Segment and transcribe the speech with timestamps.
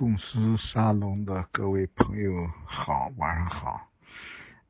[0.00, 3.86] 共识沙龙的各位朋友好，晚上好。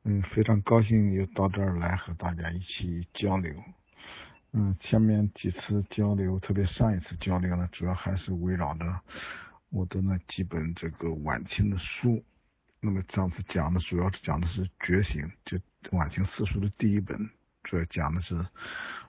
[0.03, 3.55] 嗯，非常高兴又到这儿来和大家一起交流。
[4.51, 8.99] 嗯，前面几次交流，特别上一次交流呢，主要还是围绕着
[9.69, 12.21] 我的那几本这个晚清的书。
[12.81, 15.57] 那么上次讲的主要是讲的是《觉醒》，就
[15.97, 17.17] 晚清四书的第一本，
[17.63, 18.45] 主要讲的是，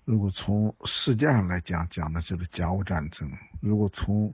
[0.05, 3.29] 如果从世界上来讲，讲的就是甲午战争；
[3.61, 4.33] 如果从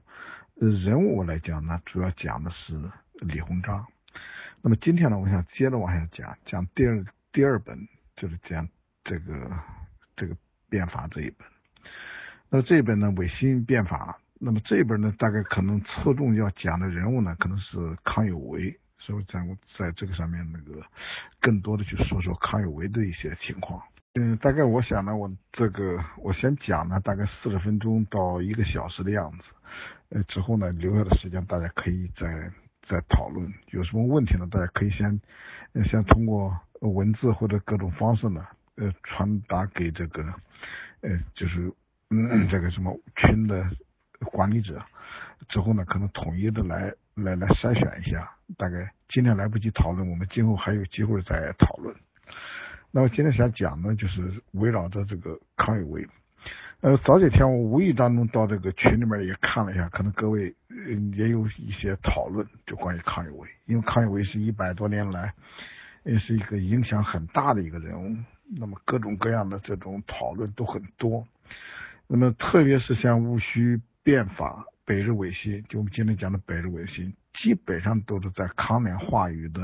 [0.59, 2.77] 人物来讲呢，主要讲的是
[3.13, 3.87] 李鸿章。
[4.61, 8.67] 那么今天呢，我想接着往下讲，讲第二第二本，就是讲
[9.05, 9.49] 这个
[10.17, 10.35] 这个
[10.69, 11.47] 变法这一本。
[12.49, 14.19] 那这一本呢，《维新变法》。
[14.37, 18.77] 那么这一本呢，大概可能侧重要讲的人物呢，可能是康有为。
[18.97, 19.39] 所以在
[19.77, 20.85] 在这个上面，那个
[21.39, 23.81] 更多的去说说康有为的一些情况。
[24.21, 29.43] 嗯，大概我想呢，我这个我先讲呢，大概四十分钟到一个小时的样子。
[30.09, 32.51] 呃，之后呢，留下的时间大家可以再
[32.85, 33.53] 再讨论。
[33.67, 34.45] 有什么问题呢？
[34.51, 35.21] 大家可以先
[35.85, 40.21] 先通过文字或者各种方式呢，呃，传达给这个
[40.99, 41.73] 呃，就是
[42.09, 43.63] 嗯这个什么群的
[44.33, 44.83] 管理者。
[45.47, 48.29] 之后呢，可能统一的来来来筛选一下。
[48.57, 51.95] 大概今天来不及讨论，我们今后还有机会再讨论。
[52.91, 56.07] 那么今天想讲呢，就是围绕着这个康有为。
[56.81, 60.55] 呃，早几天我无意当中到这个群里面也看了一下，可能各位
[61.13, 63.47] 也有一些讨论，就关于康有为。
[63.65, 65.33] 因为康有为是一百多年来
[66.03, 68.15] 也是一个影响很大的一个人物，
[68.57, 71.27] 那么各种各样的这种讨论都很多。
[72.07, 77.13] 那么特别是像戊戌变法、北日维新，就我们今天讲的北日维新。
[77.33, 79.61] 基本上都是在康梁话语的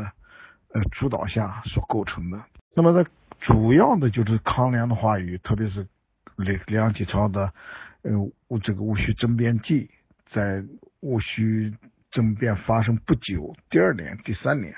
[0.74, 2.44] 呃主导下所构成的。
[2.78, 3.10] 那么，在
[3.40, 5.88] 主要的就是康梁的话语，特别是
[6.36, 7.54] 梁梁启超的
[8.02, 8.12] 呃
[8.62, 9.90] 这个戊戌政变记，
[10.30, 10.62] 在
[11.00, 11.74] 戊戌
[12.12, 14.76] 政变发生不久，第二年、第三年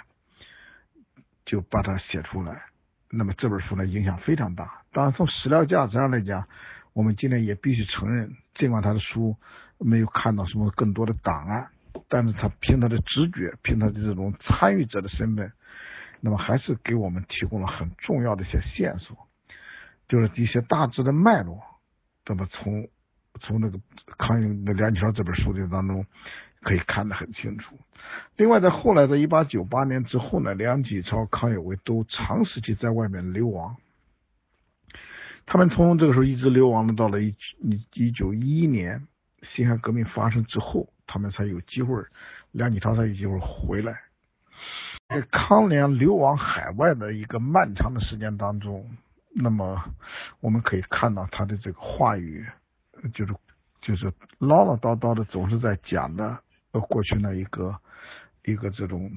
[1.43, 2.61] 就把它写出来。
[3.09, 4.83] 那么这本书呢，影响非常大。
[4.93, 6.47] 当然，从史料价值上来讲，
[6.93, 9.37] 我们今天也必须承认，尽管他的书
[9.79, 11.69] 没有看到什么更多的档案。
[12.09, 15.51] 但是他凭他的直觉，凭他的这种参与者的身份，
[16.19, 19.17] 那么还是给我们提供了很重要的一些线索，
[20.07, 21.61] 就是一些大致的脉络。
[22.25, 22.87] 那么从
[23.39, 23.79] 从那个
[24.17, 26.05] 康有那梁启超这本书的当中
[26.61, 27.77] 可以看得很清楚。
[28.35, 33.77] 另外，在后来的一八九八年之后呢，梁启超、康有为都长时期在外面流亡。
[35.45, 37.35] 他们从这个时候一直流亡的，到了一
[37.93, 39.07] 一九一一年
[39.43, 40.89] 辛亥革命发生之后。
[41.09, 42.03] 他们才有机会，
[42.51, 43.97] 梁启超才有机会回来。
[45.09, 48.85] 在康梁流亡海外的一个漫长的时间当中，
[49.33, 49.81] 那么
[50.41, 52.45] 我们可以看到他的这个话语，
[53.13, 53.33] 就是
[53.81, 56.39] 就是唠唠叨叨的，总是在讲的
[56.71, 57.77] 过去那一个
[58.43, 59.09] 一个这种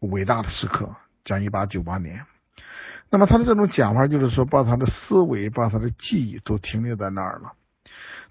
[0.00, 2.26] 伟大的时刻，讲一八九八年。
[3.08, 7.52] 那么他的这种讲法，就是说把他的思维、把他的记忆都停留在那儿了。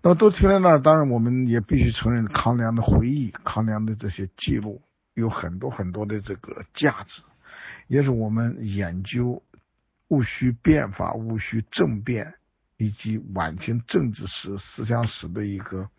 [0.02, 4.82] 那么都停留在那儿，当然我们也必须承认康梁的回忆、康梁的这些记录
[5.22, 7.22] 有很多很多的这个价值，
[7.88, 9.42] 也是我们研究
[10.10, 12.34] 戊戌变法、戊戌政变
[12.78, 15.90] 以及晚清政治史、思想史的一个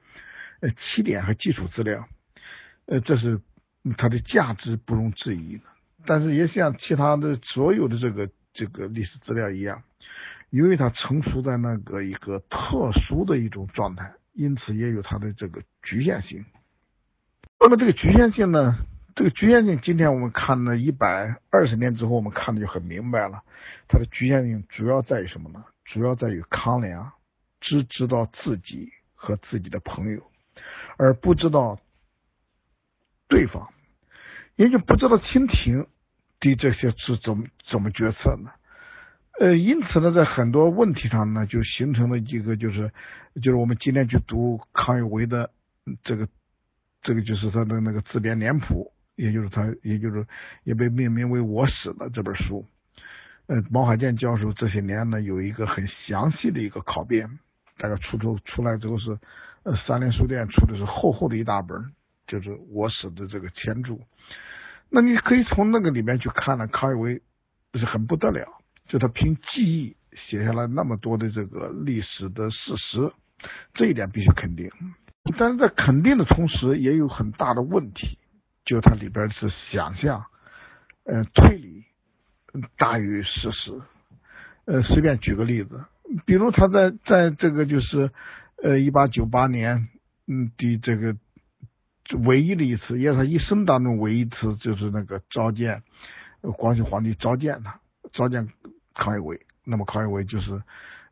[0.60, 2.06] 呃起点和基础资料。
[2.86, 3.40] 呃，这是
[3.96, 5.64] 它的价值不容置疑的。
[6.04, 9.82] 但是也像其他的所有的这个这个历史资料一样。
[10.50, 16.44] 因为它成熟在那个一个特殊的一种状态，因此也有它的这个局限性。
[17.58, 18.76] 那么这个局限性呢？
[19.14, 23.42] 这个局限性，今天我们看了一百二十年之后，我们看的就很明白了。
[23.88, 25.64] 它的局限性主要在于什么呢？
[25.84, 27.12] 主要在于康梁
[27.60, 30.22] 只知道自己和自己的朋友，
[30.96, 31.78] 而不知道
[33.28, 33.68] 对方，
[34.56, 35.86] 也就不知道清廷
[36.38, 38.50] 对这些是怎么怎么决策呢？
[39.40, 42.92] 呃，因此呢，在很多问题上呢，就形成了一个，就是，
[43.42, 45.50] 就是我们今天去读康有为的
[46.02, 46.28] 这个，
[47.02, 50.26] 这个就是他的那个自编年谱，也就是他，也就是
[50.64, 52.66] 也被命名为《我史》的这本书。
[53.46, 57.38] 呃，毛海建教授这些年呢，有一个很详细的一个考编，
[57.78, 59.16] 大概出出出来之后是，
[59.86, 61.92] 三联书店出的是厚厚的一大本，
[62.26, 64.00] 就是《我史》的这个前注。
[64.90, 67.22] 那你可以从那个里面去看呢，康有为
[67.74, 68.46] 是很不得了。
[68.88, 73.12] 就他凭记忆写下来那么多的这个历史的事实，
[73.72, 74.68] 这一点必须肯定。
[75.38, 78.18] 但是在肯定的同时，也有很大的问题，
[78.64, 80.26] 就它里边是想象，
[81.04, 81.84] 呃，推理
[82.76, 83.80] 大于事实。
[84.64, 85.84] 呃，随便举个例子，
[86.24, 88.12] 比如他在在这个就是
[88.62, 89.88] 呃一八九八年
[90.28, 91.16] 嗯的这个
[92.24, 95.82] 唯一的一次，也是他一生当中唯一一次，就是那个召见
[96.56, 97.80] 光绪皇帝召见他，
[98.12, 98.50] 召见
[98.94, 99.40] 康有为。
[99.64, 100.62] 那么康有为就是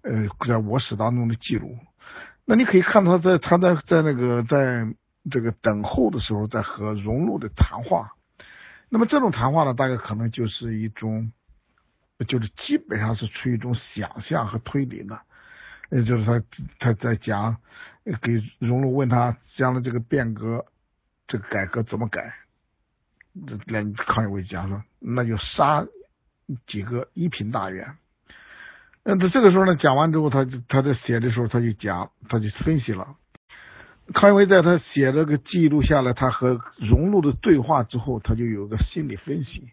[0.03, 1.77] 呃在我史当中的记录。
[2.45, 4.87] 那你可以看他在他在在那个在
[5.29, 8.13] 这个等候的时候，在和荣禄的谈话。
[8.89, 11.33] 那么这种谈话呢，大概可能就是一种，
[12.27, 15.21] 就是基本上是出于一种想象和推理的。
[15.91, 16.43] 也就是他
[16.79, 17.57] 他在讲，
[18.23, 20.65] 给荣禄问他将来这个变革，
[21.27, 22.35] 这个改革怎么改？
[23.47, 25.87] 这连康有为讲说，那就杀
[26.67, 27.97] 几个一品大员。
[29.03, 33.17] 那他这个时候呢，讲完之后，他他在写的时候，他就讲，他就分析了。
[34.13, 39.69] 康有为在他写这个记录下来他和荣禄的对话之后，他就有个心理分析。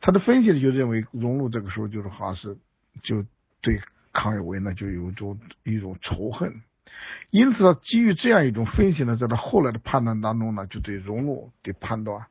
[0.00, 2.56] 他的分析呢，就认为荣禄这个时候就是好像是
[3.02, 3.24] 就
[3.60, 3.80] 对
[4.12, 6.62] 康有为呢就有一种一种仇恨，
[7.30, 12.26] 因此呢基于这样一种分析呢，在他后来的判断当中呢，就对荣禄的判断，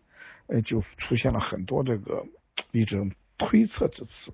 [0.48, 2.26] 呃，就出现了很多这个
[2.72, 4.34] 一种推测之词。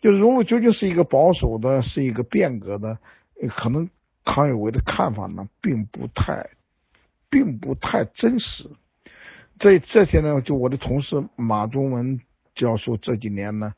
[0.00, 2.98] 就荣禄究竟是一个保守的，是一个变革的，
[3.56, 3.90] 可能
[4.24, 6.50] 康有为的看法呢，并不太，
[7.28, 8.70] 并不太真实。
[9.58, 12.20] 这这些呢，就我的同事马中文
[12.54, 13.74] 教授这几年呢，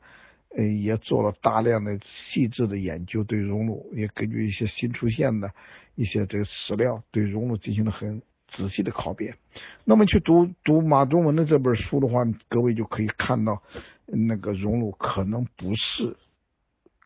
[0.55, 5.51] 呃，也做了大量的细致的研究，对荣禄也根据一些新出现的
[5.95, 9.35] 一些这个史料，对荣禄进行了很仔细的考辨。
[9.83, 13.61] 那么去读读马中文的这本书的话，各位就可以看到。
[14.05, 16.17] 那个荣禄可能不是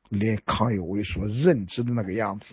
[0.09, 2.45] 连康有为所认知的那个样子。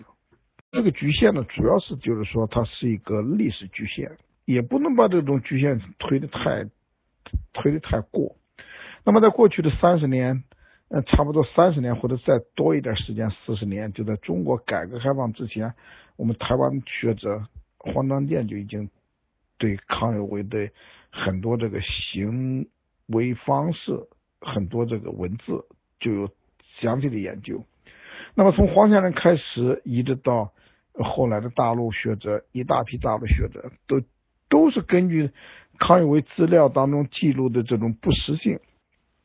[0.75, 6.65] 这个局限呢，主要是就是说它是一个历史局限，也不能把这种局限推的太
[7.53, 8.35] 推的太过。
[9.05, 10.43] 那么在过去的三十年，
[10.89, 15.73] 呃，差不多三十年或者再多一点时间，四十年，就在中国改革开放之前，
[16.17, 17.47] 我们台湾学者
[17.77, 18.89] 黄章健就已经
[19.57, 20.71] 对康有为的
[21.09, 22.67] 很多这个行
[23.07, 24.07] 为方式。
[24.41, 25.65] 很多这个文字
[25.97, 26.29] 就有
[26.77, 27.65] 详细的研究。
[28.35, 30.53] 那么从黄先生开始，一直到
[31.03, 34.01] 后来的大陆学者，一大批大陆学者都
[34.49, 35.31] 都是根据
[35.77, 38.59] 康有为资料当中记录的这种不实性，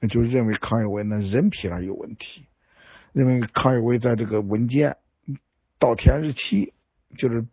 [0.09, 2.47] 就认为康有为呢人品上有问题，
[3.13, 4.97] 认为康有为在这个文件
[5.79, 6.73] 稻田日期，
[7.17, 7.47] 就是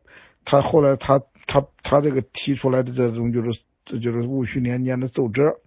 [0.45, 5.59] 他后来他他他这个提出来的这种就是这就是戊戌年间的奏折。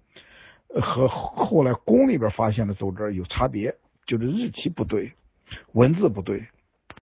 [0.73, 3.75] 和后来宫里边发现的奏折有差别，
[4.07, 5.15] 就是日期不对，
[5.73, 6.47] 文字不对。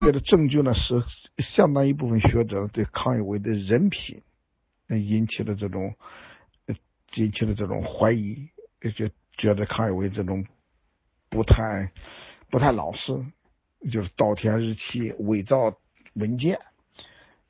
[0.01, 1.03] 这个证据呢，是
[1.37, 4.23] 相当一部分学者对康有为的人品
[4.89, 5.93] 引起了这种
[7.13, 8.49] 引起了这种怀疑，
[8.95, 9.07] 就
[9.37, 10.43] 觉得康有为这种
[11.29, 11.91] 不太
[12.49, 13.13] 不太老实，
[13.91, 15.77] 就是稻田日期伪造
[16.13, 16.59] 文件。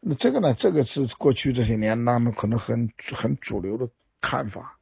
[0.02, 3.88] 那这个呢，这个是过去这些年他们可能很很主流的
[4.20, 4.78] 看法。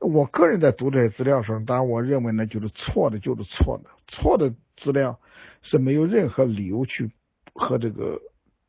[0.00, 5.20] 我个人在读这些资料时候，当然我认为呢，就是错的，就是错的，错的资料
[5.60, 7.10] 是没有任何理由去
[7.52, 8.18] 和这个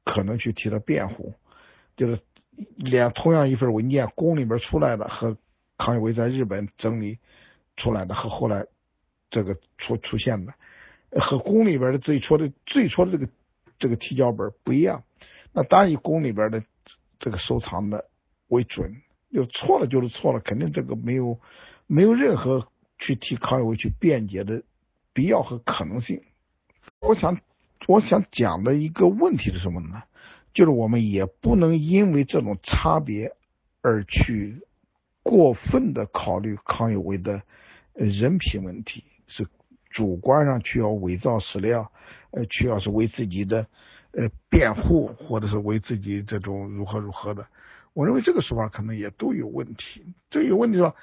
[0.04, 1.34] 可能去提到辩护。
[1.96, 2.20] 就是
[2.76, 5.38] 连同样一份文件，宫里边出来的和
[5.78, 7.20] 康有为在日本整理
[7.78, 8.66] 出来的和后来
[9.30, 10.54] 这个出出现的，
[11.22, 13.30] 和宫里边的最初的最初的这个
[13.80, 15.04] 这个提交本不一样。
[15.54, 16.62] 那当然以宫里边的
[17.20, 18.06] 这个收藏的
[18.50, 19.02] 为准。
[19.32, 21.40] 有错了就是错了，肯定这个没有
[21.88, 22.68] 没有任何
[23.00, 24.62] 去替康有为去辩解的
[25.14, 26.22] 必要和可能性。
[27.00, 27.40] 我想
[27.88, 30.04] 我想讲的一个问题是什么呢？
[30.54, 33.32] 就是我们也不能因为这种差别
[33.82, 34.62] 而去
[35.24, 37.42] 过分的考虑康有为的
[37.94, 39.48] 人品问题，是
[39.90, 41.92] 主观上去要伪造史料，
[42.32, 43.68] 呃，去要是为自己的
[44.12, 47.48] 呃辩护，或者是为自己这种如何如何的。
[47.94, 50.16] 我认为这个说法可能也都有问题。
[50.30, 50.96] 这有问题说，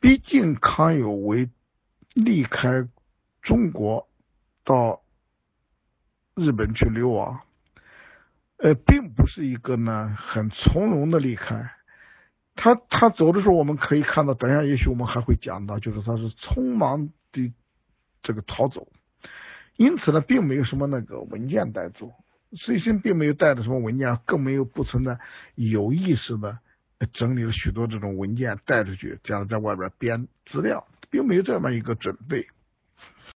[0.00, 1.48] 毕竟康有为
[2.12, 2.86] 离开
[3.42, 4.08] 中国
[4.64, 5.02] 到
[6.34, 7.40] 日本去流亡，
[8.58, 11.70] 呃，并不是一个呢很从容的离开。
[12.56, 17.52] 他他走的时候，我们可以看到，等下也许我们还会讲到，就是他是匆忙的
[18.22, 18.88] 这个逃走，
[19.76, 22.12] 因此呢，并没有什么那个文件带走。
[22.56, 25.18] 随身并没有带着什么文件，更没有不存在
[25.54, 26.58] 有意识的
[27.12, 32.46] 整理了许多这种文件带出去，这样在外边编资料，并没有这么一个准备。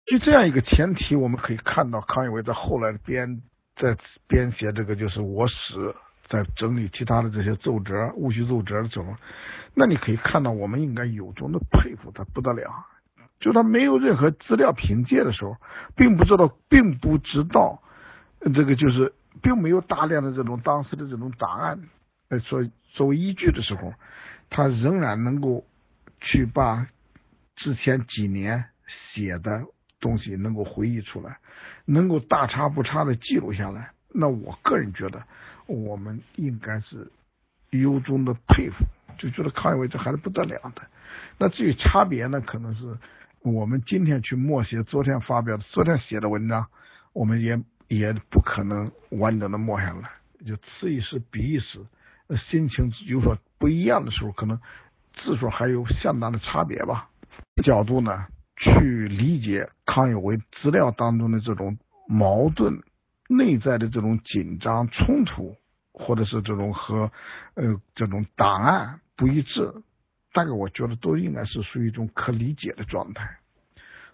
[0.05, 3.41] 就这样一个前提，我们可以看到康有为在后来编
[3.75, 3.97] 在
[4.27, 5.95] 编写这个就是我史，
[6.27, 9.15] 在整理其他的这些奏折、戊戌奏折的时候，
[9.73, 12.85] 那你可以看到，我们应该由衷的佩服他不得了。
[13.39, 15.57] 就他没有任何资料凭借的时候，
[15.95, 17.81] 并不知道，并不知道。
[18.39, 21.89] 这个就是并没有大量的这种当时的这种档案，
[22.29, 22.63] 呃作
[22.93, 23.93] 作为依据的时候，
[24.49, 25.65] 他仍然能够
[26.21, 26.87] 去把
[27.55, 28.65] 之前几年
[29.13, 29.63] 写的
[29.99, 31.39] 东西能够回忆出来，
[31.85, 33.91] 能够大差不差的记录下来。
[34.13, 35.23] 那我个人觉得，
[35.65, 37.11] 我们应该是
[37.69, 38.85] 由衷的佩服，
[39.17, 40.83] 就觉得康有为这还是不得了的。
[41.37, 42.97] 那至于差别呢，可能是
[43.41, 46.67] 我们今天去默写昨天发表的、昨天写的文章，
[47.13, 50.11] 我们也也不可能完整的默下来。
[50.45, 51.79] 就此一时彼一时，
[52.49, 54.59] 心情有所不一样的时候，可能
[55.13, 57.09] 字数还有相当的差别吧。
[57.63, 61.77] 角度呢，去理解康有为资料当中的这种
[62.07, 62.81] 矛盾。
[63.29, 65.57] 内在的这种紧张冲突，
[65.91, 67.11] 或者是这种和
[67.55, 69.69] 呃这种档案不一致，
[70.31, 73.39] 大概我觉得都应该是属于一种可理解的状态，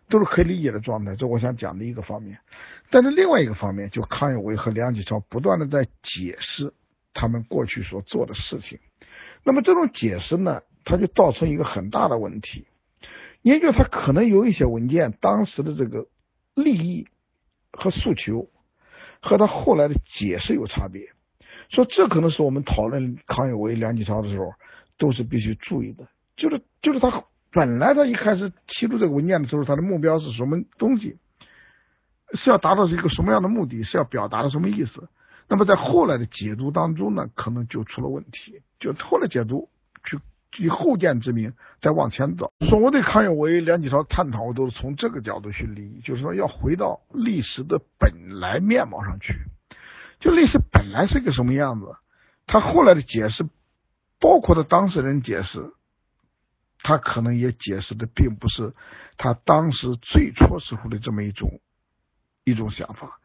[0.09, 1.15] 都是可以理解的状态。
[1.15, 2.39] 这我想讲的一个方面。
[2.89, 6.73] 但是另外一个方面，就康有为和梁启超不断的在解释
[7.13, 8.79] 他们过去所做的事情。
[9.43, 12.65] 那么这种解释呢，它就造成一个很大的问题，
[13.41, 16.07] 也就是他可能有一些文件当时的这个
[16.55, 17.07] 利益
[17.71, 18.49] 和诉求。
[19.25, 21.07] 和他后来的解释有差别，
[21.69, 24.51] 说这可能是我们讨论康有为、梁启超的时候
[24.97, 26.09] 都是必须注意的。
[26.35, 31.17] 就是就是他本来他一开始提出这个文件的时候，他的目标是什么东西？
[32.33, 33.83] 是要达到一个什么样的目的？
[33.83, 35.07] 是要表达的什么意思？
[35.47, 38.61] 那么在后来的解读当中呢，可能就出了问题。
[38.79, 39.69] 就后来解读
[40.03, 40.19] 去。
[40.59, 42.53] 以后见之明再往前走。
[42.69, 49.33] 说我对康有为、梁启超探讨，我都是从这个角度去理，就是说要回到历史的本来面貌上去。
[50.19, 51.87] 就历史本来是一个什么样子，
[52.45, 53.43] 他后来的解释，
[54.19, 55.71] 包括的当事人解释，
[56.83, 58.73] 他可能也解释的并不是
[59.17, 61.59] 他当时最初时候的这么一种
[62.43, 63.19] 一种想法。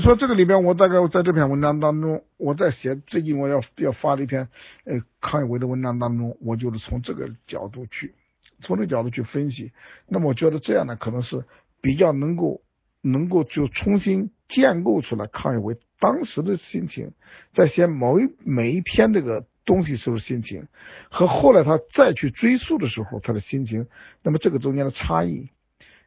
[0.00, 4.48] 说这个里边，我大概在这篇文章当中，我在写最近我要要发的一篇
[4.84, 8.14] 呃康有为的文章当中，我就是从这个角度去，
[8.62, 9.70] 从这个角度去分析。
[10.08, 11.44] 那么我觉得这样呢，可能是
[11.82, 12.62] 比较能够
[13.02, 17.12] 能够就重新建构出来康有为当时的心情，
[17.54, 20.66] 在写某一每一篇这个东西时候心情，
[21.10, 23.86] 和后来他再去追溯的时候他的心情，
[24.22, 25.48] 那么这个中间的差异，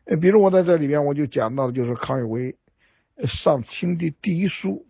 [0.06, 2.56] 呃，比如我在这里边我就讲到的就是康有为。
[3.28, 4.86] 上清的第一书，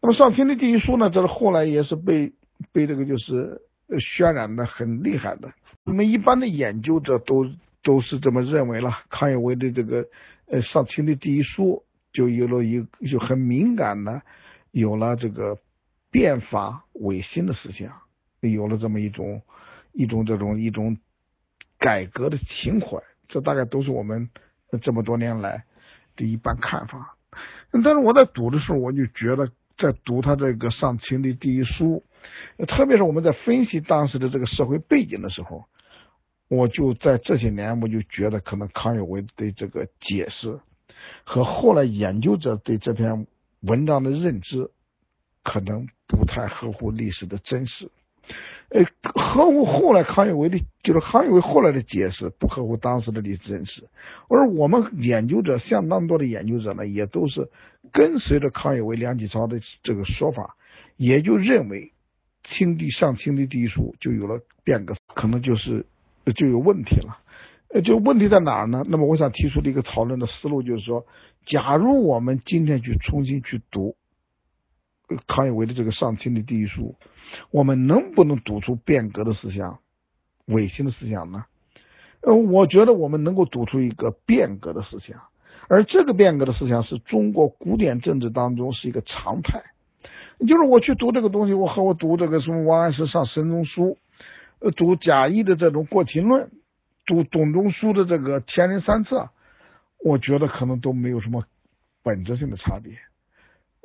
[0.00, 1.10] 那么上清的第一书呢？
[1.10, 2.32] 这是后来也是被
[2.72, 5.52] 被这个就是渲染的很厉害的。
[5.82, 7.44] 那么一般的研究者都
[7.82, 9.00] 都是这么认为了。
[9.10, 10.06] 康有为的这个
[10.46, 14.22] 呃上清的第一书就有了一个就很敏感的，
[14.70, 15.58] 有了这个
[16.14, 17.92] 变法维新的思想，
[18.40, 19.42] 有了这么一种
[19.92, 20.96] 一种这种一种
[21.76, 23.02] 改革的情怀。
[23.26, 24.30] 这大概都是我们
[24.80, 25.64] 这么多年来
[26.14, 27.16] 的一般看法。
[27.72, 32.04] 但是我在读的时候，我就觉得在读他这个上清的第一书，
[32.68, 35.64] 特别是我们在分析当时的这个社会背景的时候，
[36.46, 40.60] 我就在这些年我就觉得，可能康有为对这个解释
[41.24, 43.26] 和后来研究者对这篇
[43.62, 44.70] 文章的认知，
[45.42, 47.90] 可能不太合乎历史的真实。
[48.70, 53.84] 呃，合乎后来康有为的，就是康有为后来的解释不合乎当时的历史真实，
[54.30, 57.50] 而我们研究者相当多的研究者呢，也都是
[57.92, 60.56] 跟随着康有为、梁启超的这个说法，
[60.96, 61.92] 也就认为
[62.42, 65.84] 清帝上清的第一书就有了变革，可能就是
[66.34, 67.18] 就有问题了。
[67.74, 68.84] 呃，就问题在哪儿呢？
[68.88, 71.04] 那么我想提出的一个讨论的思路就是说，
[71.44, 73.96] 假如我们今天去重新去读。
[75.26, 76.96] 康有为的这个上清的第一书，
[77.50, 79.78] 我们能不能读出变革的思想、
[80.46, 81.44] 维新的思想呢？
[82.20, 85.20] 呃，我觉得我们能够读出一个变革的思想，
[85.68, 89.62] 而这个变革的思想是中国古典政治当中是一个常态。
[90.40, 93.98] 就是我去读这个东西，我和我读这个什么王安石上神宗书，
[94.58, 96.50] 呃，读贾谊的这种过秦论，
[97.06, 99.28] 读董仲舒的这个天人三策，
[100.02, 101.44] 我觉得可能都没有什么
[102.02, 102.94] 本质性的差别。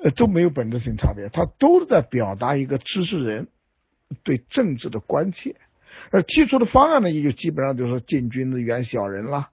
[0.02, 3.48] 呃，都没有本质性差别，他都在表达一个知识人
[4.24, 5.56] 对政治的关切，
[6.12, 9.50] 而提出的方案呢，也就基本上就是进军的远小人了，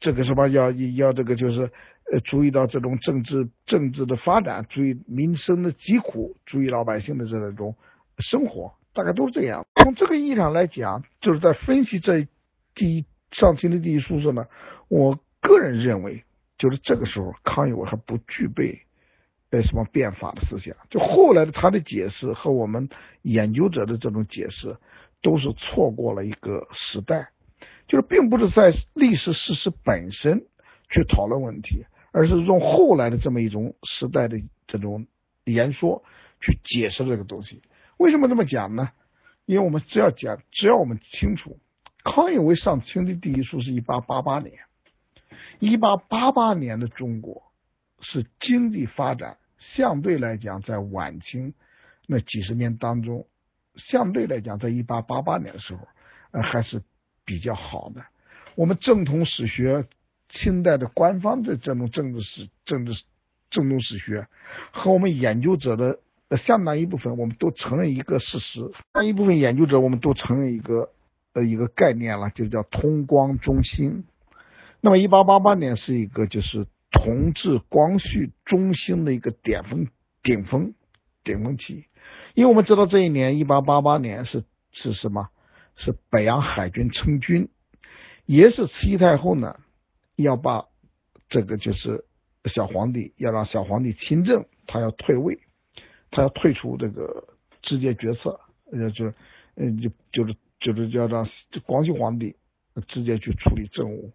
[0.00, 1.70] 这个什么要要这个就是
[2.12, 7.74] 呃注意到这种政治政治的发展，注意民生的疾苦，注意老百姓的这种
[8.18, 9.66] 生活，大概都是这样。
[9.82, 12.28] 从这个意义上来讲，就是在分析这
[12.74, 14.46] 第一上清的第一书时呢，
[14.88, 16.24] 我个人认为，
[16.58, 18.82] 就是这个时候康有为还不具备。
[19.50, 20.76] 呃，什么变法的思想？
[20.90, 22.88] 就后来的他的解释和我们
[23.22, 24.76] 研究者的这种解释，
[25.22, 27.30] 都是错过了一个时代。
[27.86, 30.44] 就是并不是在历史事实本身
[30.90, 34.36] 去讨论问题，而是用后来的这么一种时代的
[34.66, 35.06] 这种
[35.44, 36.04] 言说
[36.40, 37.62] 去解释这个东西。
[37.96, 38.90] 为什么这么讲呢？
[39.46, 41.58] 因为我们只要讲，只要我们清楚，
[42.04, 44.52] 康有为上清的第一书是一八八八年，
[45.58, 47.47] 一八八八年的中国
[48.00, 51.54] 是经济发展相对来讲在晚清
[52.06, 53.26] 那几十年当中，
[53.76, 55.86] 相对来讲在一八八八年的时候，
[56.30, 56.82] 呃还是
[57.24, 58.04] 比较好的。
[58.54, 59.86] 我们正统史学。
[60.30, 62.92] 清代的官方的这种政治史、政治
[63.48, 64.28] 政治史学
[64.72, 66.00] 和我们研究者的
[66.36, 68.70] 相当一部分，我们都承认一个事实。
[68.92, 70.90] 那一部分研究者，我们都承认一个
[71.32, 74.04] 呃一个概念了，就叫通光中兴。
[74.82, 79.88] 那么，一八八八年是一个就是同治光绪中兴的一个巅峰、
[80.22, 80.74] 顶峰、
[81.24, 81.86] 顶峰期。
[82.34, 85.28] 因为我们知道这一年一八八八年是是什么？
[85.76, 87.50] 是北洋海军成军，
[88.26, 89.60] 也是慈禧太后呢。
[90.16, 90.64] 要把
[91.28, 92.04] 这个就是
[92.46, 95.38] 小皇帝，要让小皇帝亲政，他要退位，
[96.10, 97.28] 他要退出这个
[97.62, 98.40] 直接决策，
[98.72, 99.12] 呃，就
[99.54, 101.28] 嗯，就就是就是就要让
[101.64, 102.34] 光绪皇帝
[102.88, 104.12] 直接去处理政务。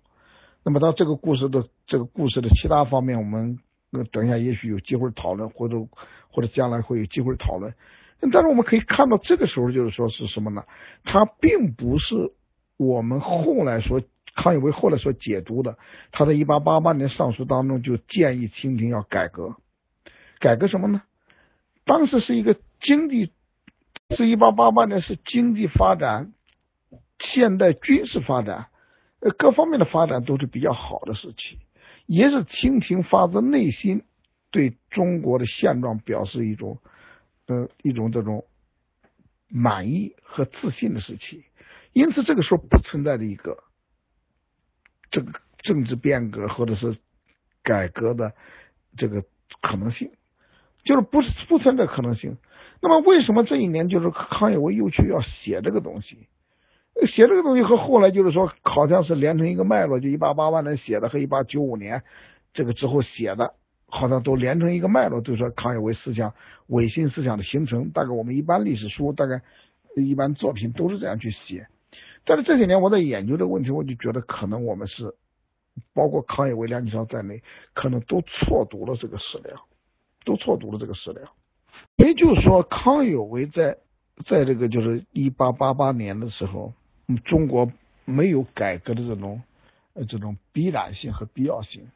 [0.64, 3.60] 那么到这个故事的这个故事的其他方面，我们
[4.12, 5.78] 等一下也许有机会讨论，或者
[6.30, 7.74] 或者将来会有机会讨论。
[8.32, 10.64] 但是我们可以看到，这个时候就是说是什么呢？
[11.04, 12.34] 他并不是
[12.78, 14.02] 我们后来说。
[14.36, 15.78] 康有为后来所解读的，
[16.12, 19.58] 他在一八八八年上书当中就建议清廷要改革，
[20.40, 21.04] 改革什么呢？
[21.86, 23.32] 当时是一个经济，
[24.18, 26.34] 是一八八八年是经济发展、
[27.20, 28.70] 现代军事发展，
[29.24, 31.58] 呃，各方面的发展都是比较好的时期，
[32.06, 34.04] 也是清廷发自内心
[34.52, 36.80] 对中国的现状表示一种，
[37.48, 38.46] 呃，一种这种
[39.48, 41.46] 满意和自信的时期，
[41.94, 43.64] 因此这个时候不存在的一个。
[45.10, 46.98] 这个政治变革或者是
[47.62, 48.34] 改革的
[48.98, 49.24] 这个
[49.62, 50.12] 可能性，
[50.84, 52.38] 就是不不存在可能性。
[52.82, 56.28] 那么为什么这一年就是康有为又去要写这个东西？
[57.06, 62.04] 写这个东西和后来就是说好像是连成一个脉络，就一八八八年写的和一八九五年
[62.54, 63.54] 这个之后写的，
[63.88, 66.34] 好像都连成一个脉络，就是说康有为思想
[66.68, 67.90] 伪新思想的形成。
[67.92, 69.42] 大概我们一般历史书，大概
[69.96, 71.68] 一般作品都是这样去写。
[72.26, 75.14] 但是这些年我在研究这个问题，我就觉得可能我们是，
[75.94, 79.66] 包括康有为、梁启超在内，可能都错读了这个史料，
[80.26, 81.22] 都错读了这个史料。
[81.98, 83.78] 也就是说，康有为在
[84.26, 86.74] 在这个就是一八八八年的时候，
[87.24, 87.72] 中国
[88.06, 89.42] 没有改革的这种
[89.94, 91.88] 呃这种必然性和必要性。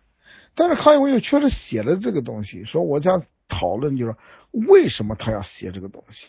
[0.56, 4.16] 但是康有为又确实写了这个东西，说我想讨论就是
[4.52, 6.28] 为什么他要写这个东西。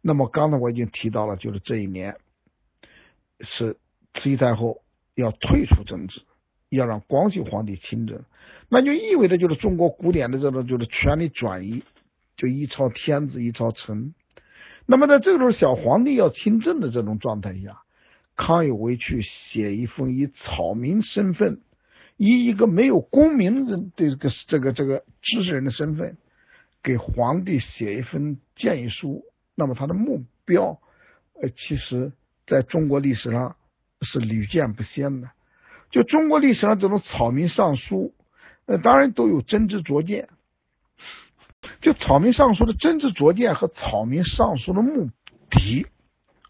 [0.00, 2.16] 那么刚才我已经提到了，就是这一年。
[3.44, 3.76] 是
[4.14, 4.82] 慈禧太后
[5.16, 6.22] 要退出政治，
[6.68, 8.22] 要让光绪皇帝亲政，
[8.68, 11.82] 那就意味着就是中国古典的这种就是权力转移，
[12.36, 14.14] 就一朝天子一朝臣。
[14.86, 17.82] 那么在这种小皇帝要亲政的这种状态下，
[18.36, 21.60] 康有为去写一封以草民身份，
[22.16, 26.16] 以一个没有功名的这个这个这个知识人的身份，
[26.82, 29.24] 给皇帝写一份建议书。
[29.54, 30.80] 那么他的目标，
[31.40, 32.12] 呃，其实。
[32.44, 33.54] 在中国历史上
[34.00, 35.30] 是屡见不鲜的。
[35.90, 38.14] 就中国历史上这种草民上书，
[38.66, 40.28] 呃，当然都有真知灼见。
[41.80, 45.08] 就草民上书的真知灼见和草民上书的目
[45.50, 45.86] 的，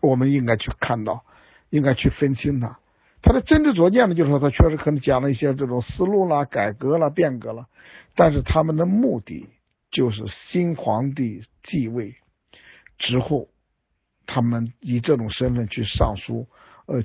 [0.00, 1.26] 我们应该去看到，
[1.72, 2.78] 应该去分清它。
[3.22, 7.66] 他的真知灼见呢，就是说他确实可能讲了一些这种思路啦、改革啦、变革了，
[8.14, 9.48] 但是他们的目的
[9.90, 12.14] 就是新皇帝继位
[12.98, 13.48] 之后。
[14.24, 16.46] 他们以这种身份去上书，
[16.86, 17.02] 呃，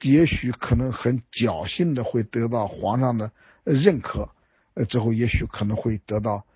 [0.00, 3.32] 也许可能很侥幸的会得到皇上的
[3.64, 4.30] 认可，
[4.74, 6.46] 呃，之后也许可能会得到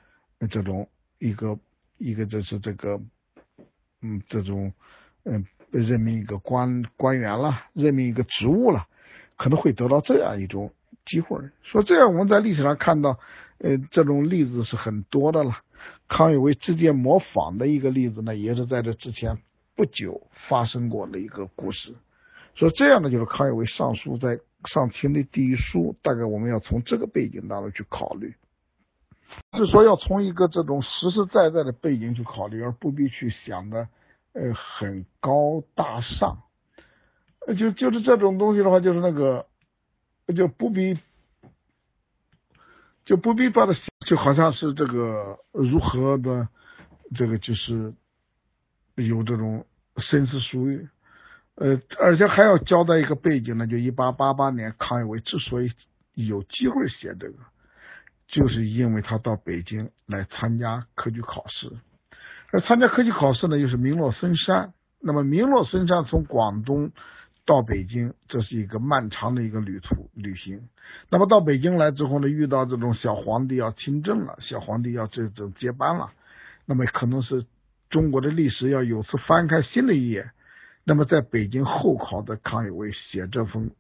[0.49, 1.59] 这种一个
[1.99, 3.01] 一个就是这个，
[4.01, 4.73] 嗯，这种
[5.25, 5.45] 嗯
[5.79, 8.87] 任命一个官官员了，任命一个职务了，
[9.37, 10.73] 可能会得到这样一种
[11.05, 11.39] 机会。
[11.63, 13.19] 说这样，我们在历史上看到，
[13.59, 15.59] 呃，这种例子是很多的了。
[16.09, 19.39] 康有为直接模仿的一个例子呢，也是在这之前。
[19.77, 21.97] 不久发生过的一个故事，
[22.55, 28.37] 所以这样的就是康有为上书在上清的第一书，大概我们要从这个背景当中去考虑，
[29.55, 33.89] 是说要从一个这种实实在在的背景去考虑，而不必去想的
[34.35, 36.43] 呃很高大上，
[37.57, 39.47] 就就是这种东西的话，就是那个
[40.37, 40.99] 就不必
[43.07, 43.73] 就不必把它
[44.07, 46.49] 就好像是这个如何的
[47.17, 47.95] 这个就是。
[48.97, 49.67] 有这种
[49.97, 50.89] 深思熟虑，
[51.57, 53.67] 呃，而且还要交代一个背景呢。
[53.67, 55.73] 就一八八八年，康有为之所以
[56.15, 57.39] 有机会写这个，
[58.29, 61.73] 就是因为他到北京来参加科举考试，
[62.55, 64.75] 而参加科举考试呢，又是名落孙山。
[65.01, 66.93] 那么名落孙山从广东
[67.45, 70.69] 到北京，这是一个漫长的一个旅途旅行。
[71.11, 76.13] 那么到北京来之后呢，遇到这种小皇帝要亲政了，小皇帝要这种接班了，
[76.65, 77.45] 那么可能是
[77.91, 80.31] 中国的历史要有次翻开新的一页。
[80.85, 83.73] 那么在北京候考的康有为写这封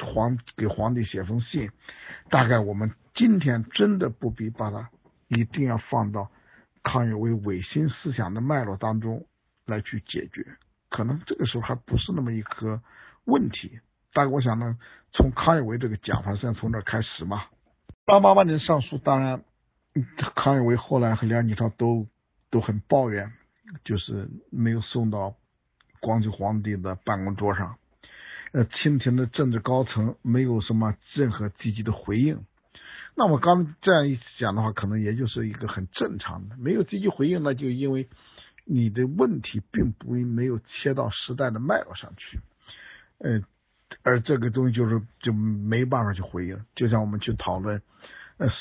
[0.00, 1.70] 皇给皇帝写封信，
[2.28, 4.90] 大概我们今天真的不必把它
[5.28, 6.32] 一定要放到
[6.82, 9.26] 康有为伪心思想的脉络当中
[9.66, 10.46] 来去解决，
[10.88, 12.80] 可能这个时候还不是那么一个
[13.24, 13.80] 问题。
[14.12, 14.78] 但我想呢，
[15.12, 17.44] 从康有为这个讲法，先从这开始嘛。
[18.04, 19.44] 八八八年上书，当然
[20.34, 22.06] 康有为后来和梁启超都
[22.50, 23.32] 都很抱怨，
[23.84, 25.34] 就是没有送到。
[26.00, 27.76] 光绪皇帝的办公桌上，
[28.52, 32.44] 呃，清廷的政治高层没有什么任何积极的回应。
[33.14, 38.08] 那我刚这样一讲的话，可能也就是一个很正常的，没有积极回应，那就因为
[38.64, 42.40] 你的问题并不没有切到时代的脉络上去，
[43.18, 43.40] 呃，
[44.02, 46.60] 而这个东西就是就没办法去回应。
[46.74, 47.82] 就像我们去讨论，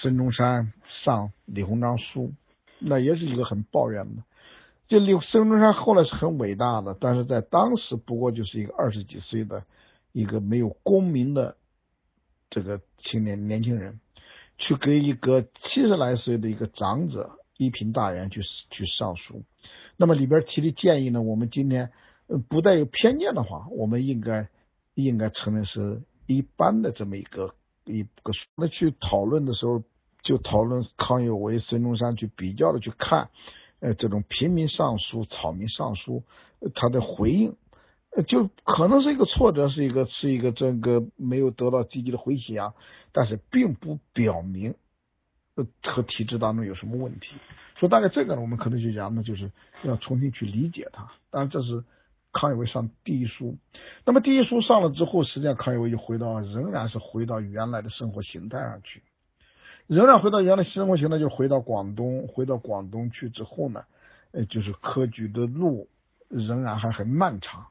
[0.01, 2.33] 孙中山上李鸿章书，
[2.79, 4.23] 那也是一个很抱怨的。
[4.87, 9.65] 就李孙中山后来是很伟大的，但是在当时不过就是一个二十几岁的
[10.13, 11.57] 一个没有功名的
[12.49, 13.99] 这个青年年轻人，
[14.57, 19.43] 去给一个七十来岁的一个长者一品大员去去上书。
[19.97, 21.91] 那么里边提的建议呢，我们今天
[22.49, 24.49] 不带有偏见的话，我们应该
[24.93, 27.53] 应该承认是一般的这么一个
[27.85, 28.31] 一个。
[28.55, 29.83] 那去讨论的时候，
[30.21, 33.29] 就讨论康有为、孙中山去比较的去看。
[33.79, 36.23] 呃，这种平民上书、草民上书，
[36.73, 37.55] 他的回应，
[38.23, 42.73] 就可能是一个挫折，是一个是一个这个没有得到积极的回响，
[43.11, 44.75] 但是并不表明
[45.55, 47.35] 呃和体制当中有什么问题。
[47.75, 49.51] 所以大概这个呢，我们可能就讲，那就是
[49.83, 51.11] 要重新去理解它。
[51.29, 51.83] 当然，这是
[52.31, 53.57] 康有为上第一书。
[54.03, 59.03] 那么第一书上了之后，实际上康有为就回到，仍然是回到原来的生活形态上去。
[59.85, 63.83] 仍然回到原来生活形态，就回到广东，回到广东去之后呢，
[64.31, 65.87] 呃，就是科举的路
[66.29, 67.67] 仍然还很漫长。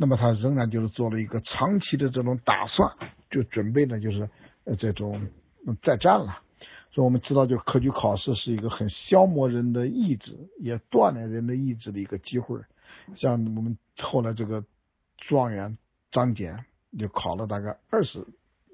[0.00, 2.90] 那么他仍然就是做了一个长期的这种打算，
[3.28, 4.30] 就准备呢，就是
[4.64, 5.28] 呃这种
[5.82, 6.40] 再战了。
[6.90, 12.58] 所以我们知道，就科举考试是一个很消磨人的意志，也锻炼人的意志的一个机会。
[13.18, 14.64] 像我们后来这个
[15.18, 15.76] 状元
[16.10, 16.56] 张謇
[16.98, 18.26] 就考了大概二十。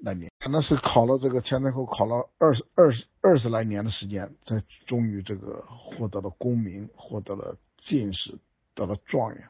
[0.03, 8.37] 来年，那是考了这个前前后考了二十二十二十来年的时间，才终于这个获得了功名，获得了进士，
[8.75, 9.43] 得了状元。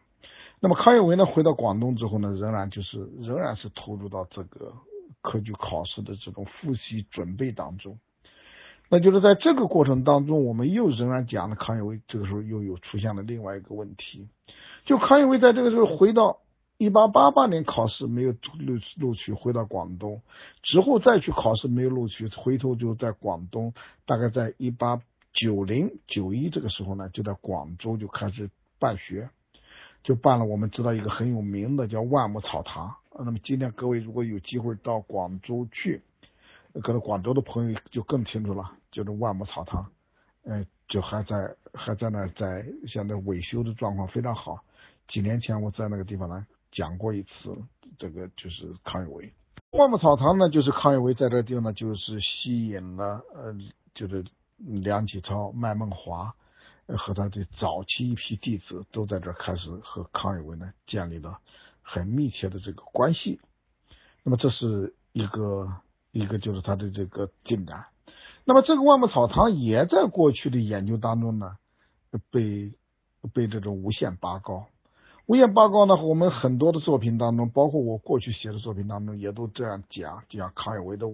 [0.60, 4.74] 那么康有为呢，回到广东之后呢，仍然就是仍然是投入到这个
[5.22, 8.00] 科举考试的这种复习准备当中。
[8.90, 14.28] 那就是在这个过程当中，我们又仍然讲了康有为这个时候又有出现了另外一个问题，
[14.86, 16.40] 就康有为在这个时候回到。
[16.80, 20.22] 一八八八年考试没有录录取，回到广东
[20.62, 23.74] 之后再去考试没有录取，回头就在广东，
[24.06, 25.02] 大概在一八
[25.34, 29.32] 九零九一这个时候呢，就在广州就开始办学，
[30.04, 32.96] 就办了我们知道一个很有名的叫万木草堂。
[33.20, 36.02] 那么今天各位如果有机会到广州去，
[36.84, 39.92] 可能广州的朋友就更清楚了，就是万木草堂，
[40.44, 44.64] 呃，就还在还在那在现在维修的状况非常好。
[45.08, 46.46] 几年前我在那个地方呢。
[46.70, 47.58] 讲过一次，
[47.98, 49.34] 这个就是康有为。
[49.72, 53.56] 万木草堂呢，就是康有为在这地方呢，就是吸引了呃，
[53.96, 54.26] 就是
[54.58, 56.36] 梁启超、麦孟华
[56.96, 61.40] 和他的早期一批弟子，都在这开始和康有为呢建立了
[61.82, 63.42] 很密切的这个关系。
[64.24, 65.72] 那么这是一个
[66.12, 67.88] 一个就是他的这个进展。
[68.46, 71.58] 那么这个万木草堂也在过去的研究当中呢，
[72.32, 72.72] 被
[73.34, 74.68] 被这种无限拔高。
[75.26, 75.98] 无限拔高呢？
[75.98, 80.24] 我们很多的作品当中，包括我过去写的作品当中，也都这样讲。
[80.30, 81.08] 就像康有为的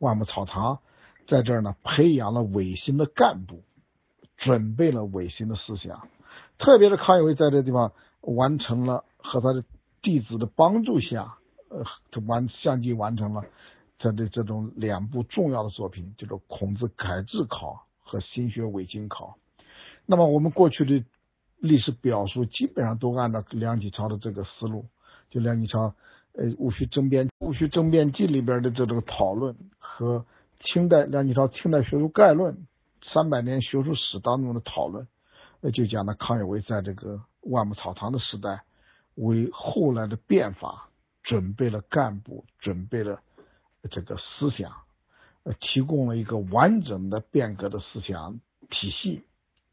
[0.00, 0.80] 万木草堂，
[1.28, 3.62] 在这儿呢，培养了维新的干部，
[4.36, 6.08] 准备了维新的思想。
[6.58, 9.64] 特别是康有为在这地方完成了和他的
[10.00, 11.84] 弟子的帮助下，呃，
[12.26, 13.44] 完相继完成了
[13.98, 19.36] 他的这种两部重要的作品，就是《孔子改制考》和《新学伪经考》。
[20.06, 21.04] 那么我们过去的。
[21.62, 24.86] 历史表述基本上都按照梁启超的这个思路，
[25.30, 25.94] 就梁启超
[26.32, 30.26] 呃《戊戌争辩》《戊戌争辩记》里边的这种讨论和
[30.58, 32.54] 清代梁启超《清代学术概论》
[33.02, 35.08] 三百年学术史当中的讨论，
[35.60, 38.62] 呃就讲了康有为在这个万木草堂的时代，
[39.16, 40.88] 为后来的变法
[41.22, 43.20] 准备了干部，准备了
[43.90, 44.72] 这个思想，
[45.42, 49.24] 呃提供了一个完整的变革的思想体系。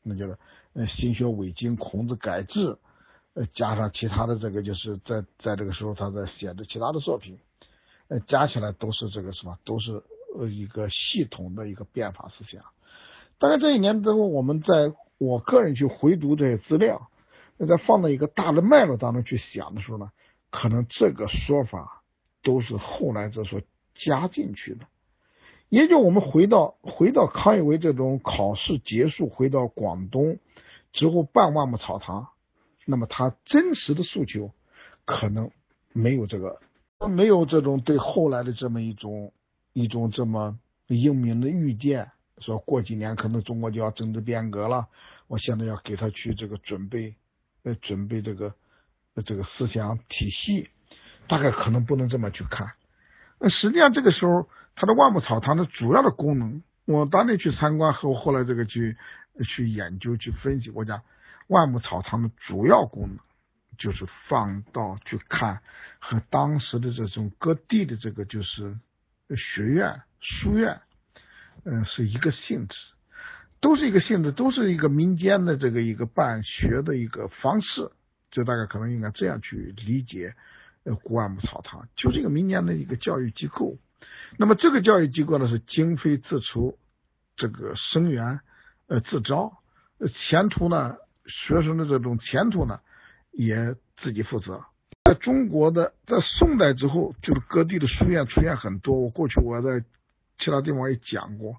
[0.02, 0.38] 那就是
[0.74, 2.78] 呃新学伪经、孔子改制，
[3.36, 7.38] 呃加上其他的这个就是在在这个时候他在写的其他的作品，
[8.08, 10.02] 呃加起来都是这个什么，都是
[10.36, 12.64] 呃一个系统的一个变法思想。
[13.40, 17.10] 大概这一年之后，我们在我个人去回读这些资料，
[17.68, 20.12] 在放到一个大的脉络当中去想的时候呢，
[20.52, 22.04] 可能这个说法
[22.44, 23.62] 都是后来者所
[23.96, 24.86] 加进去的。
[25.70, 30.40] 也就我们回到回到康有为这种考试结束，回到广东
[30.92, 32.30] 之后办万木草堂，
[32.86, 34.52] 那么他真实的诉求
[35.06, 35.52] 可能
[35.94, 36.60] 没有这个，
[37.08, 39.32] 没有这种对后来的这么一种
[39.74, 44.88] 一种这么英明的预见，说过几年可能中国就要政治变革了，
[45.28, 47.16] 我现在要给他去这个准备
[47.64, 48.54] 呃准备这个
[49.26, 50.70] 这个思想体系，
[51.28, 52.72] 大概可能不能这么去看。
[53.40, 54.50] 那实际上这个时候。
[54.76, 58.96] 它的万木草堂的主要的功能，我当年去参观和我后来这个去
[59.44, 61.02] 去研究去分析，我讲
[61.48, 63.20] 万木草堂的主要功能
[63.78, 65.60] 就是放到去看
[66.00, 68.80] 和当时的这种各地的这个就是
[69.36, 70.80] 学院书院，
[71.66, 72.76] 嗯，是一个性质，
[73.60, 77.92] 都是一个性质，都是一个民间的这个一个办学的一个方式，
[78.32, 80.36] 就大概可能应该这样去理解，
[80.84, 83.78] 呃，古万木草堂就是一个民间的一个教育机构。
[84.38, 86.78] 那么这个教育机构呢是经费自筹，
[87.36, 88.40] 这个生源
[88.88, 89.58] 呃自招，
[90.30, 90.96] 前途呢
[91.26, 92.80] 学生的这种前途呢
[93.32, 94.64] 也自己负责。
[95.04, 99.00] 在中国的在宋代之后，就是各地的书院出现很多。
[99.00, 99.84] 我过去我在
[100.40, 101.58] 其他地方也讲过，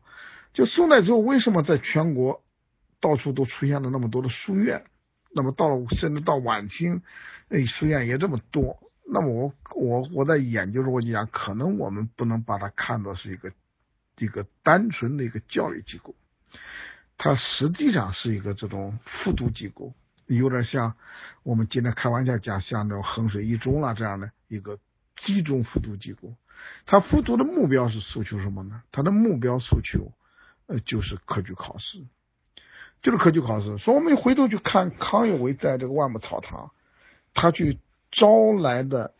[0.52, 2.42] 就宋代之后为什么在全国
[3.00, 4.84] 到处都出现了那么多的书院？
[5.32, 7.02] 那么到了甚至到晚清，
[7.50, 8.78] 哎书院也这么多。
[9.12, 13.52] 那么我我我在研究的时候我就讲，可能我们不能把它看作是一个
[14.18, 16.14] 一个单纯的一个教育机构，
[17.18, 19.92] 它实际上是一个这种复读机构，
[20.26, 20.94] 有点像
[21.42, 24.78] 我们今天开玩笑讲像那种衡水一中啦这样的一个
[25.16, 26.34] 集中复读机构。
[26.86, 28.82] 他复读的目标是诉求什么呢？
[28.92, 30.12] 他的目标诉求
[30.66, 32.04] 呃就是科举考试，
[33.02, 33.78] 就是科举考试。
[33.78, 36.72] 所以我们回头去看康有为在这个万木草堂，
[37.34, 37.78] 他去。
[38.12, 39.14] 招来的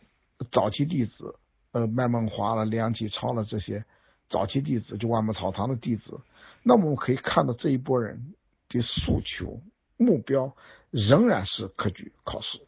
[0.51, 1.35] 早期弟子，
[1.71, 3.85] 呃，麦孟华了、梁启超了这些
[4.29, 6.19] 早期弟子，就万木草堂的弟子。
[6.61, 8.33] 那么我们可以看到这一波人
[8.67, 9.61] 的诉求
[9.95, 10.53] 目标
[10.89, 12.59] 仍然是科举考试。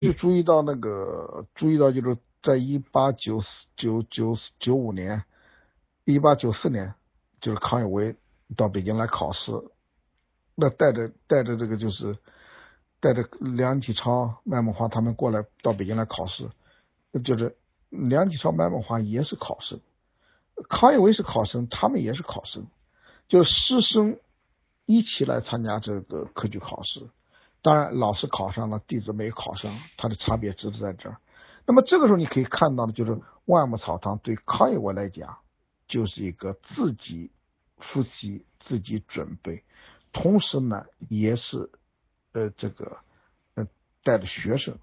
[0.00, 5.24] 就注意到那个，注意到就是在一八九四九九九五年、
[6.04, 6.94] 一八九四年，
[7.40, 8.14] 就是康有为
[8.56, 9.50] 到北京来考试，
[10.54, 12.16] 那带着带着这个就是。
[13.00, 16.48] 带着梁启超、麦孟华他们过来到北京来考试，
[17.22, 17.54] 就是
[17.90, 19.78] 梁启超、麦孟华也是考生，
[20.70, 22.66] 康有为是考生，他们也是考生，
[23.28, 24.18] 就师生
[24.86, 27.10] 一起来参加这个科举考试。
[27.60, 31.18] 当然，老师考上了，弟子没考上，他的差别只是在这儿。
[31.66, 35.38] 那么这个时候你可以看到的，就是万木草堂对康有为来讲，
[35.88, 37.30] 就是一个自己
[37.78, 39.62] 复习、自己准备，
[40.12, 41.70] 同时呢，也是。
[42.36, 42.96] 呃，这个
[43.54, 43.64] 呃，
[44.02, 44.76] 带着学生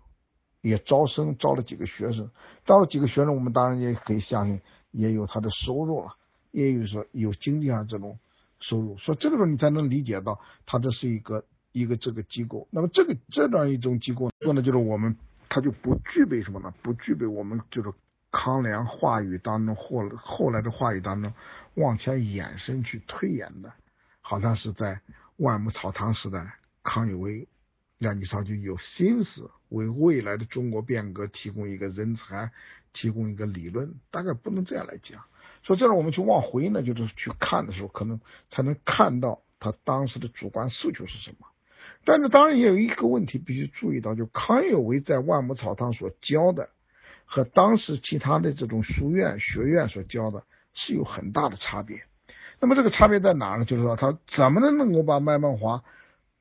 [0.61, 2.31] 也招生，招了几个学生，
[2.65, 6.15] 招了几个学生，我们当然也可以相信，也有他的收入了，
[6.51, 8.17] 也有说有经济上这种
[8.61, 12.69] 收入，所以这个时候你才能理解到，他这是一个一个这个机构。
[12.71, 15.17] 那么这个这样一种机构，说呢，就是我们
[15.53, 16.73] 他就不具备什么呢？
[16.81, 17.91] 不具备我们就是
[18.31, 21.33] 康梁话语当中或后来的话语当中
[21.73, 23.73] 往前延伸去推演的，
[24.21, 25.01] 好像是在
[25.35, 26.53] 万木草堂时代。
[26.83, 27.49] 康有为、
[27.97, 32.51] 梁启超就有心思为未来的中国变革提供一个人才，
[32.93, 35.21] 提供一个理论，大概不能这样来讲。
[35.63, 41.45] 所以这样我们去往回呢，就是去看的时候，可能才能看到他当时的主观诉求是什么。
[42.05, 46.69] 但是当然也有一个问题必须注意到，就康有为在万木草堂所教的，
[47.25, 52.01] 和当时其他的这种书院学院所教的是有很大的差别。
[52.59, 53.65] 那么这个差别在哪呢？
[53.65, 55.83] 就是说他怎么能能够把麦孟华。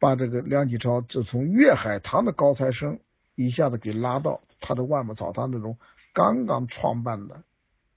[0.03, 3.01] 把这个梁启超，就从粤海堂的高材生
[3.35, 5.77] 一下子给拉到他的万木草堂那种
[6.15, 7.43] 刚刚创办的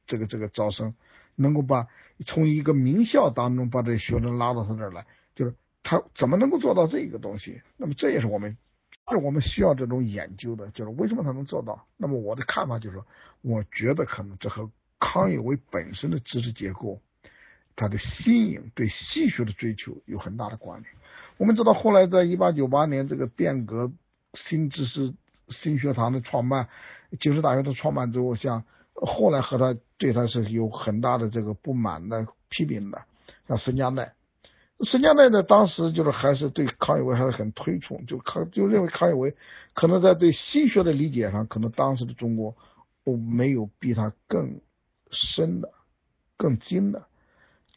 [0.06, 0.95] 这个这个招生，
[1.38, 1.88] 能够把
[2.26, 5.06] 从一个名校当中把这学生拉到他这儿来，
[5.84, 7.62] 他怎么能够做到这个东西？
[7.78, 8.58] 那么这也是我们
[9.10, 11.86] 是我们需要这种研究的，就是为什么他能做到？
[11.98, 13.06] 那么我的看法就是说，
[13.41, 17.02] 我觉得可能这和康有为本身的知识结构，
[17.76, 20.93] 他的新颖对戏学的追求有很大的关联。
[21.38, 23.91] 我们知道，后来在一八九八年这个变革
[24.48, 25.13] 新知识
[25.50, 26.69] 新学堂的创办，
[27.19, 33.02] 九师大学的创办之后，像后来和他对他是有很大的这个不满的批评的，
[33.50, 34.12] 像孙家鼐，
[34.81, 39.36] 实际上呢，当时就是还是对康有为还是很推崇，就康就认为康有为
[39.73, 42.55] 可能在对西学的理解上，可能当时的中国
[43.05, 44.59] 都没有比他更
[45.09, 45.69] 深的、
[46.38, 47.05] 更精的。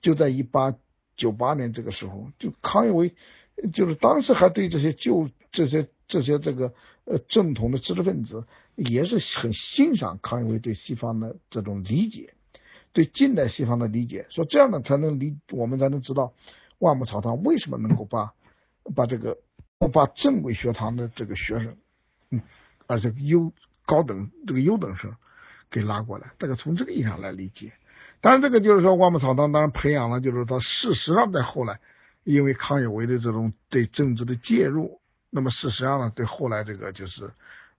[0.01, 0.75] 就在一八
[1.17, 3.15] 九八年这个时候，就康有为
[3.73, 12.35] 就是当时还对这些旧这些这些这个呃正统的知识分子也是很欣赏康有为对西方的这种理解，
[12.93, 16.35] 对近代西方的理解，说这样呢才能理我们才能知道。
[16.79, 18.33] 万木草堂为什么能够把
[18.95, 19.37] 把这个
[19.93, 21.77] 把正规学堂的这个学生，
[22.31, 22.41] 嗯，
[22.87, 23.53] 而且优
[23.85, 25.15] 高等这个优等生
[25.71, 26.33] 给拉过来？
[26.39, 27.73] 这个从这个意义上来理解。
[28.21, 31.81] 当然，这个就是说万木草堂当然培养了，就是说事实上在后来，
[32.25, 37.31] 因为康有为的这种对政治的介入，那么事实上呢，对后来这个就是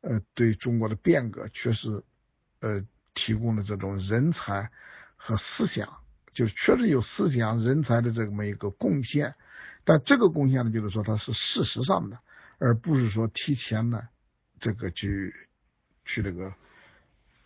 [0.02, 2.04] 呃对中国的变革确实
[2.62, 2.82] 呃
[3.16, 4.70] 提供了这种人才
[5.16, 5.98] 和思想。
[6.38, 9.34] 就确实有思想人才的这么一个贡献，
[9.84, 12.20] 但这个贡献呢，就是说它是事实上的，
[12.60, 14.08] 而不是说提前的
[14.60, 15.34] 这个去
[16.06, 16.54] 去这个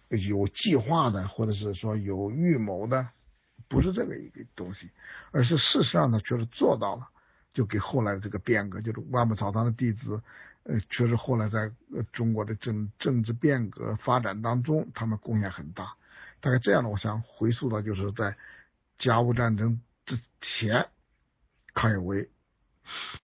[0.10, 3.08] 有计划的，或者是说有预谋的，
[3.69, 4.89] 不是这个一个东西，
[5.32, 7.08] 而是事实上呢，确实做到了，
[7.54, 10.21] 就给后来的这个变革，就是万木草堂的弟子，
[10.63, 11.71] 呃，确实后来在
[12.12, 15.93] 中国的政政治变革发展当中，他们贡献很大。
[16.41, 18.36] 大概这样的，我想回溯到就是在。
[19.01, 20.87] 甲午战争之前，
[21.73, 22.29] 康有为。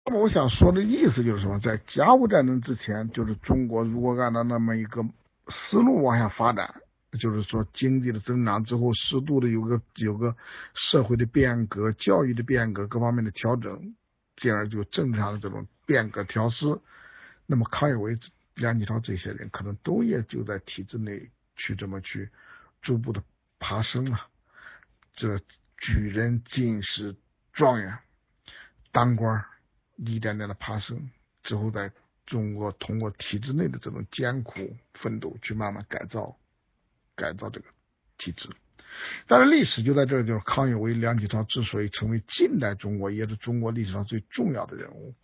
[0.06, 5.02] 那么我想说的意思就是说，在甲午战争之前，就是中国如果按照那么一个
[5.48, 6.80] 思路往下发展，
[7.20, 10.34] 就是说经济的增长之后，适度的有个有个
[10.72, 13.94] 社会的变革、教育的变革、各方面的调整，
[14.36, 16.80] 进而就正常的这种变革调试。
[17.44, 18.18] 那么康有为、
[18.54, 22.30] 梁启超这些人，可能都也就在体制内去这么去
[22.80, 23.22] 逐步的
[23.58, 24.18] 爬升了。
[25.14, 25.38] 这。
[25.78, 27.16] 举人、进士、
[27.52, 27.98] 状元、
[28.92, 29.44] 当官，
[29.96, 31.10] 一点点的爬升，
[31.42, 31.92] 之后在
[32.24, 36.36] 中国通过体制内的这种艰苦奋斗，去慢慢改造、
[37.14, 37.66] 改造这个
[38.18, 38.48] 体制。
[39.26, 45.14] 但是历史就在这儿，就是康有为、梁启超之所以成为近代中国，也是中国历史上最重要的人物。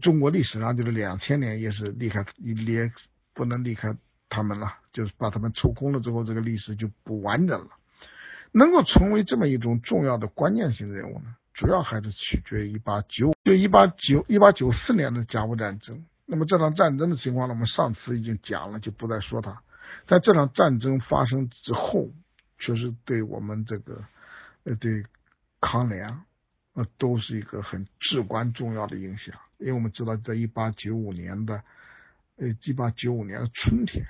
[0.00, 2.90] 中国历史上就是两千年，也是离开，也
[3.34, 3.96] 不能离开
[4.28, 7.70] 他们了，就是把他们抽空了之后，这个历史就不完整了。
[8.52, 16.04] 能够成为这么一种重要的关键性人物呢，主要还是取决于一八九就一八九一八九四年的甲午战争。
[16.26, 19.62] 那么这场战争的情况呢，我们上次已经讲了，就不再说它。
[20.06, 22.08] 在这场战争发生之后，
[22.58, 24.04] 确实对我们这个
[24.64, 25.04] 呃对
[25.60, 26.24] 康梁
[26.74, 29.34] 呃都是一个很至关重要的影响。
[29.58, 31.62] 因为我们知道，在一八九五年的
[32.36, 34.06] 呃一八九五年的春天。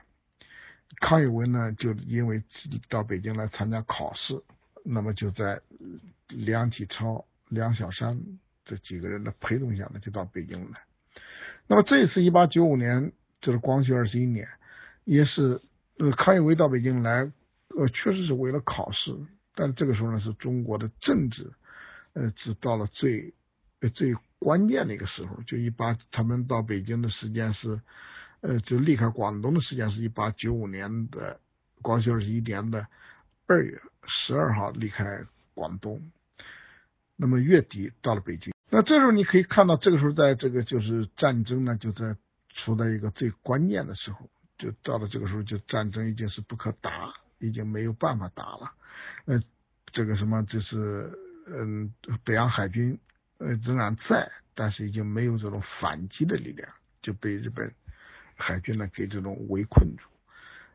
[1.01, 2.42] 康有为呢，就因为
[2.88, 4.42] 到北京来参加考试，
[4.85, 5.61] 那么就在
[6.29, 8.20] 梁启超、梁小山
[8.64, 10.81] 这几个人的陪同下呢，就到北京来。
[11.68, 14.48] 那么这次一八九五年，就是光绪二十一年，
[15.05, 15.61] 也是
[15.98, 17.31] 呃康有为到北京来，
[17.77, 19.14] 呃确实是为了考试，
[19.55, 21.53] 但这个时候呢，是中国的政治
[22.14, 23.35] 呃是到了最
[23.94, 27.81] 最关键的一个时候，就一八他们到北京的时间是。
[28.40, 31.40] 呃，就离开广东的时间是一八九五年的
[31.83, 32.87] 光绪二十一年的
[33.46, 35.24] 二月十二号离开
[35.55, 36.11] 广东，
[37.16, 38.55] 那么月底到了北京。
[38.70, 42.16] 那这时候你可以看到，这个时候在这个就是战争呢，就在
[42.51, 48.72] 处在一个最关键的时候，就到了这个时候，就战争已经是不可打，已经没有办法打了。
[49.24, 49.42] 呃，
[49.90, 51.11] 这个什么就是
[51.46, 51.92] 嗯，
[52.24, 52.98] 北洋海军
[53.38, 56.68] 呃仍然在，但是已经没有这种反击的力量，
[57.03, 57.72] 就被日本。
[58.38, 60.05] 海军呢给这种围困住，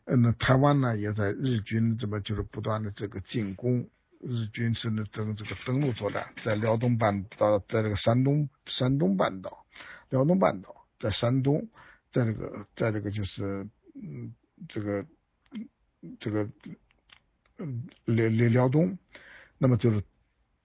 [0.06, 9.66] 嗯，那台湾呢也在日军这么就是不断的这个进攻，日军是呢登这个登陆作战，在辽东半岛，在这个山东山东半岛，
[10.10, 11.70] 辽东半岛在山东，
[12.12, 14.36] 在这个在这个就是嗯
[14.68, 15.06] 这个
[16.20, 16.50] 这个
[17.60, 18.98] 嗯辽辽辽东，
[19.58, 20.04] 那么就是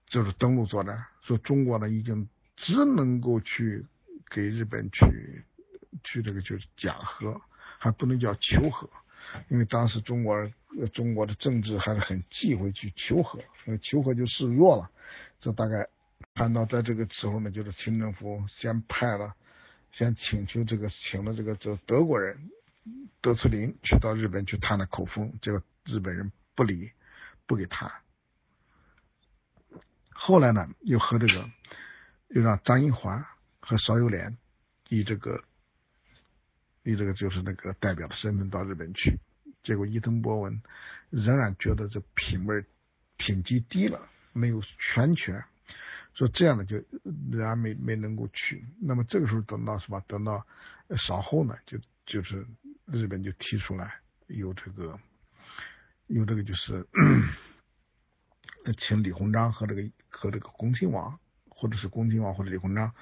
[0.07, 2.27] 就是登陆作战，说中国呢已经
[2.57, 3.85] 只能够去
[4.29, 5.45] 给日本去。
[6.03, 7.41] 去这个就是讲和，
[7.77, 8.89] 还不能叫求和，
[9.49, 10.35] 因为当时中国
[10.93, 14.89] 中国的政治还是很忌讳去求和，所以求和就示弱了。
[15.41, 15.87] 这大概
[16.35, 19.33] 看到在这个时候呢，就是清政府先派了，
[19.91, 22.49] 先请求这个请了这个这德国人
[23.21, 26.91] 德次林去到日本去探了口风，结果日本人不理，
[27.47, 27.91] 不给谈。
[30.11, 31.49] 后来呢，又和这个
[32.29, 33.27] 又让张英华
[33.59, 34.37] 和邵友莲
[34.87, 35.43] 以这个。
[36.95, 39.19] 这个就是那个代表的身份到日本去，
[39.63, 40.61] 结果伊藤博文
[41.09, 42.63] 仍然觉得这品味
[43.17, 44.61] 品级低了，没有
[44.93, 45.43] 全权，
[46.13, 48.65] 说这样的就仍然没没能够去。
[48.81, 50.01] 那么这个时候等到什么？
[50.07, 50.45] 等到
[50.97, 52.45] 稍后呢，就就是
[52.85, 53.95] 日本就提出来
[54.27, 54.99] 有这个
[56.07, 56.87] 有这个就是
[58.77, 61.19] 请李鸿章和这个和这个恭亲王，
[61.49, 62.93] 或者是恭亲王或者李鸿章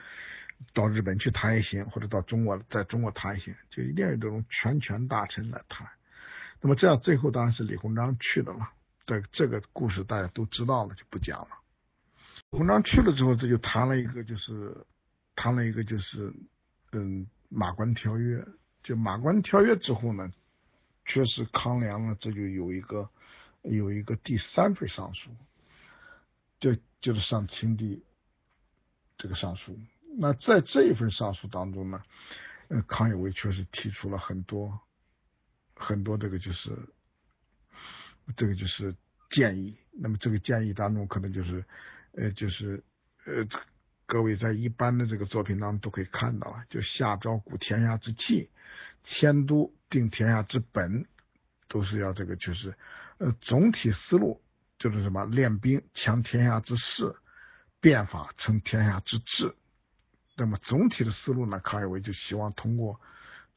[0.74, 5.88] 到日本去谈也行，或者到中国在中国谈也行，就一定要有这种全权大臣来谈。
[6.62, 8.70] 那么这样最后当然是李鸿章去的了。
[9.06, 11.48] 这这个故事大家都知道了，就不讲了。
[12.52, 14.86] 李鸿章去了之后，这就谈了一个，就是
[15.36, 16.34] 谈了一个，就是
[16.92, 18.46] 嗯，马关条约。
[18.84, 20.32] 就马关条约之后呢，
[21.06, 23.10] 确实康梁呢，这就有一个
[23.62, 25.30] 有一个第三份上书，
[26.60, 28.04] 就就是上清帝
[29.18, 29.78] 这个上书。
[30.20, 32.02] 那在这一份上书当中呢，
[32.70, 34.80] 呃，康有为确实提出了很多
[35.76, 36.78] 很多这个就是。
[38.36, 38.94] 这个就是
[39.30, 41.64] 建议，那么这个建议当中可能就是，
[42.12, 42.84] 呃，就是
[43.26, 43.48] 呃，
[44.06, 48.50] 各位在一般的这个作品当中都可以看到，就下诏固天下之气，
[49.06, 51.06] 迁都定天下之本，
[51.70, 52.76] 都是要这个就是
[53.18, 54.42] 呃总体思路
[54.78, 57.16] 就是什么练兵强天下之势，
[57.80, 59.56] 变法成天下之治。
[60.38, 63.02] 那么总体的思路呢，康有为就希望通过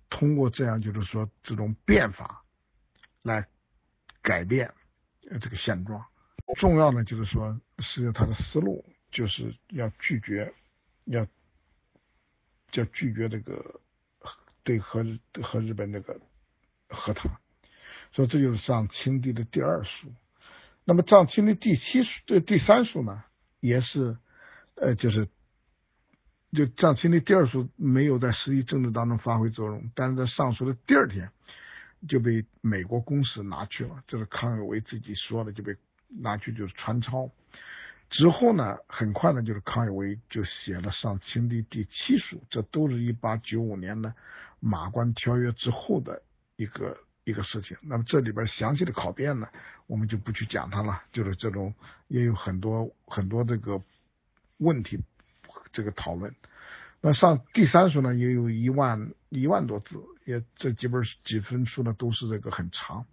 [0.09, 2.43] 通过这样就是说这种变法
[3.22, 3.47] 来。
[4.22, 4.74] 改变
[5.41, 6.05] 这个现状，
[6.59, 10.53] 重要的就是说，实际上他的思路就是要拒绝，
[11.07, 11.26] 要
[12.72, 13.81] 要拒绝这个
[14.62, 15.03] 对和
[15.43, 16.20] 和日本那个
[16.91, 17.33] 和谈，
[18.12, 20.12] 所以这就是上清帝的第二书。
[20.85, 23.24] 那么上清帝第七书这第三书呢，
[23.61, 24.18] 也是
[24.74, 25.31] 呃，就是
[26.53, 31.30] 就上清帝第二书没有在实际政治当中发挥作用，但是在上书的第二天。
[32.09, 35.76] 就被美国公使拿去了，这是康有为自己说的，就被
[36.09, 37.30] 拿去就是传抄。
[38.09, 44.14] 之后呢，很快呢，就是康有为就写了上清帝第七书，这都是一八九五年的
[44.61, 46.22] 马关条约之后的
[46.57, 47.76] 一个一个事情。
[47.82, 49.46] 那么这里边详细的考辨呢，
[49.86, 51.74] 我们就不去讲它了，就是这种
[52.09, 53.82] 也有很多很多这个
[54.57, 54.98] 问题
[55.72, 56.34] 这个讨论。
[57.02, 59.96] 那上第三书呢，也有一万一万多字，
[60.26, 63.06] 也这几本几分书呢都是这个很长。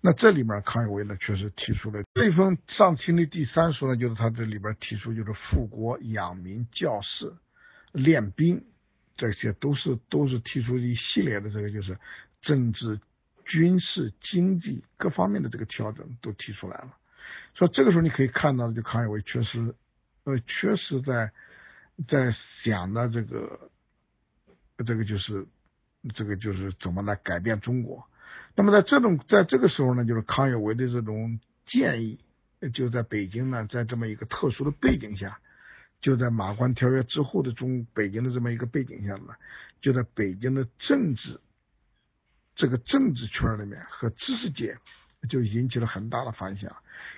[0.00, 7.34] 那这里面康有为呢确实提出了这封上清的第三书呢，就是他这里边提出就是富国养民教士
[7.90, 8.64] 练兵，
[9.16, 11.98] 这些都是都是提出一系列的这个就是
[12.42, 13.00] 政治、
[13.44, 16.94] 军事、经济各方面的这个调整都提出来了。
[17.54, 19.74] 所以这个时候你可以看到，就康有为确实
[20.22, 21.32] 呃确实在。
[22.06, 23.70] 在想的这个，
[24.86, 25.46] 这个就是
[26.14, 28.06] 这个就是怎么来改变中国。
[28.54, 32.18] 那么在这种在这个时候呢，就是康有为的这种建议，
[32.72, 35.38] 就在北京呢，在这么一个特殊的背景下，
[36.00, 39.34] 就在马关条约之后的中北京的这么一个背景下呢，
[39.80, 41.40] 就在北京的政治
[42.54, 44.78] 这个政治圈里面和知识界
[45.28, 46.76] 就引起了很大的反响，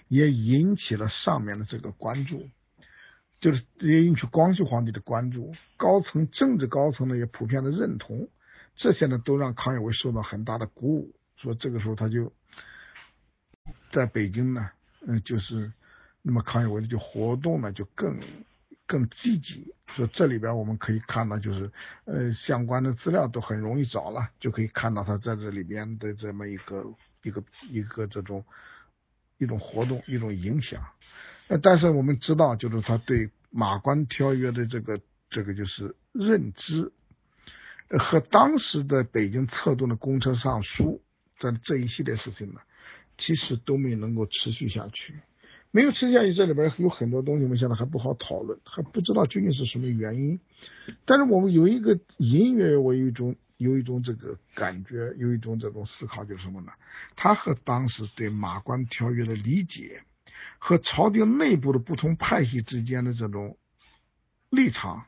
[0.08, 2.48] 也引起了上面的这个关注。
[3.44, 8.30] 就是也引起光绪皇帝的关注，高层政治高层呢也普遍的认同，
[8.74, 11.14] 这些呢都让康有为受到很大的鼓舞。
[11.36, 12.32] 说这个时候他就
[13.92, 14.70] 在北京呢，
[15.06, 15.70] 嗯，就是
[16.22, 18.18] 那么康有为就活动呢就更
[18.86, 19.74] 更积极。
[19.88, 21.70] 说这里边我们可以看到，就是
[22.06, 26.82] 呃相关的资料都很容易找了，就可以看到他在这里边的这么一个
[27.22, 28.42] 一个一个这种
[29.36, 30.82] 一种活动一种影响。
[31.48, 36.90] 呃，但是我们知道，就是他对马关条约的这个这个就是认知，
[37.98, 41.02] 和当时的北京策动的公车上书
[41.38, 42.60] 这这一系列事情呢，
[43.18, 45.14] 其实都没能够持续下去，
[45.70, 50.40] 没有持续下去，这里边有很多东西，我们现在还不好讨论，还不知道究竟是什么原因。
[51.04, 56.72] 但是我们有一个隐约我有一种有一种这个感觉，有一种这种思考，就是什么呢？
[57.16, 60.02] 他和当时对马关条约的理解。
[60.58, 63.56] 和朝廷内部的不同派系之间的这种
[64.50, 65.04] 立场，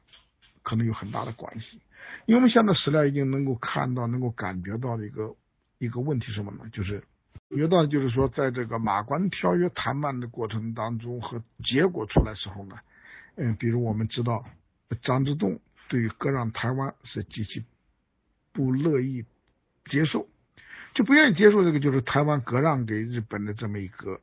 [0.63, 1.81] 可能有很大的关系。
[2.27, 5.35] 因为我们现在史料已经能够看到、能够感觉到的一个
[5.79, 6.69] 一个问题什么呢？
[6.73, 7.03] 就是
[7.49, 12.79] 有到就是说，在这个马关条约谈判的过程当中和结果出来时候呢，
[13.37, 14.45] 嗯，比如我们知道
[15.03, 17.65] 张之洞对于割让台湾是极其
[18.53, 19.25] 不乐意
[19.87, 20.29] 接受，
[20.95, 24.21] 就不愿意接受这个就是台湾割让给日本的这么一个。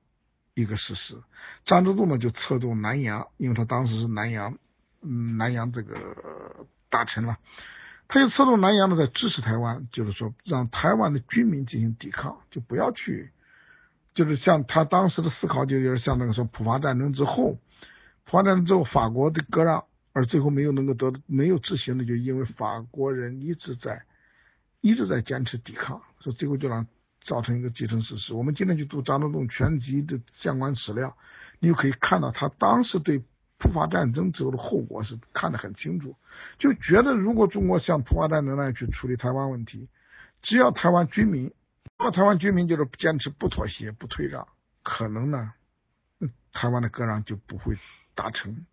[0.56, 1.16] 一个事实，
[1.66, 4.58] 张之洞呢就策动南洋，因为他当时是南洋，
[5.02, 7.38] 嗯，南洋这个大臣了，
[8.08, 13.32] 他就策动南洋呢在支持台湾，就是说让台湾的军民进行抵抗，就不要去，
[14.14, 17.58] 就是像他当时的思考，就有点像那个说普法战争之后，
[18.26, 24.04] 普法战争之后法国的割让，而最后没有能够得没有执行的，就因为法国人一直在
[24.82, 26.86] 一直在坚持抵抗，所以最后就让
[27.26, 28.34] 造成一个既成事实。
[28.34, 31.16] 我们今天去读张之洞全集的相关史料，
[31.60, 33.24] 你就可以看到他当时对
[33.58, 36.16] 普法战争之后的后果是看得很清楚，
[36.58, 39.88] 就觉得如果中国像普法战争那样去处理台湾问题，
[40.42, 41.54] 只要台湾居民，
[41.98, 44.48] 那台湾居民就是坚持不妥协不退让，
[44.84, 45.54] 可能呢，
[46.52, 47.78] 台湾的割让就不会
[48.16, 48.66] 达成。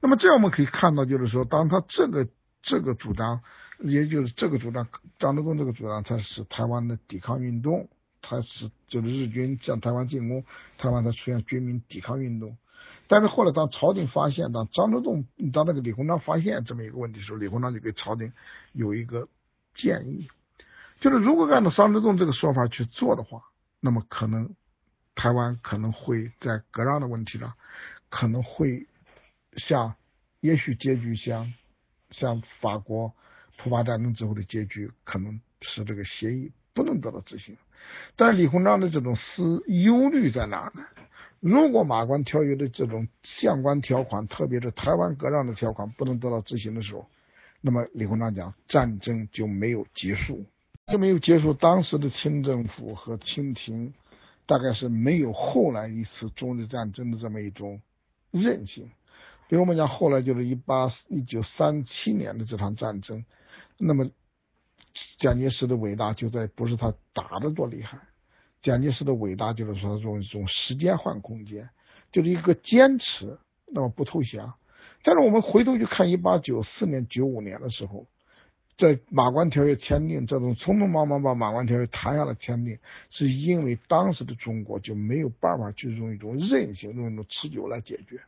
[0.00, 2.28] 那么这样我们可以看到，就是说，当他这个
[2.62, 3.42] 这个主张，
[3.82, 7.88] 也就是这个主张，张德栋这个主张，他是台湾的抵抗运动，
[8.22, 10.44] 他是就是日军向台湾进攻，
[10.78, 12.56] 台湾才出现军民抵抗运动。
[13.08, 18.32] 但是后来，当朝廷发现，当张德栋当那个李鸿章发现这么一个问题的时候，李鸿章就给朝廷
[18.72, 19.28] 有一个
[19.74, 20.28] 建议，
[21.00, 23.42] 就是如果按照张德栋这个说法去做的话，
[23.80, 24.54] 那么可能
[25.14, 27.54] 台湾可能会在割让的问题上
[28.08, 28.86] 可能会。
[29.56, 29.96] 像，
[30.40, 31.52] 也许结局像，
[32.12, 33.16] 像法国
[33.62, 37.56] 普法战争之后的结局，可能是这个协议不能得到执行。
[38.16, 40.84] 但李鸿章的这种思忧虑在哪呢？
[41.40, 47.06] 如果马关条约的这种相关条款，特别是台湾割让的条款不能得到执行的时候，
[47.60, 50.44] 那么李鸿章讲战争就没有结束，
[50.86, 51.54] 就没有结束。
[51.54, 53.94] 当时的清政府和清廷，
[54.46, 57.80] 大概是没有后来一次中日战争的这么一种
[58.30, 58.90] 韧性。
[59.50, 63.24] 比如我们讲，后来就是一八一九三七年的这场战争，
[63.78, 64.08] 那么
[65.18, 67.98] 蒋介石的伟大就在不是他打的多厉害，
[68.62, 71.68] 蒋介石的伟大就是说用一种时间换空间，
[72.12, 74.54] 就是一个坚持，那么不投降。
[75.02, 78.06] 但是我们回头去看一八九四年、九五年的时候，
[78.78, 82.78] 在马关条约签订这种匆匆忙忙把马关条约谈下来签订，
[83.10, 88.20] 是因为当时的中国就没有办法去用一种韧性、用一种持久来解决。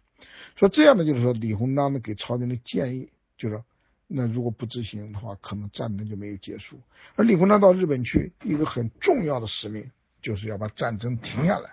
[0.56, 3.62] 说这样的就是说，李鸿章呢给朝廷的建议就是，
[4.06, 6.78] 那如果不执行的话，可能战争就没有结束。
[7.16, 11.70] 而李鸿章到日本去，一个很重要的使命就是要把战争停下来，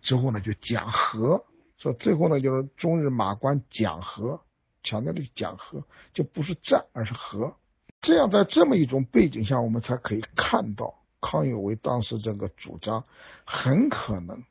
[0.00, 1.44] 之后呢就讲和。
[1.78, 4.40] 说最后呢就是中日马关讲和，
[4.84, 5.82] 强调的讲和，
[6.14, 7.54] 就不是战而是和。
[8.00, 13.04] 这样在这么一种背景下，我们才可以看到康有为当时这个主张，
[13.44, 14.44] 很可能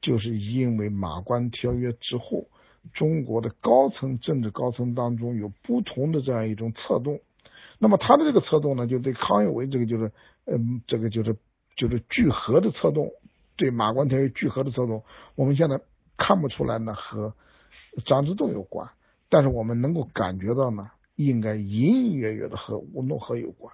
[0.00, 2.46] 就是因为马关条约之后。
[2.92, 7.20] 中国的高层政治高层当中有不同的这样一种策动，
[7.78, 10.12] 那么他的这个策动呢，就对康有为这个就是，
[10.46, 11.36] 嗯，这个就是
[11.76, 13.12] 就是聚合的策动，
[13.56, 15.04] 对马关条约聚合的策动，
[15.36, 15.80] 我们现在
[16.16, 17.34] 看不出来呢和
[18.04, 18.90] 张之洞有关，
[19.28, 23.72] 但是我们能够感觉到呢，应该隐隐约约的和吴诺和有关，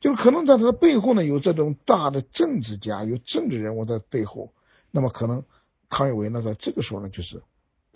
[0.00, 4.52] 就是可能在他的背后呢有这种大的政治家有政治人物在背后，
[4.92, 5.42] 那么可能
[5.90, 7.42] 康有为呢在这个时候呢就是。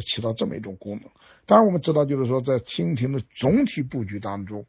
[0.00, 1.10] 起到这么一种功能。
[1.46, 4.66] 当然，我们知道，就是说，在清廷的总体布局当中，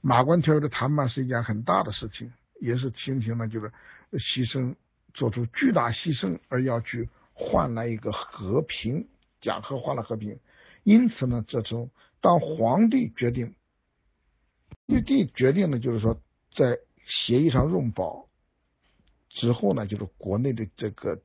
[0.00, 3.72] 马关条约的谈判是一件很大的事情，也是清廷呢，就是
[4.12, 4.74] 牺牲，
[5.12, 9.08] 做出巨大牺牲，而要去换来一个和平，
[9.40, 10.38] 讲和换了和平。
[10.82, 13.54] 因此呢，这种当皇帝决定，
[14.86, 16.20] 玉帝决定呢，就是说，
[16.54, 18.28] 在协议上用宝
[19.28, 21.20] 之后呢，就是国内的这个。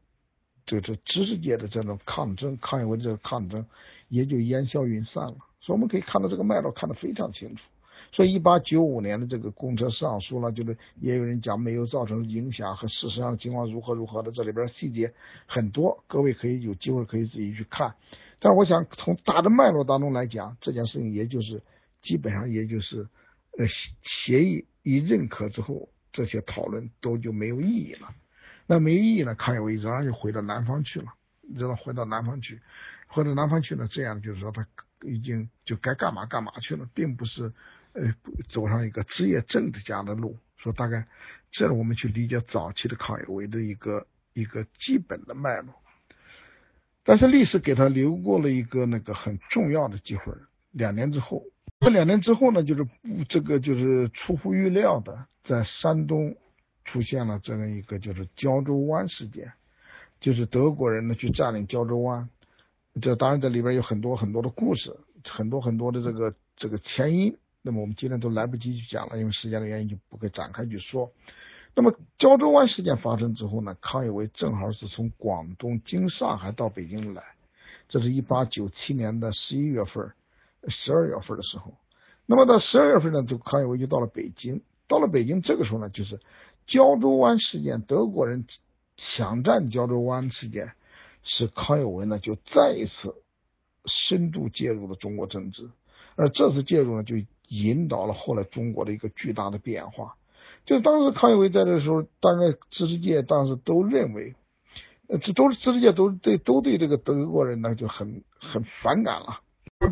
[0.69, 3.65] 这这知识界的这种抗争，抗有为这个抗争
[4.07, 5.37] 也就烟消云散了。
[5.59, 7.63] 所以我们可以看到这个脉络看得非常清楚。
[8.11, 15.11] 所以一八九五年的这个公车上书呢，就是也有人讲没有造成影响和事实上情况如何如何的，这里边细节
[15.47, 17.95] 很多，各位可以有机会可以自己去看。
[18.39, 21.63] 但我想从大的脉络当中来讲，这件事情也就是
[22.03, 23.09] 基本上也就是
[23.57, 23.65] 呃
[24.03, 28.13] 协议一认可之后，这些讨论都就没有意义了。
[28.71, 29.33] 那没意义呢？
[29.33, 31.07] 康有为仍然就回到南方去了，
[31.57, 32.61] 知道回到南方去，
[33.07, 33.87] 回到南方去呢？
[33.89, 34.67] 这样就是说，他
[35.01, 37.51] 已经就该干嘛干嘛去了，并不是
[37.93, 38.13] 呃
[38.49, 40.37] 走上一个职业政治家的路。
[40.57, 41.07] 说大概
[41.49, 45.73] 这我们去理解早期的康有为的一个一个基本的脉络。
[47.03, 50.31] 但是历史给他留过了一个那个很重要的机会。
[50.73, 51.41] 两年之后，
[51.79, 52.85] 这两年之后呢，就是
[53.29, 56.37] 这个就是出乎预料的，在山东。
[56.91, 59.53] 出现了这样一个就是胶州湾事件，
[60.19, 62.29] 就是德国人呢去占领胶州湾，
[63.01, 71.11] 这当然这里边有很多很多的故事，很多很多的这个这个前因，那么我们今天都来不及去讲了，因为时间的原因就不会展开去说。
[71.75, 77.23] 那么胶州湾事件发生之后呢，康有为正好是从广东经上海到北京来，
[77.87, 80.11] 这是一八九七年的十一月份、
[80.67, 81.75] 十二月份的时候。
[82.25, 86.19] 那么到十二月份呢，就康有为就到了北京，到了北京这个时候呢，就是。
[86.69, 88.45] 胶州湾事件，德国人
[88.95, 90.71] 抢占胶州湾事件，
[91.23, 93.15] 使康有为呢就再一次
[93.85, 95.69] 深度介入了中国政治，
[96.15, 97.15] 而这次介入呢，就
[97.47, 100.15] 引导了后来中国的一个巨大的变化。
[100.65, 104.35] 就当时康有为在这时候，大概知识界当时都认为，
[105.21, 109.41] 这都是知识界都对都对这个德国人呢就很很反感了。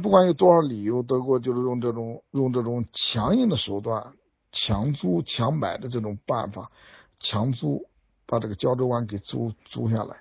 [0.03, 4.13] 不管有多少理由，德国就是用这种用这种强硬的手段，
[4.51, 6.71] 强租强买的这种办法，
[7.19, 7.87] 强租
[8.25, 10.17] 把这个胶州湾给租租下来。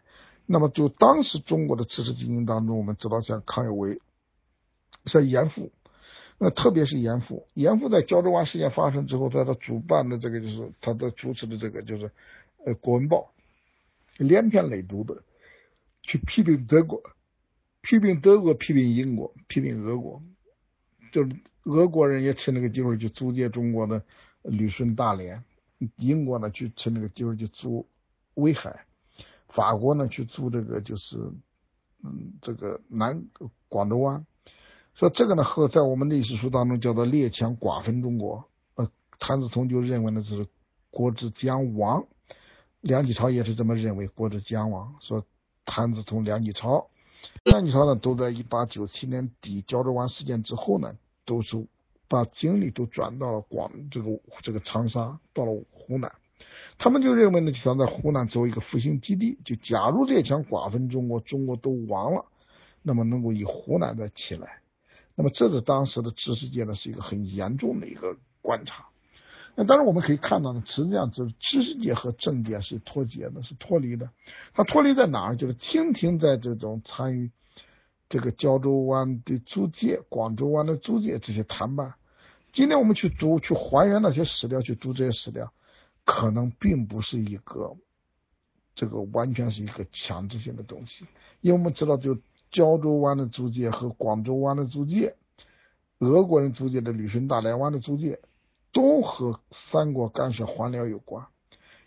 [0.46, 4.00] 那么就当时中国的知识精英当中，我们知道像康有为，
[5.06, 5.72] 像严复。
[6.38, 12.10] 那特别是严复，严复在胶州湾事件发生之后，在他主办的这个就是他的主持的这个就是
[12.66, 13.32] 呃《国文报》，
[14.22, 15.22] 连篇累牍的
[16.02, 17.00] 去批评德国，
[17.80, 20.22] 批评德国，批评英国，批评俄国，
[21.16, 21.30] 就是
[21.64, 24.02] 俄国人也趁那个机会去租借中国的
[24.42, 25.42] 旅顺大连，
[25.96, 27.86] 英国呢去趁那个机会去租
[28.34, 28.84] 威海，
[29.48, 31.16] 法国呢去租这个就是
[32.04, 33.24] 嗯这个南
[33.70, 34.26] 广州湾。
[34.92, 38.44] 说这个呢，和在我们历史书当中叫做列强瓜分中国。
[38.74, 40.46] 呃，谭嗣同就认为呢，这是
[40.90, 42.06] 国之将亡。
[42.82, 44.96] 梁启超也是这么认为，国之将亡。
[45.00, 45.24] 说
[45.64, 46.88] 谭嗣同、梁启超、
[47.42, 50.94] 梁启超呢，都在一八九七年底胶州湾事件之后呢，
[51.26, 51.66] 都是
[52.08, 56.10] 把精力都转到了广这个这个长沙，到了湖南。
[56.78, 59.38] 他们就认为呢，就想在湖南做一个复兴基地。
[59.44, 62.24] 就假如列强瓜分中国，中国都亡了，
[62.82, 64.60] 那么能够以湖南再起来。
[65.16, 68.86] 那么，这个当时的知识界呢，是一个很严重的一个观察。
[69.54, 74.10] 那当然，我们可以看到呢，实际上就是知识界和政界是脱节的，是脱离的。
[74.52, 75.36] 它脱离在哪儿？
[75.36, 77.30] 就是清廷在这种参与
[78.08, 81.94] 这个胶州湾的租界、广州湾的租界这些谈判。
[82.52, 85.52] 今天我们去读、去还原那些史料、去读这些史料，
[86.04, 87.76] 可能并不是一个
[88.74, 91.06] 这个完全是一个强制性的东西，
[91.40, 92.18] 因为我们知道就。
[92.52, 95.16] 胶州湾的租界和广州湾的租界，
[95.98, 98.20] 俄国人租界的旅顺大连湾的租界，
[98.72, 99.40] 都和
[99.72, 101.26] 三国干涉还辽有关。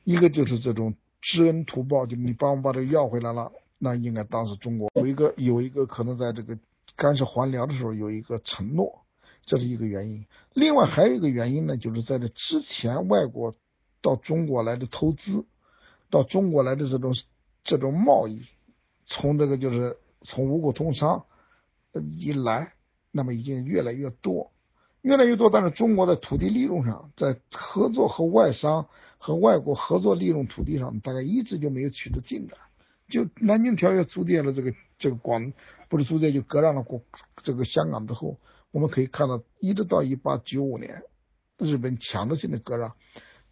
[0.03, 6.59] 一个就是这种知恩图报，就你帮我把这个要回来了，那应该当时中国有一个有一个可能在这个
[6.95, 9.01] 干涉还辽的时候有一个承诺，
[9.45, 10.25] 这是一个原因。
[10.53, 13.55] 另外还有一个原因呢，就是在这之前外国
[14.01, 15.45] 到中国来的投资，
[16.11, 17.15] 到中国来的这种
[17.63, 18.43] 这种贸易，
[19.07, 19.97] 从这个就是。
[20.25, 21.23] 从五谷通商
[22.17, 22.73] 一来，
[23.09, 24.51] 那么已经越来越多，
[25.01, 25.49] 越来越多。
[25.49, 32.57] 但是中国的土地利用上，在合作和外商和外国合作利用土地上，大概一直就没有取得进展。
[33.09, 35.51] 就南京条约租借了这个这个广，
[35.89, 37.01] 不是租借就割让了国
[37.43, 38.37] 这个香港之后，
[38.71, 41.03] 我们可以看到，一直到一八九五年，
[41.57, 42.93] 日本强制性的割让，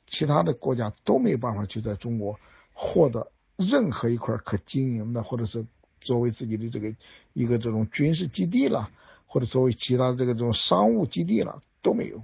[0.08, 2.40] 其他的国家都没有办法去在中国
[2.74, 5.66] 获得任何一块可经营的或者是。
[6.00, 6.96] 作为自己的这个
[7.34, 8.92] 一个这种军事基地了，
[9.26, 12.22] 或者作为其他这个这种商务基地了都没有。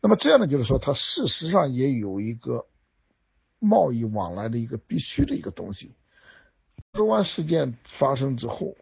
[0.00, 2.64] 那么这样呢，就是说它事实上也有一个
[3.60, 5.92] 贸易往来的一个必须的一个东西。
[6.94, 8.74] 周湾事件发生之后，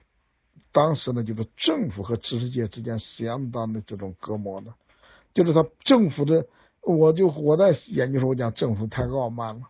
[0.72, 4.74] 当时呢就是政府和知识界之间相当的这种隔膜呢，
[5.32, 6.46] 就是他政府的，
[6.82, 9.62] 我就我在研究时候我讲政府太傲慢了。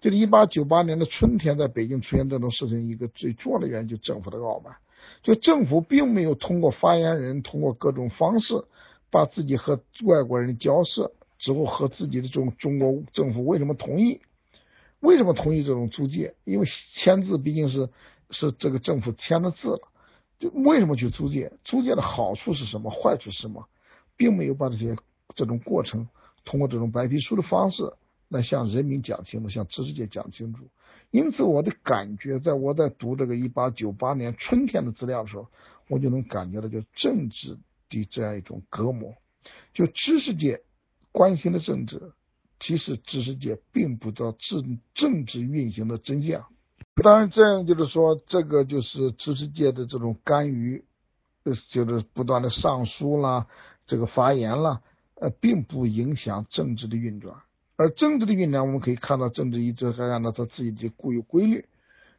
[0.00, 4.74] 就是一八九八年的春天，在北京出现这种事情，一个最重要的原因就是政府的傲慢。
[5.22, 8.64] 就政府并没有通过发言人，通过各种方式，
[9.12, 14.20] 把自己和外国人交涉之后，和自己的这种中国政府为什么同意？
[15.06, 16.34] 为什么同意这种租借？
[16.44, 17.88] 因为签字毕竟是
[18.30, 19.88] 是这个政府签的字了。
[20.38, 21.52] 就为什么去租借？
[21.64, 22.90] 租借的好处是什么？
[22.90, 23.68] 坏处是什么？
[24.16, 24.96] 并没有把这些
[25.34, 26.08] 这种过程
[26.44, 27.92] 通过这种白皮书的方式。
[28.28, 30.64] 来向人民讲清楚，向知识界讲清楚。
[31.12, 35.46] 因此，我的感觉，在我在读这个一八九八年春天的资料的时候，
[35.88, 37.56] 我就能感觉到，就政治
[37.88, 39.14] 的这样一种隔膜。
[39.72, 40.62] 就知识界
[41.12, 42.10] 关心的政治，
[42.58, 46.46] 其实知识界并不知道政政治运行的真相。
[47.02, 50.84] 当然，这样就是说，这个就是知识界的这种干预，
[51.70, 53.46] 就是不断的上书啦，
[53.86, 54.80] 这个发言啦，
[55.14, 57.36] 呃，并不影响政治的运转。
[57.76, 61.66] 而政治的运转，我们可以看到，政治一直还按照它自己的固有规律。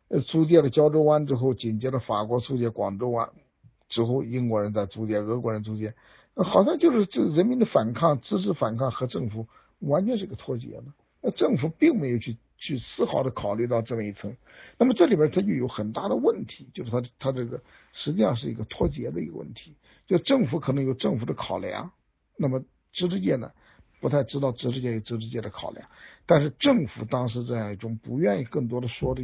[0.10, 3.30] 呃，租借了胶州湾之后，紧接着法国租借广州湾，
[3.90, 5.96] 之后英国人在租借，俄国人租借，
[6.36, 9.48] 好像就是这人民的反抗、知识反抗和政府
[9.80, 10.86] 完全是个脱节的。
[11.22, 14.36] 那政府并没有去去丝毫的考虑到这么一层。
[14.78, 17.62] 那么这里边它就有很大的问题，就是它它这个
[17.94, 19.76] 实际上是一个脱节的一个问题。
[20.06, 21.92] 就政府可能有政府的考量，
[22.38, 22.64] 那么
[22.94, 23.52] 知识界呢？
[24.00, 25.90] 不太知道知识界有知识界的考量，
[26.28, 29.24] 但是政府当时这样一种不愿意更多的说的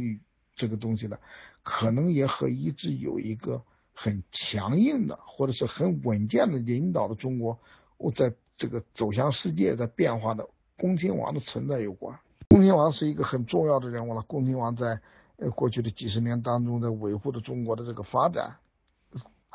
[0.56, 1.16] 这个东西呢，
[1.62, 7.60] 可能也和一直有一个很强硬的，或者是很稳健的领导的中国，
[7.98, 12.18] 我在这个走向世界在变化的恭亲王的存在有关。
[12.48, 14.22] 恭亲王是一个很重要的人物了。
[14.22, 15.00] 恭亲王在
[15.36, 18.56] 呃过去的几十年当中，在维护着中国的这个发展，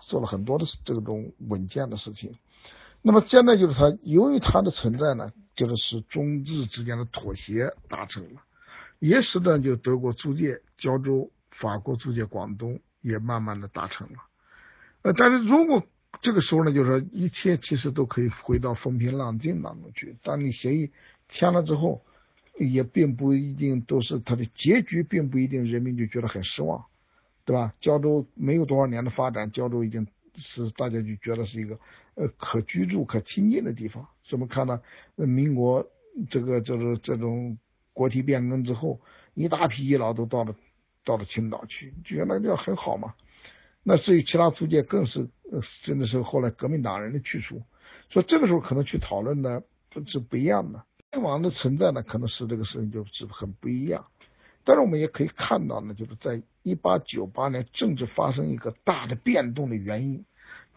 [0.03, 2.35] 做了很多的这种稳健的事情。
[3.01, 8.41] 那么现在就是他，由于他的存在呢，就是使中日之间的妥协达成了，
[8.99, 14.17] 也使得就德国租界胶州、法国租界广东也慢慢的达成了。
[15.03, 15.81] 呃，但是如果
[16.21, 20.17] 这个时候呢，就是说一切其实都可以回到风平浪静当中去。
[20.23, 20.91] 当你协议
[21.29, 22.01] 签了之后，
[22.59, 26.83] 也并不一定都是它的结局，并不一定人民就觉得很失望，
[27.45, 27.73] 对吧？
[27.79, 30.05] 胶州没有多少年的发展，胶州已经
[30.35, 31.79] 是大家就觉得是一个
[32.15, 34.05] 呃可居住、可亲近的地方。
[34.31, 34.81] 我们看到
[35.15, 35.87] 民国
[36.29, 37.57] 这个就是这种
[37.93, 38.99] 国体变更之后，
[39.35, 40.53] 一大批遗老都到了
[41.05, 43.13] 到了青岛去，觉得这样很好嘛。
[43.83, 45.29] 那至于其他租界，更是
[45.83, 47.63] 真的是后来革命党人的去处，
[48.09, 49.61] 所以这个时候可能去讨论呢
[50.05, 50.83] 是不一样的。
[51.11, 54.05] 天王的存在呢，可能使这个事情就是很不一样。
[54.63, 60.25] 但是我们也可以看到呢，就是在一八九八年政治发生一个大的变动的原因，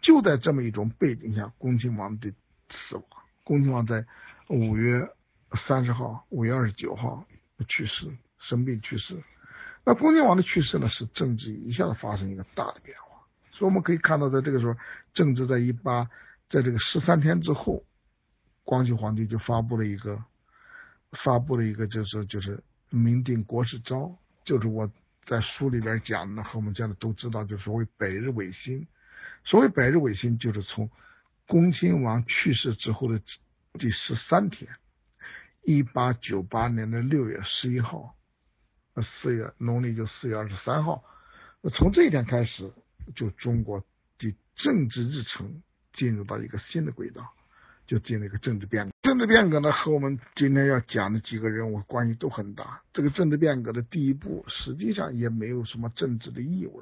[0.00, 2.30] 就在这么一种背景下，恭亲王的
[2.70, 3.04] 死亡。
[3.44, 4.06] 恭亲王在
[4.48, 5.08] 五月
[5.66, 7.26] 三十号、五月二十九号
[7.68, 9.22] 去世，生病去世。
[9.84, 13.26] 那恭亲王的去世呢，使政治一下子发生一个大的变化。
[13.50, 14.74] 所以我们可以看到，在这个时候，
[15.14, 16.04] 政治在一八
[16.48, 17.84] 在这个十三天之后。
[18.64, 20.22] 光绪皇帝就发布了一个，
[21.24, 24.88] 发布了一个，就是就是明定国事诏，就是我
[25.26, 28.86] 在书里边讲的，和我们讲的都知道，就所谓百日维新。
[29.42, 30.88] 所谓百日维新，就是从
[31.48, 33.20] 恭亲王去世之后的
[33.80, 34.70] 第十三天，
[35.64, 38.14] 一八九八年的六月十一号，
[39.00, 41.04] 四月农历就四月二十三号，
[41.72, 42.70] 从这一天开始，
[43.14, 43.84] 就中国
[44.18, 45.62] 的政治日程
[45.92, 47.32] 进入到一个新的轨道。
[47.84, 52.80] 就进了一个政治变革，政治变革呢和我们今天要讲的几个人物关系都很大。
[52.92, 56.72] 这个政治变革的第一步实际上也没有什么政治的意味。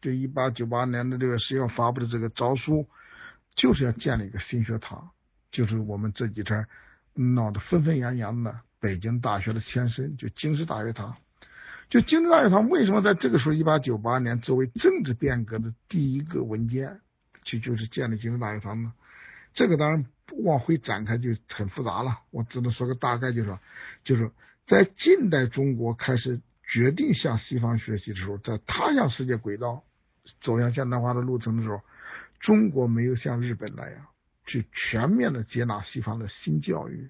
[0.00, 2.88] 就一八九八年的六月十一号发布的这个诏书，
[3.54, 5.10] 就是要建立一个新学堂，
[5.52, 6.66] 就是我们这几天
[7.14, 11.14] 闹得纷纷扬扬的北京大学的前身，就京师大学堂。
[11.88, 17.00] 就京师大学堂为什么在这个时候一八九八年作为政治变革的第一个文件，
[17.44, 18.92] 就就是建立京师大学堂呢？
[19.54, 20.06] 这个当然。
[20.44, 23.58] 往回展开就很复杂了，我只能说个大概，就是说，
[24.04, 24.30] 就是
[24.66, 29.84] 在近代中国开始决定向西方学习的时候，在踏向世界轨道、
[30.42, 31.80] 走向现代化的路程的时候，
[32.40, 34.08] 中国没有像日本那样
[34.44, 37.08] 去全面的接纳西方的新教育，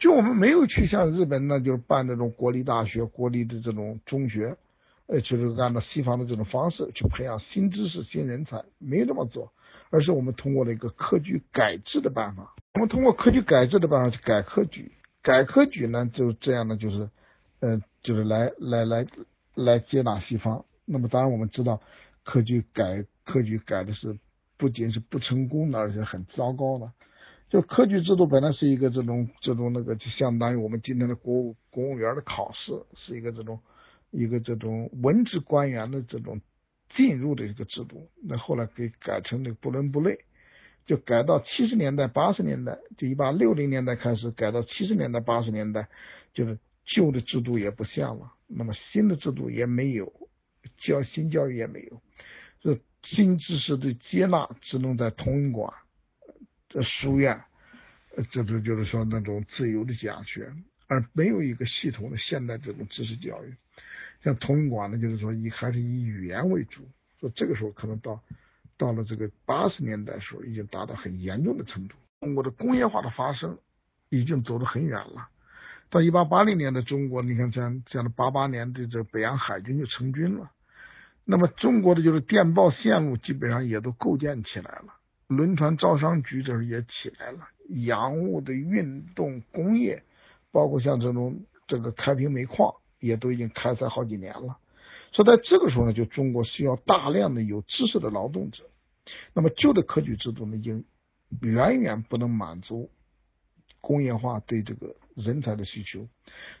[0.00, 4.56] 就我们没有去像日本那就是办那种国立大学、国立的这种中学，
[5.06, 9.52] 呃，就是按照西方的这种方式去培养新知识、新人才，没这么做。
[9.90, 17.10] 而是我们通过了一个科举改制的办法，我们通过科举改制的办法去改科举，改科举呢，就这样的就是，
[17.58, 19.06] 呃，就是来来来
[19.54, 20.64] 来接纳西方。
[20.84, 21.82] 那么当然我们知道，
[22.24, 24.16] 科举改科举改的是
[24.56, 26.92] 不仅是不成功的，而且很糟糕的。
[27.50, 33.60] 就科举制度本来是一个这种这种那个，就相当于我们今天的国务公务员的考试，是一个这种
[34.10, 36.40] 一个这种文职官员的这种。
[36.96, 40.24] 进入的一个制度，那后来给改成那个不伦不类，
[40.86, 45.88] 就改到七十年代、八十年代，就一八六零年代开始改到七十年代、八十年代，
[46.34, 50.12] 就是旧的制度也不像了，那么新的制度也没有，
[50.78, 52.02] 教新教育也没有，
[52.60, 55.72] 这新知识的接纳只能在通用馆、
[56.70, 57.42] 这书院，
[58.30, 60.50] 这都就是说那种自由的讲学，
[60.86, 63.54] 而没有一个系统的现代这种知识教育。
[64.22, 68.22] 像通用馆呢，就是说以还是以语言为主，说这个时候可能到
[68.78, 71.96] 到了这个八十年代时候，已经达到很严重的程度。
[72.20, 73.58] 中国的工业化的发生
[74.08, 75.28] 已经走得很远了。
[75.88, 80.52] 到一八八零年的中国，你看像像的八八年的这北洋海军就成军了。
[81.24, 84.94] 那么中国的就是电报线路基本上也都构建起来了，
[85.30, 90.02] 轮船招商局这也起来了，洋务的运动工业，
[90.52, 92.74] 包括像这种这个开平煤矿。
[93.02, 94.58] 也都已经开采好几年了，
[95.10, 98.64] 所以在这个时候呢，就中国需要大量的有知识的劳动者。
[99.32, 100.84] 那么旧的科举制度呢，已经
[101.40, 102.90] 远远不能满足
[103.80, 106.08] 工业化对这个人才的需求。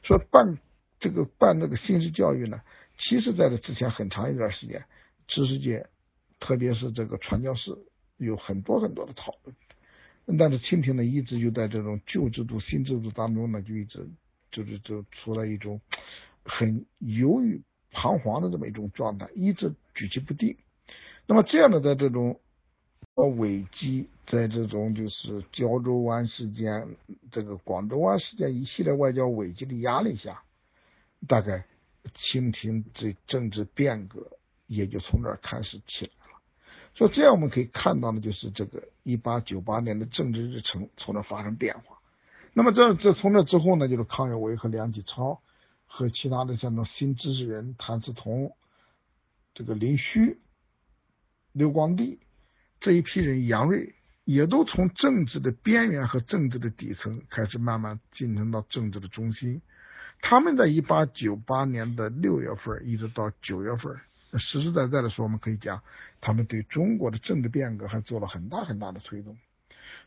[0.02, 0.56] 说办
[0.98, 2.62] 这个办这个新式教育呢，
[2.96, 4.86] 其实在这之前很长一段时间，
[5.28, 5.88] 知识界
[6.38, 7.76] 特别是这个传教士
[8.20, 10.38] 有很多很多的讨论。
[10.38, 14.08] 但是清廷呢，一直就在这种旧制度、新制度当中呢，就一直
[14.50, 15.80] 就是就出了一种。
[16.42, 17.60] 很犹豫、
[17.92, 20.56] 彷徨的这么一种状态，一直举棋不定。
[21.26, 22.40] 那么这样的在这种
[23.14, 26.96] 呃危机，在这种就是胶州湾事件、
[27.30, 30.42] 这个广州湾事件一系列外交危机的压力下，
[31.28, 31.66] 大概
[32.14, 36.12] 清廷这政治变革也就从这儿开始起来。
[36.94, 41.98] 所以这样我们可以看到呢，就是这个一八九八年的政治日程从这发生变化。
[42.52, 45.40] 那么这这从这之后呢，就是康有为和梁启超
[45.86, 48.56] 和其他的像那新知识人谭嗣同、
[49.54, 50.38] 这个林虚。
[51.52, 52.20] 刘光第
[52.80, 59.62] 这一批人，杨锐也都从政治的边缘和政治的底层开始慢慢进程到政治的中心。
[60.20, 63.96] 他们在一八九八年的六月份一直到九月份，
[64.38, 65.82] 实实在在的说，我们可以讲，
[66.20, 69.36] 他们对中国的政治变革还做了很大很大的推动。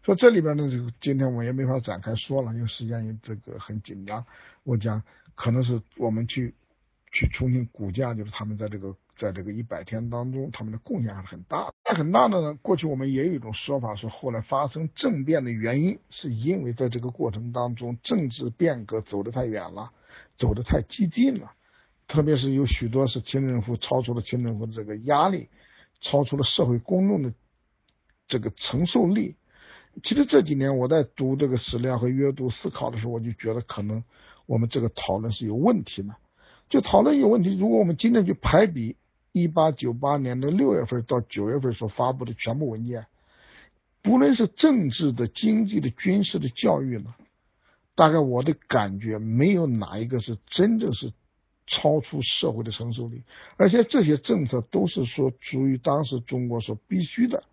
[0.03, 4.25] 说这里边呢，就今天我也没法展开说了，因为时间也这个很紧张。
[4.63, 5.03] 我讲
[5.35, 6.53] 可能是我们去
[7.11, 8.95] 去重新估价，就是他们在这个。
[9.15, 11.95] 在这个一百天当中，他们的贡献还是很大的。
[11.95, 19.91] 很大的呢，过去我们也有一种说法，说后来发生政变的原因，是因为在这个过程当中，政治变革走得太远了，
[20.39, 21.51] 走得太激进了。
[22.07, 25.49] 特别是有许多是清政府超出了清政府的这个压力，
[26.01, 27.33] 超出了社会公众的
[28.27, 29.35] 这个承受力。
[30.03, 34.03] 其实这几年我在读这个史料和阅读思考的时候，我就觉得可能
[34.45, 36.15] 我们这个讨论是有问题的。
[36.69, 38.95] 就讨论有问题，如果我们今天去排比。
[39.35, 43.07] 一八九八年的六月份到九月份所发布的全部文件，
[44.03, 47.15] 不论是政治的、经济的、军事的、教育呢，
[47.95, 51.13] 大概我的感觉没有哪一个是真正是
[51.65, 53.23] 超出社会的承受力，
[53.57, 57.43] 而且这些政策都是说属于当时中国所必须的，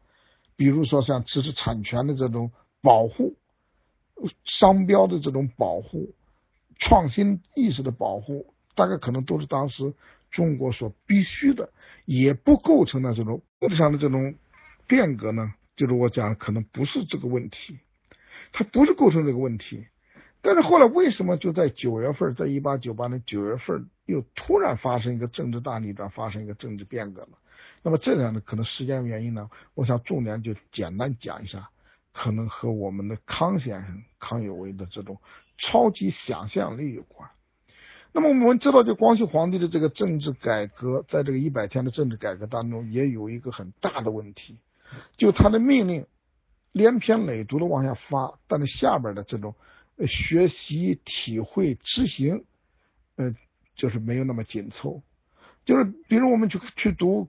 [0.57, 2.51] 比如说像知识产权的这种
[2.83, 3.37] 保护、
[4.45, 6.15] 商标的这种保护、
[6.79, 9.95] 创新意识的保护，大概可能都是当时。
[10.33, 11.71] 中国所必须的，
[12.05, 14.37] 也不构成的这种物质上的这种
[14.87, 17.81] 变革呢，就是我讲可能不是这个问题，
[18.53, 19.87] 它不是构成这个问题。
[20.41, 27.39] 但是后来为什么就在九月份，在一八九八年九月份又突然发生一个政治大逆转，发生一个政治变革了？
[27.83, 31.71] 那么这样的可能时间原因呢，我想重点就简单讲一下，
[32.13, 35.19] 可能和我们的康先生康有为的这种
[35.57, 37.31] 超级想象力有关。
[38.13, 44.59] 那么我们知道，就光绪皇帝的这个政治改革，在这个一百天的政治改革当中，也有一个很大的问题，
[45.17, 46.07] 就他的命令
[46.73, 49.55] 连篇累牍的往下发，但是下边的这种
[50.09, 52.45] 学习、体会、执行，
[53.17, 53.33] 呃，
[53.81, 55.03] 就是没有那么紧凑。
[55.65, 57.29] 就是比如我们去去读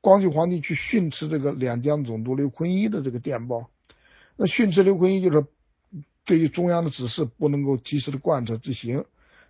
[0.00, 3.70] 光绪皇帝去训斥这个两江总督刘坤一的这个电报，
[4.36, 5.46] 那训斥刘坤一就是
[6.24, 9.04] 对于中央的指示不能够及时的贯彻执行。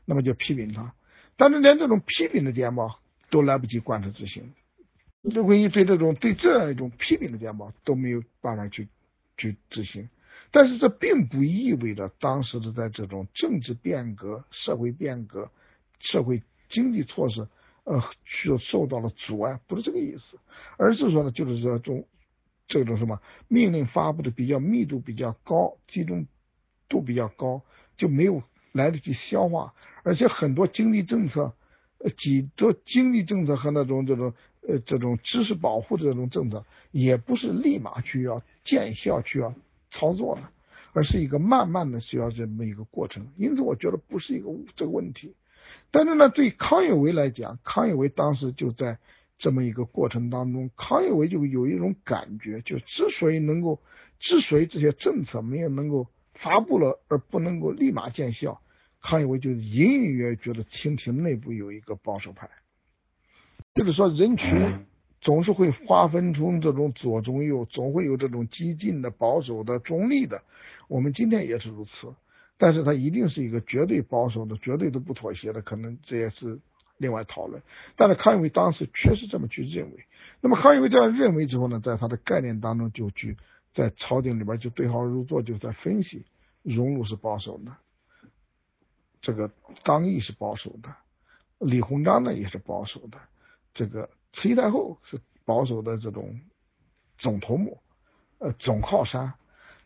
[0.09, 0.95] 那么就批评他，
[1.37, 4.53] 但是连这种批评的电报都来不及贯彻执行，
[5.23, 8.87] 刘坤一对这种对这样一种批评的电报都没有办法去
[9.37, 10.09] 去执行。
[10.53, 15.51] 但是这并不意味着当时的在这种政治变革、社会变革、
[15.99, 17.49] 社会经济措施
[17.85, 20.39] 呃受受到了阻碍，不是这个意思，
[20.77, 22.07] 而是说呢，就是这种
[22.69, 26.27] 这种什么命令发布的比较密度比较高、集中
[26.89, 27.63] 度比较高，
[27.97, 28.43] 就没有。
[28.73, 29.73] 来得及消化，
[30.03, 31.55] 而且很多经济政策，
[31.97, 34.35] 呃，几多经济政策和那种这种
[34.69, 39.55] 呃这种知识保护的这种政策，也不是立马去要见效去要
[39.91, 40.43] 操作的，
[40.93, 43.29] 而是一个慢慢的需要这么一个过程。
[43.39, 45.35] 因此，我觉得不是一个这个问题。
[45.91, 48.99] 但是呢，对康有为来讲，康有为当时就在
[49.39, 53.81] 这么一个过程当中，康有为就有一种感觉，就之所以能够，
[54.19, 58.61] 之所以这些政策没有能够发布了而不能够立马见效。
[59.03, 62.49] 康有为就隐隐约约觉得清廷内部有一个保守派，
[63.75, 64.87] 就是说人群
[65.21, 70.43] 总是会划分出这种左中右，总会有这种激进的、保守的、中立的。
[70.89, 72.15] 我们今天也是如此，
[72.59, 76.59] 但是他一定是一个绝对保守的、绝对的不妥协的，可能这也是
[76.97, 77.63] 另外讨论。
[77.97, 80.05] 但是康有为当时确实这么去认为。
[80.41, 83.37] 那么康有为这样认为之后呢，在他的概念当中就去
[83.75, 86.25] 在朝廷里边就对号入座，就在分析
[86.63, 87.77] 荣禄是保守的。
[89.21, 89.51] 这个
[89.85, 90.95] 刚毅是保守的，
[91.59, 93.19] 李鸿章呢也是保守的，
[93.75, 96.41] 这个慈禧太后是保守的这种
[97.19, 97.81] 总头目，
[98.39, 99.35] 呃总靠山。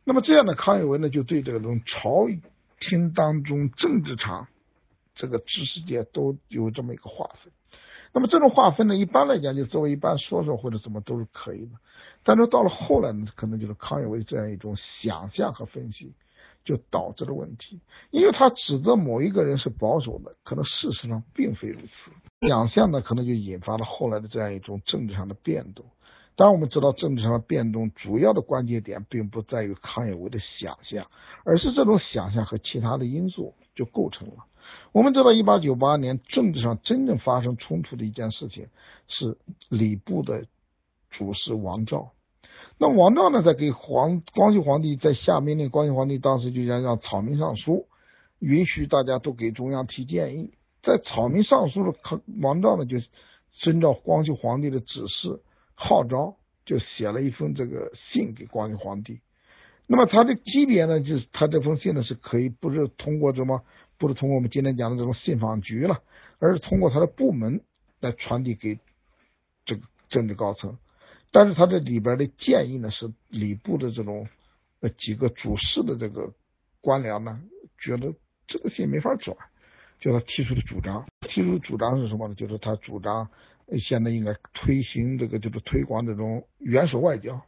[0.04, 2.28] 那么这样的康有为呢，就对这种朝
[2.80, 4.48] 廷当中政治场
[5.14, 7.52] 这个知识界都有这么一个划分。
[8.12, 11.72] 那么这种划分呢，一般来讲就作为一般说说或者怎么都是可以的。
[12.24, 16.14] 但是到了后来呢，可能就是康有为这样一种想象和分析。
[16.62, 22.46] 就导致了问题，因为他指责某一个人是保守的，可能事实上并非如此。
[22.46, 25.86] 想象呢，可能就引发了后来的这样一种政治上的变动。
[26.40, 31.06] 当，我们知道政治上的变动主要的关键点并不在于康有为的想象，
[31.44, 34.46] 而是这种想象和其他的因素就构成了。
[34.92, 38.68] 我们知道，一八九八年政治上真正发生冲突的一件事情
[39.06, 39.36] 是
[39.68, 40.46] 礼部的
[41.10, 42.12] 主事王照。
[42.78, 47.84] 那王照呢，在给皇光绪皇帝在下命令，光绪皇帝当时就想让草民上书，
[48.38, 50.54] 允许大家都给中央提建议。
[50.82, 51.98] 在草民上书的
[52.40, 52.96] 王照呢，就
[53.52, 55.42] 遵照光绪皇帝的指示
[55.82, 59.20] 号召，就写了一封这个信给光绪皇帝。
[59.86, 63.64] 那么他的级别呢，就是他这封信呢是可以不是通过什么，
[63.96, 66.02] 不是通过我们今天讲的这种信访局了，
[66.38, 67.62] 而是通过他的部门
[67.98, 68.78] 来传递给
[69.64, 70.76] 这个政治高层。
[71.32, 74.28] 但是他这里边的建议呢，是礼部的这种
[74.80, 76.34] 呃几个主事的这个
[76.82, 77.40] 官僚呢，
[77.78, 78.12] 觉得
[78.46, 79.34] 这个信没法转。
[79.98, 82.34] 就他提出的主张，提出的主张是什么呢？
[82.34, 83.28] 就是他主张
[83.78, 87.40] 现在应该推行这个，就是推广这种元首外交。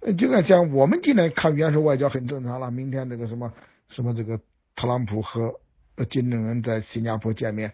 [0.00, 2.70] 呃，就看像我们今天看元首外交很正常了。
[2.70, 3.52] 明天这个什么
[3.88, 4.38] 什么这个
[4.74, 5.58] 特朗普和
[6.10, 7.72] 金正恩在新加坡见面，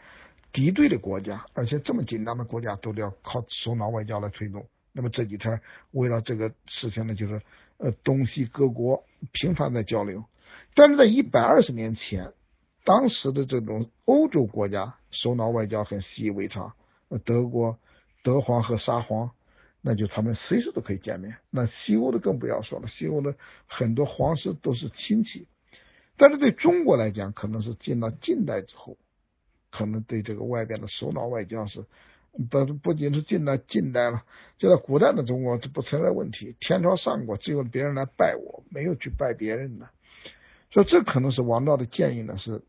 [0.53, 4.67] 敌对的国家，而且这么紧张的国家，都得要靠首脑外交来推动。
[4.93, 5.61] 那么这几天
[5.91, 7.41] 为了这个事情呢，就是
[7.79, 10.25] 呃东西各国频繁在交流，
[10.75, 12.33] 但是在一百二十年前。
[12.85, 16.73] 当时的这种欧洲国家首脑外交很习以为常，
[17.19, 17.79] 德国
[18.23, 19.31] 德皇和沙皇，
[19.81, 21.37] 那就他们随时都可以见面。
[21.51, 23.35] 那西欧的更不要说了，西欧的
[23.67, 25.47] 很多皇室都是亲戚。
[26.17, 28.97] 但是对中国来讲，可能是进到近代之后，
[29.71, 31.85] 可能对这个外边的首脑外交是
[32.51, 34.23] 不不仅是进到近代了，
[34.59, 36.57] 就在古代的中国这不存在问题。
[36.61, 39.89] 天朝上国只有别人来拜我，没有去拜别人的。
[40.71, 42.63] 所以这可能是王道的建议呢是。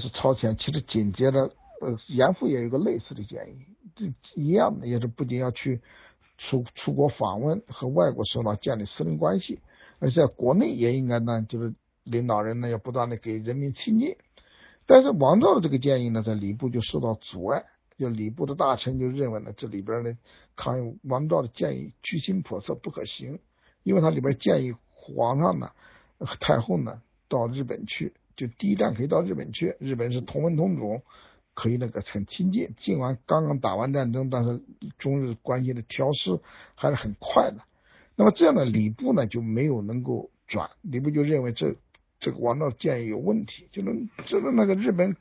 [0.00, 3.66] 是超前，其实紧接着，呃，严复也有个类似的建议，
[3.96, 5.80] 这一样的，也是不仅要去
[6.38, 9.60] 出出国访问和外国首脑建立私人关系，
[9.98, 14.16] 而且在国内也应该呢，就是领导人呢要不断的给人民亲近。
[14.86, 17.64] 但是王照的这个建议呢，在礼部就受到阻碍，
[17.98, 20.16] 就礼部的大臣就认为呢，这里边呢，
[20.56, 23.38] 抗王照的建议居心叵测，不可行，
[23.82, 25.72] 因为他里边建议皇上呢，
[26.40, 28.12] 太后呢到日本去。
[28.36, 31.02] 就第一站可以到日本去，日本是同文同种，
[31.54, 32.74] 可以那个很亲近。
[32.80, 34.60] 尽管刚刚打完战争，但是
[34.98, 36.40] 中日关系的调试
[36.74, 37.62] 还是很快的。
[38.16, 41.76] 那么这样的礼部呢就没有能够转，礼部就认为这
[42.20, 45.16] 这个王道建议有问题，就能就是那个日本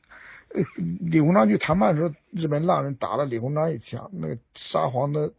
[0.50, 0.62] 呃
[1.00, 5.34] 李鸿章去谈判的时候，日本浪人打了李鸿章一枪，那个沙皇的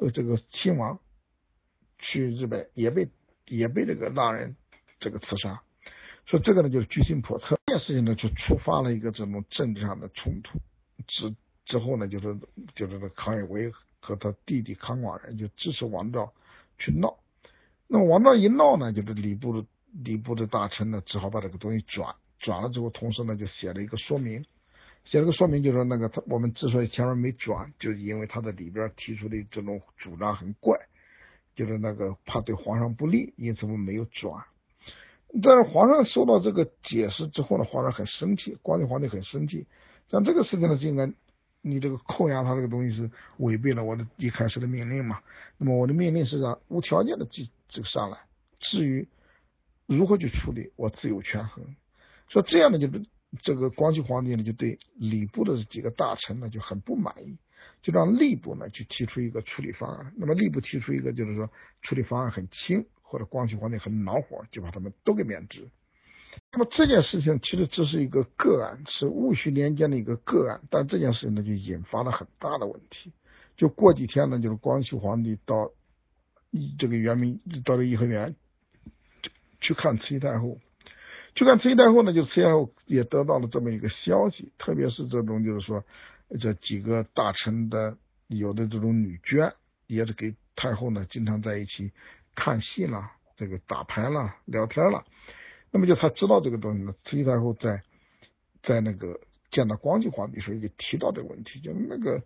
[0.00, 0.98] 呃这个亲王
[1.98, 3.08] 去日本也被
[3.46, 4.56] 也被这个浪人
[5.00, 5.60] 这个刺杀。
[6.26, 7.58] 所以这个呢，就是居心叵测。
[7.66, 10.58] 这件事情呢，就触发了一个这种政治上的冲突。
[11.06, 11.34] 之
[11.66, 12.38] 之后呢，就是
[12.74, 13.70] 就是康有为
[14.00, 16.32] 和他弟弟康广仁就支持王照
[16.78, 17.18] 去闹。
[17.86, 24.44] 那么王照一闹呢，就是礼部的礼部的大臣呢，只好把这个东西转转了之后，同时呢，就写了一个说明，
[25.04, 30.78] 写了个说明，就是说那个他我们之所以前面没转，就是因为他的里边提出的这种主张很怪，
[31.54, 34.42] 就是那个怕对皇上不利，因此我们没有转。
[35.42, 39.66] 但是皇上收到这个解释之后呢，皇上很生气，光绪皇帝很生气。
[40.10, 41.12] 像这个事情呢，就应该
[41.60, 45.18] 你这个扣押他这个东西是违背了我的一开始的命令嘛。
[45.58, 48.18] 那么我的命令是让无条件的这这个上来，
[48.60, 49.08] 至于
[49.86, 51.64] 如何去处理，我自有权衡。
[52.28, 52.88] 说这样呢，就
[53.42, 57.36] 这个光绪皇帝呢，就对礼部的几个大臣呢就很不满意，
[57.82, 60.12] 就让吏部呢去提出一个处理方案。
[60.16, 61.50] 那么吏部提出一个就是说
[61.82, 62.86] 处理方案很轻。
[63.14, 65.68] 或者光绪皇帝很恼火，就把他们都给免职。
[66.50, 73.12] 那么这件事情其实只是一个个案，是戊戌年间的一个个案，但这件事情呢就引发了很大的问题。
[73.56, 75.70] 就过几天呢，就是光绪皇帝到
[76.76, 78.34] 这个圆明到了颐和园
[79.60, 80.58] 去看慈禧太后，
[81.36, 85.84] 去看慈禧太后呢，就慈禧太后也得到了这么一个消息，特别是这种就是说
[86.40, 87.96] 这几个大臣的
[88.26, 89.52] 有的这种女眷，
[89.86, 91.92] 也是给太后呢经常在一起。
[92.34, 95.04] 看戏了，这个打牌了，聊天了，
[95.70, 96.94] 那么就他知道这个东西呢。
[97.04, 97.82] 慈禧太后在
[98.62, 99.20] 在那个
[99.50, 102.22] 见到光绪皇帝时候，就提到这个问题，就那个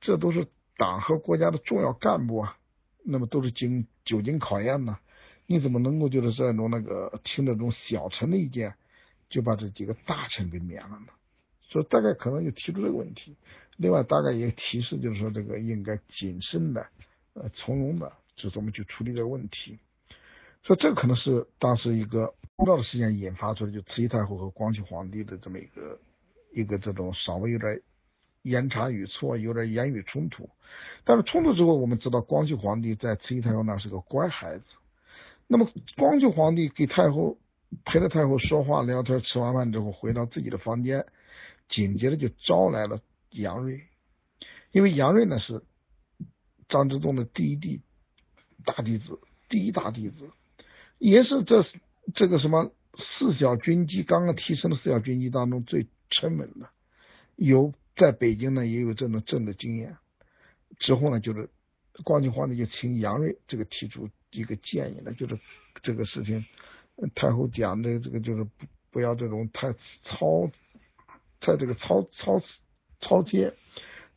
[0.00, 2.56] 这都是党和国家的重要干部啊，
[3.04, 4.98] 那么都是经久经考验呢，
[5.46, 8.74] 你怎么能够就是这种那个听这种小臣的意见，
[9.28, 11.06] 就把这几个大臣给免了呢？
[11.62, 13.36] 所以大概可能就提出这个问题。
[13.76, 16.86] 另外，大概也提示就是说，这个应该谨慎的，
[17.34, 18.12] 呃，从容的。
[18.40, 19.78] 是怎么去处理这个问题？
[20.62, 25.98] 所以这个可能是当时一个重要的事件引发出来，就慈禧太后和光绪皇帝的这么一个
[26.52, 27.80] 一个这种稍微有点
[28.42, 30.50] 言差语错，有点言语冲突。
[31.04, 34.64] 但是冲突之后，我们知道光绪皇帝在慈禧太后那是个乖孩子。
[35.46, 37.38] 那么光绪皇帝给太后
[37.84, 41.06] 陪着太后说话聊天，吃完饭之后回到自己的房间，
[41.68, 43.80] 紧接着就招来了杨瑞，
[44.72, 45.62] 因为杨瑞呢是
[46.68, 47.80] 张之洞的第一弟
[48.64, 50.30] 大弟子，第一大弟子，
[50.98, 51.64] 也是这
[52.14, 52.72] 这个什么
[53.18, 56.68] 四小军机刚刚提升的四小军机当中最沉稳的，
[57.36, 59.96] 有在北京呢也有这种政治经验。
[60.78, 61.50] 之后呢，就是
[62.04, 64.08] 光绪皇帝就请杨瑞这个提出。
[64.32, 65.40] 一个建议呢，就是
[65.82, 66.46] 这个事情，
[67.16, 69.72] 太后讲的这个就是不不要这种太
[70.04, 70.48] 操，
[71.40, 72.40] 太这个操操
[73.00, 73.52] 操贴，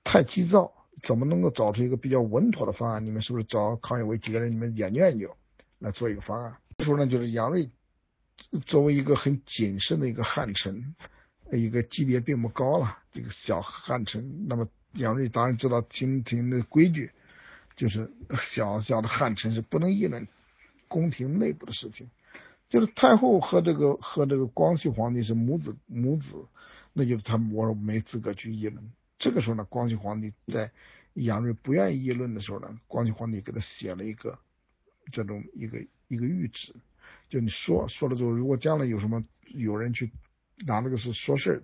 [0.04, 0.72] 太急躁，
[1.04, 3.06] 怎么能够找出一个比较稳妥的方案？
[3.06, 5.36] 你们是不是找康有为几个人，你们研究研究
[5.80, 6.56] 来做一个方案？
[6.78, 7.70] 这时候呢，就是杨瑞
[8.66, 10.96] 作为一个很谨慎的一个汉臣，
[11.52, 17.12] 一个级别并不高了，这个小汉臣，那么杨瑞当然知道宫廷的规矩。
[17.76, 18.08] 就是
[18.54, 20.28] 小小的汉臣是不能议论
[20.88, 22.08] 宫廷内部的事情，
[22.70, 26.46] 就是太后和这个和这个光绪皇帝是母子母子，
[26.94, 28.92] 那就是他我没资格去议论。
[29.24, 30.70] 这个时候呢，光绪皇帝在
[31.14, 34.38] 杨瑞不愿意议论的时候呢，光绪皇帝给他写了一个
[35.14, 36.76] 这种一个一个谕旨，
[37.30, 40.12] 就你说说了之后，如果将来有什么有人去
[40.68, 41.64] 拿这个事说事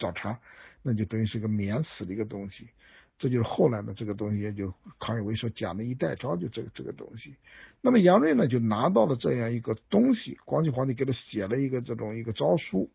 [0.00, 0.40] 找茬，
[0.82, 2.70] 那就等于是个免死的一个东西。
[3.18, 7.36] 这就是后来呢这个东西，也就康有为说讲的一代诏，就这个这个东西。
[7.82, 12.90] 那么杨锐呢，就拿到了这样一个东西，光绪皇帝给他写了一个这种一个诏书。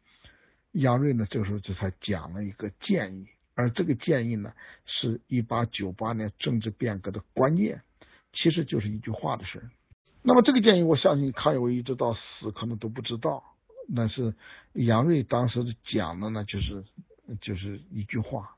[0.74, 3.28] 杨锐呢，这个时候就才讲了一个建议，
[3.62, 4.54] 而这个建议呢，
[4.86, 7.82] 是一八九八年政治变革的关键，
[8.34, 9.64] 其实就是一句话的事
[10.24, 13.44] 那么这个建议，我相信康有为一直到死可能都不知道，
[13.96, 14.36] 但是
[14.74, 16.84] 杨锐当时讲的呢，就是
[17.40, 18.56] 就是一句话。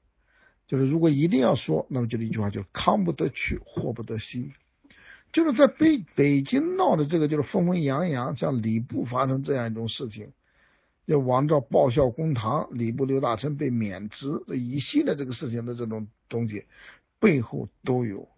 [0.65, 4.53] 就是如果一定要说，那么就是一句话，就是康不得去，祸不得息。
[5.31, 10.31] 就是在北北京闹的这个，就是纷纷扬扬，像礼部发生这样一种事情，
[11.05, 16.65] 要王昭报效公堂，礼部刘大臣被免职，这一系列这个事情的这种东西，
[17.19, 18.29] 背后都有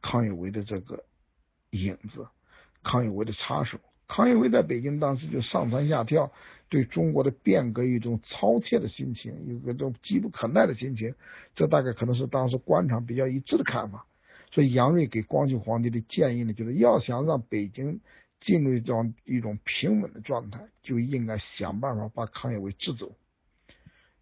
[0.00, 1.04] 康有为的这个
[1.70, 2.26] 影子，
[2.82, 3.78] 康有为的插手。
[4.08, 6.30] 康有为在北京当时就上蹿下跳，
[6.68, 11.14] 对中国的变革一种操切的心情，有个这种急不可耐的心情，
[11.56, 14.06] 这大概可能是当时官场比较一致的看法。
[14.52, 18.00] 所以杨锐给光绪皇帝的建议呢，就是要想让北京
[18.46, 23.12] 进入一种一种平稳的状态，就应该想办法把康有为治走。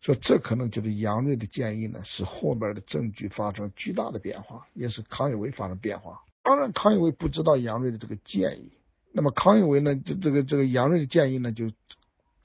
[0.00, 6.20] 说这可能就是杨锐的建议呢，使后边的证据发生巨大的变化，也是康有为发生变化。
[6.42, 8.72] 当然，康有为不知道杨锐的这个建议。
[9.12, 9.94] 那么康有为呢？
[9.94, 11.70] 这这个这个杨锐的建议呢，就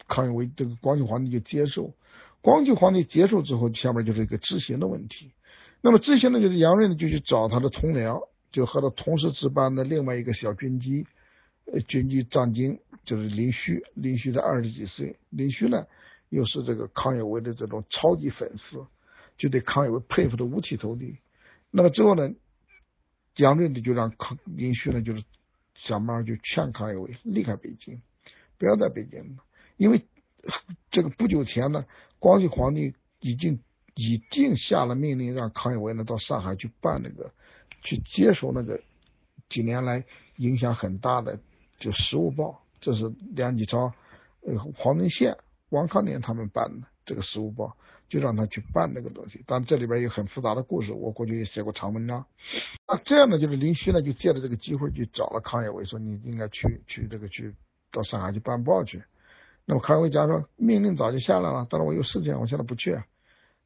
[0.07, 1.93] 康有为这个光绪皇帝就接受。
[2.41, 5.31] 光绪皇帝接受之后，下面就是一个执行的问题。
[5.81, 11.05] 那么执行呢，就是杨锐呢就去找他的同僚，就和他同时值班的另外一个小军机，
[11.87, 13.83] 军机张京，就是林旭。
[13.93, 15.85] 林旭才二十几岁，林旭呢
[16.29, 18.85] 又是这个康有为的这种超级粉丝，
[19.37, 21.17] 就对康有为佩服的五体投地。
[21.71, 22.33] 那么之后呢，
[23.35, 25.23] 杨锐呢就让康林旭呢就是。
[25.75, 28.01] 想办法就劝康有为离开北京，
[28.57, 29.43] 不要在北京了，
[29.77, 30.03] 因为
[30.91, 31.85] 这个不久前呢，
[32.19, 33.61] 光绪皇帝已经
[33.95, 37.31] 已经下了命令，让康有为呢到上海去办那个，
[37.81, 38.81] 去接手那个
[39.47, 40.03] 几年来
[40.35, 41.39] 影响很大的
[41.79, 42.45] 就《时务报》，
[42.81, 43.93] 这是梁启超、
[44.41, 45.37] 呃黄文宪、
[45.69, 47.65] 王康年他们办的这个《时务报》。
[48.09, 52.25] 就让他去办那个东西，但这里边有很复杂的故事，我过去也写过长文章。
[52.87, 57.53] 那这样呢，就是林旭呢就借着这个机会去找了康有为，说你应该去去这个去
[57.91, 59.03] 到上海去办报去。
[59.67, 62.99] 那么康有为讲说，命令早就下来了，但是我有事情，我现在不去。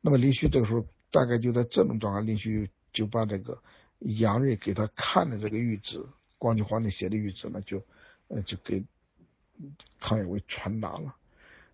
[0.02, 3.60] 那么林旭这个时候大概就在这种状态，林旭就把这个
[4.00, 6.06] 杨锐给他看的这个谕旨，
[6.38, 7.82] 光绪皇帝写的谕旨呢，就
[8.34, 8.84] 呃就给
[10.00, 11.16] 康有为传达了。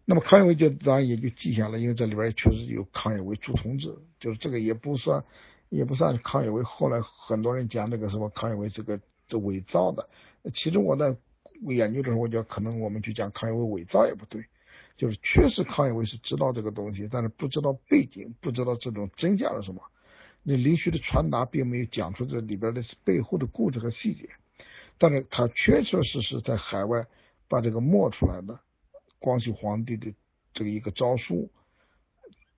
[0.05, 5.23] 那么康有为就当然也就记下了，因为这里边确实有康有为朱同志，就是这个也不算，
[5.69, 6.63] 也不算康有为。
[6.63, 10.09] 后来很多人讲这个什么康有为这个这伪造的，
[10.55, 11.15] 其实我在
[11.61, 14.43] 研究的时候，我觉得可能我们去讲康有为伪造也不对，
[14.97, 19.83] 就是确实康有为是知道这个东西，但是不知道背景，不知道这种真相是什么。
[20.41, 24.29] 那林旭的传达并没有讲出这里边的背后的故事和细节，
[24.99, 27.07] 但是他确确实实在海外
[27.47, 28.59] 把这个摸出来的。
[29.21, 30.13] 光绪皇帝的
[30.53, 31.49] 这个一个诏书，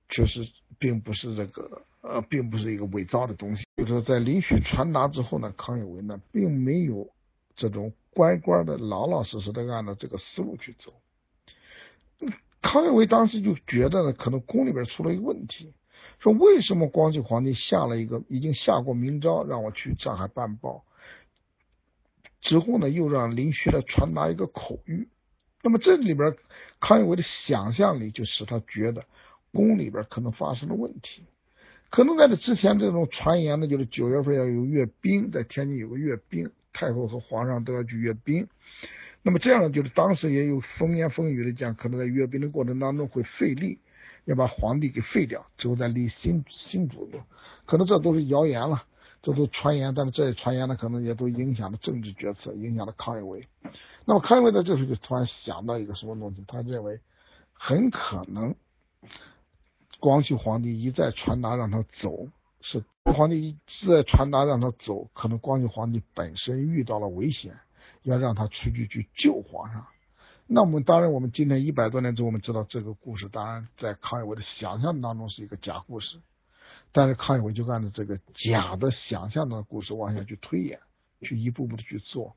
[0.10, 0.48] 确实
[0.78, 3.64] 并不是这个呃，并不是一个伪造的东西。
[3.78, 7.10] 就是，在林旭传达之后呢，康有为呢，并没有
[7.56, 10.94] 这种乖乖的、老老实实的按照这个思路去走。
[12.62, 15.74] 康有为当时就觉得呢，可能宫里边出了一个问题，
[16.20, 20.84] 说为什么光绪皇帝下了一个已经下过明诏，让我去上海办报，
[22.42, 25.08] 之后呢又让林旭来传达一个口谕。
[25.64, 26.36] 那么这里边
[26.80, 29.06] 康有为的想象力就使他觉得
[29.54, 31.24] 宫里边可能发生了问题，
[31.92, 38.48] 可能在这之前这种传言呢，就是九月份要有阅兵，在天津有个阅兵，太后和皇上都要去阅兵。
[39.22, 43.78] 那么这样呢，就是当时也有风言风语的讲，可能在阅兵的过程当中会废立，
[44.26, 47.20] 要把皇帝给废掉，之后再立新新主子，
[47.68, 48.84] 可能这都是谣言了，
[49.22, 53.48] 这都传言，但是这些传言呢，可能也都影响了政治决策，影响了康有为。
[54.06, 57.00] 那么康有为在这时候就突然想到一个什么东西，他认为
[57.54, 58.56] 很可能
[60.00, 62.28] 光绪皇帝一再传达让他走，
[62.62, 63.58] 是皇帝一
[63.88, 67.56] 再传达让他走，可能光绪皇帝本身遇到了危险。
[68.04, 69.86] 要让他出去去救皇上，
[70.48, 76.18] 那我们当然，我们今天一百多年之后，我们知道这个故事，当然在康有为的想象当中是一个假故事，
[76.92, 80.80] 但是康有为就按照这个假的想象的故事往下去推演，
[81.22, 82.36] 去一步步的去做。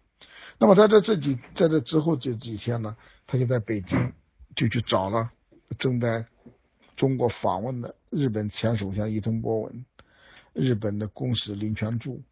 [0.58, 4.12] 那么在这这几在这之后这几天呢，他就在北京
[4.56, 5.30] 就去找了
[5.78, 6.26] 正在
[6.96, 9.84] 中国访问的日本前首相伊藤博文、
[10.52, 12.22] 日本的公使林泉柱，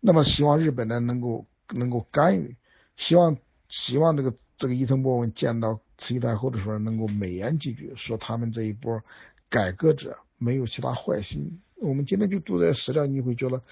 [0.00, 1.46] 那么希望日本呢能够。
[1.74, 2.54] 能够干预，
[2.96, 3.38] 希望
[3.68, 9.02] 希望这个这个伊藤博文见到慈禧太后的时候，能够美言几句，说他们这一波
[9.50, 11.60] 改革者没有其他坏心。
[11.76, 13.62] 我们今天就读这些史料，你会觉得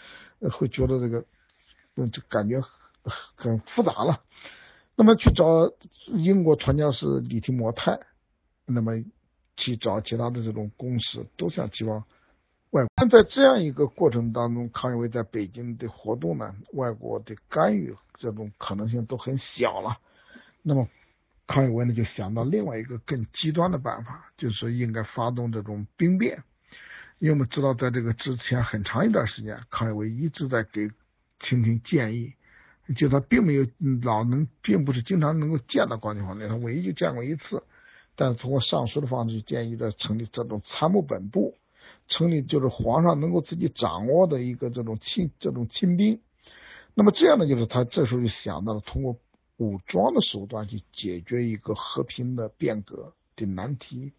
[0.50, 1.24] 会觉得这个
[1.96, 2.60] 嗯，就感觉
[3.34, 4.22] 很复杂了。
[4.96, 5.72] 那么去找
[6.06, 7.98] 英国传教士李提摩太，
[8.66, 8.92] 那么
[9.56, 12.04] 去找其他的这种公司，都想希望。
[12.70, 19.98] 外但在这样一个过程当中，康有为在北京的活动呢，外国的干预这种可能性都很小了。
[20.62, 20.88] 那么
[21.46, 26.42] 康有为呢就想到另外一个更极端的办法，就是应该发动这种兵变。
[27.24, 30.90] 因为我们知道，在这个之前很长一段时间，康有为一直在给
[31.40, 32.34] 清廷建议，
[32.94, 33.66] 就他并没有
[34.02, 37.62] 老能，并不是经常能够见到光绪皇帝，他唯一就见过一次，
[38.14, 41.54] 但是通过上书的方式建议的成立这种参谋本部。
[42.08, 46.20] 成立就是皇上能够自己掌握的一个这种亲这种亲兵，
[46.92, 49.16] 那么这样呢，就是他这时候就想到了通过
[49.56, 54.12] 武装的手段去解决一个和平的变革的难题。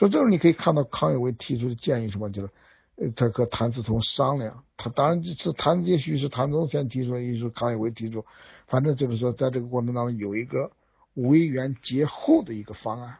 [0.00, 2.50] 所以这时候你可以看到康有为提出的建议什么，就是
[2.96, 8.24] 呃，他和谭嗣同商量，他当然是谭也许是谭嗣同先提出，也是康有为提出，
[8.66, 10.70] 反正就是说在这个过程当中有一个
[11.12, 13.18] 为援节后的一个方案，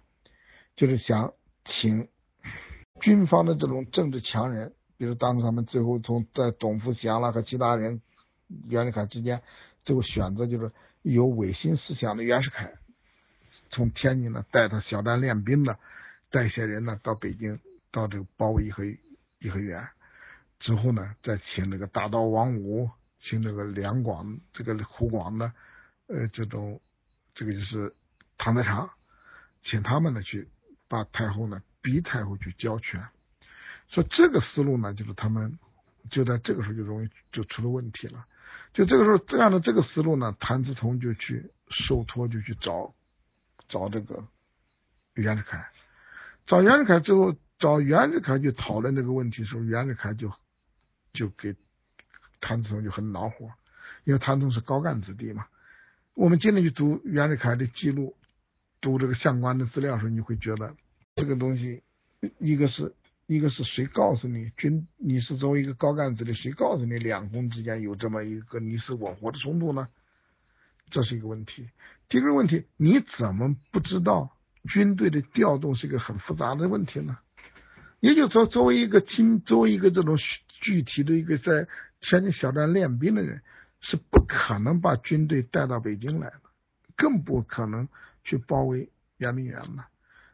[0.75, 1.35] 就是想
[1.67, 2.09] 请。
[3.03, 8.03] 军方的这种政治强人，比如当时他们最后从在董福祥了和其他人
[8.69, 9.41] 袁世凯之间，
[9.87, 10.71] 最后选择就是
[11.03, 12.73] 有维新思想的袁世凯，
[13.71, 15.79] 从天津呢带他小站练兵的，
[16.31, 19.89] 带一些人呢到北京，到这个包围颐和颐和园，
[20.59, 22.91] 之后呢再请那个大刀王五，
[23.21, 25.53] 请那个两广这个湖广的
[26.07, 26.81] 呃这种
[27.35, 27.95] 这个就是
[28.39, 28.91] 唐德常，
[29.63, 30.49] 请他们呢去
[30.89, 31.63] 把太后呢。
[31.83, 33.09] 逼太后去交权，
[33.89, 35.59] 所以这个思路呢，就是他们
[36.11, 38.27] 就在这个时候就容易就出了问题了。
[38.75, 42.95] 就这个时候这样的这个思路呢，谭嗣同就去受托，就去找
[43.67, 44.29] 找这个
[45.15, 45.71] 袁世凯，
[46.51, 50.33] 找袁世凯之后，找袁世凯去讨论这个问题的时候，袁世凯就
[51.13, 51.55] 就给
[52.41, 53.53] 谭嗣同就很恼火，
[54.03, 55.47] 因为谭嗣同是高干子弟嘛。
[56.15, 58.17] 我们今天去读袁世凯的记录，
[58.81, 60.75] 读这个相关的资料的时候，你会觉得。
[61.15, 61.85] 这个东西，
[62.41, 62.97] 一个是
[63.29, 69.87] 一个是谁告诉你军你是作为一个高干子弟，谁告诉你两宫之间有这么一个你死我活的冲突呢？
[70.91, 71.69] 这是一个问题。
[72.09, 74.37] 第二个问题，你怎么不知道
[74.69, 77.19] 军队的调动是一个很复杂的问题呢？
[78.01, 80.17] 也就是说，作为一个亲，作为一个这种
[80.49, 81.69] 具体的一个在
[82.01, 83.43] 天津小站练兵的人，
[83.81, 86.41] 是不可能把军队带到北京来的，
[86.97, 87.89] 更不可能
[88.25, 89.85] 去包围圆明园的。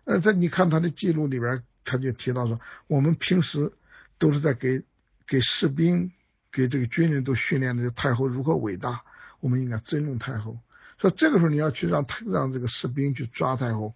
[0.05, 3.73] 呃，在你看他的记录里边，他就提到说，我们平时
[4.19, 4.83] 都是在给
[5.27, 6.13] 给士兵、
[6.53, 9.03] 给这个军人都训练的太后如何伟大，
[9.41, 10.59] 我们应该尊重太后。
[10.99, 13.95] 说这个时候你要去让让这个士兵去抓太后，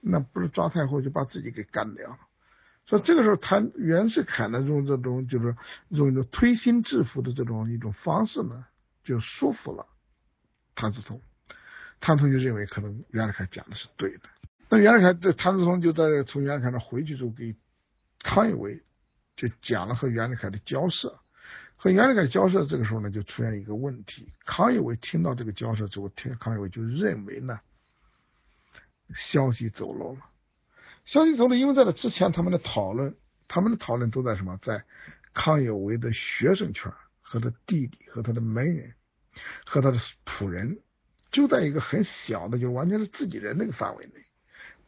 [0.00, 2.18] 那不是抓太后就把自己给干掉了。
[2.86, 5.54] 所以这个时候谭袁世凯呢用这种就是
[5.88, 8.64] 用一种推心置腹的这种一种方式呢，
[9.04, 9.86] 就说服了
[10.74, 11.20] 谭嗣同。
[12.00, 14.22] 谭嗣同就认为可能袁世凯讲的是对的。
[14.70, 17.54] 那袁世凯这谭嗣同就在从袁世凯那回去之后，给
[18.20, 18.82] 康有为
[19.36, 21.18] 就讲了和袁世凯的交涉，
[21.76, 24.32] 和袁世凯交涉这个时候呢，就出现一个问题。
[24.46, 27.60] 康有为听到这个交涉之后，听康有为就认为呢，
[29.14, 30.20] 消息走漏了。
[31.04, 33.16] 消息走漏，因为在这之前他们的讨论
[33.48, 34.58] 他们的讨论都在什么？
[34.62, 34.84] 在
[35.34, 38.94] 康有为的学生圈和他弟弟和他的门人
[39.66, 40.78] 和他的仆人，
[41.30, 44.12] 就在一个很小的，就完全是自己人那个范围内，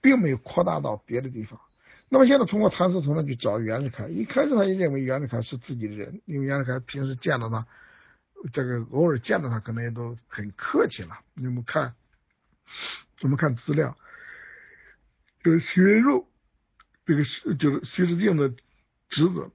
[0.00, 1.60] 并没有扩大到别的地方。
[2.08, 7.66] 那么现在通过谭嗣同呢去找袁世凯，一开始他也认为袁世凯是自己人，因为袁世凯平时见到他，
[8.52, 11.20] 这个偶尔见到他可能也都很客气了。
[11.34, 11.94] 你们看，
[13.20, 13.96] 怎么看资料？
[15.42, 16.26] 这个徐文入，
[17.06, 18.50] 这个是就是徐世敬的
[19.08, 19.50] 侄子，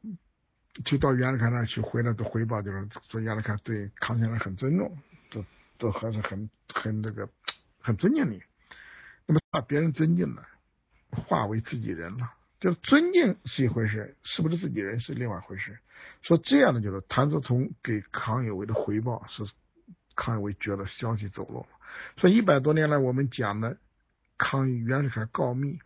[0.83, 4.97] 就到袁世凯那去回来的回报，就是说袁世凯对康先生很尊重，
[5.29, 5.45] 都
[5.77, 7.29] 都还是很很这个
[7.79, 8.41] 很尊敬你。
[9.27, 10.43] 那么把别人尊敬的
[11.11, 15.77] 化为自己人了，就是尊敬是一回事，是不是自己人是另外一回事。
[16.23, 19.43] 说这样的就是谭嗣同给康有为的回报是
[20.15, 21.67] 康有为觉得消息走漏了。
[22.17, 23.77] 所以一百多年来我们讲的。
[24.37, 25.79] 康袁世凯告密，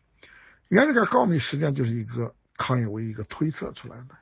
[0.68, 4.18] 袁世凯告密实际上就是一个康有为一个推测出来的。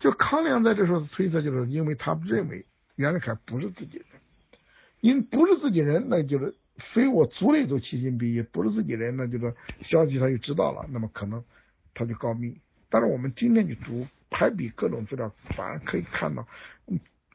[0.00, 2.66] 就康梁在这时候的推测，就是因为他认为
[2.96, 4.06] 袁世凯不是自己人，
[5.00, 6.56] 因不是自己人，那就是
[6.92, 11.44] 非我族类都其心必异，不是自己人，那就是消息他就知道了，那么可能
[11.94, 12.58] 他就告密。
[12.90, 16.46] 但是我们今天去读排比各种资料，反而可以看到。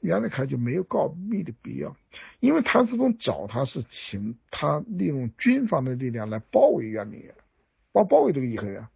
[0.01, 1.95] 袁世凯就没有告密的必要，
[2.39, 7.33] 因为谭嗣同找他是请他利用军方的力量来包围圆明园，
[7.91, 8.87] 包包围这个颐和园。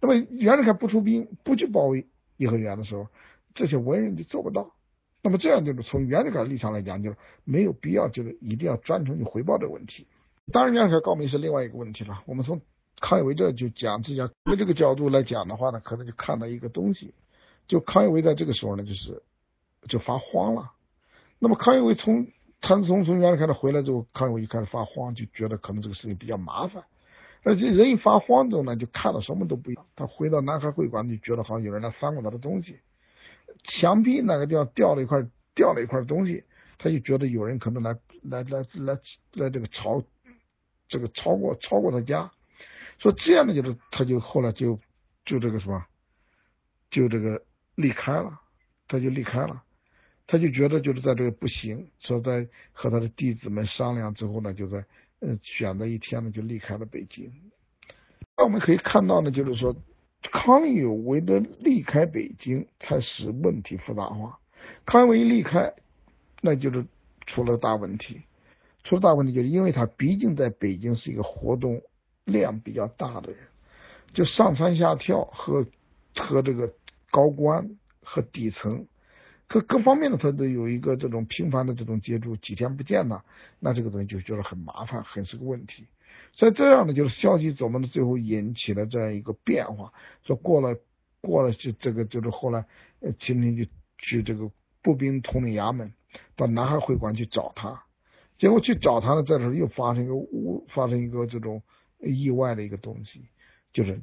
[0.00, 2.06] 那么袁世凯不出兵，不去包围
[2.36, 3.08] 颐和园的时候，
[3.54, 4.74] 这些文人就做不到。
[5.22, 10.06] 那么这样就是从袁世凯立场来讲，就是没有必要，就是一定要专程去回报这个问题。
[10.52, 12.22] 当然，袁世凯告密是另外一个问题了。
[12.26, 12.60] 我们从
[13.00, 17.14] 康有为这就讲，这讲从这个角度来讲的话呢，可能就看到一个东西，
[17.66, 19.22] 就康有为在这个时候呢，就是。
[19.88, 20.72] 就发慌了。
[21.38, 22.26] 那么康有为从
[22.60, 26.84] 谭嗣同从袁世凯那回来之后，康有为一开始发慌，就觉得可能这个事情比较麻烦。
[27.42, 29.86] 而且人一发慌之后呢，就看到什么都不一样。
[29.96, 32.80] 他回到南海会馆，就觉得好像有人来翻过他的东西。
[33.64, 36.44] 墙壁那个地方掉了一块掉了一块东西，
[36.76, 38.98] 他就觉得有人可能来来来来
[39.32, 40.02] 来这个超
[40.88, 42.30] 这个超过超过他家。
[42.98, 44.78] 所以这样的就是他就后来就
[45.24, 45.86] 就这个什么
[46.90, 47.42] 就这个
[47.74, 48.38] 离开了，
[48.86, 49.62] 他就离开了。
[50.30, 54.84] 他就觉得就是在这个不行，说在和他的弟子们商量之后呢，就在
[55.20, 57.32] 嗯选择一天呢就离开了北京。
[58.36, 59.74] 那我们可以看到呢，就是说
[60.22, 64.38] 康有为的离开北京，才使问题复杂化。
[64.84, 65.72] 康有为一离开，
[66.40, 66.86] 那就是
[67.26, 68.22] 出了大问题。
[68.84, 71.82] 出了大问题，就是因为他毕竟在北京是一个活动
[72.24, 73.40] 量比较大的人，
[74.14, 75.66] 就上蹿下跳和
[76.14, 76.72] 和这个
[77.10, 78.86] 高官和底层。
[79.52, 83.24] 各各方面的他都有一个这种频繁的这种接触，几天不见呢，
[83.58, 85.88] 那这个东西就觉得很麻烦，很是个问题。
[86.30, 89.92] 所以这样呢，就是消极怎么的，最后引起了这样一个变化。
[90.22, 90.78] 说过了
[91.20, 92.64] 过了，就这个就是后来，
[93.00, 93.68] 呃，秦廷就
[93.98, 94.52] 去这个
[94.82, 95.92] 步兵统领衙门
[96.36, 97.82] 到南海会馆去找他，
[98.38, 101.60] 结果去找他呢，这时候又发生一个误，发生一个这种
[101.98, 103.24] 意外的一个东西，
[103.72, 104.00] 就是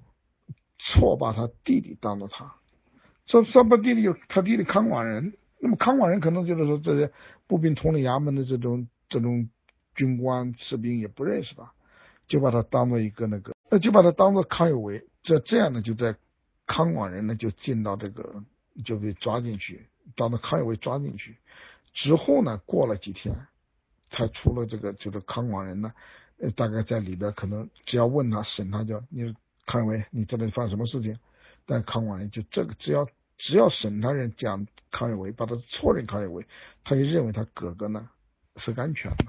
[0.78, 2.54] 错把他弟弟当做他。
[3.28, 7.12] 说说把弟弟就他弟弟康广仁，那么康广仁可能就是说这些
[7.46, 9.50] 步兵统领衙门的这种这种
[9.96, 11.74] 军官士兵也不认识吧，
[12.28, 16.16] 就把他当做一个那个，那就把他当做康有为，这这样呢就在
[16.66, 18.44] 康广仁呢就进到这个
[18.86, 21.36] 就被抓进去，当做康有为抓进去。
[21.94, 23.36] 之后呢，过了几天
[24.12, 25.92] 才出了这个就是康广仁呢，
[26.56, 29.34] 大概在里边可能只要问他审他就你
[29.66, 31.18] 康有为你这里发生什么事情，
[31.68, 33.08] 但康广仁就这个只要。
[33.40, 36.48] 只要审他人讲康有为，把他错认康有为，
[36.84, 38.10] 他就认为他哥哥呢
[38.56, 39.26] 是安全的。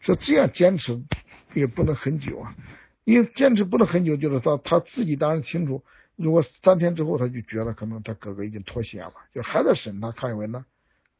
[0.00, 1.02] 说这样坚持
[1.54, 2.54] 也不能很久啊，
[3.04, 5.82] 因为坚持不能很久，就是说他自己当然清楚，
[6.16, 10.66] 如果三天之后他就觉得可能他哥哥已经脱险了，就还在审他康有为呢，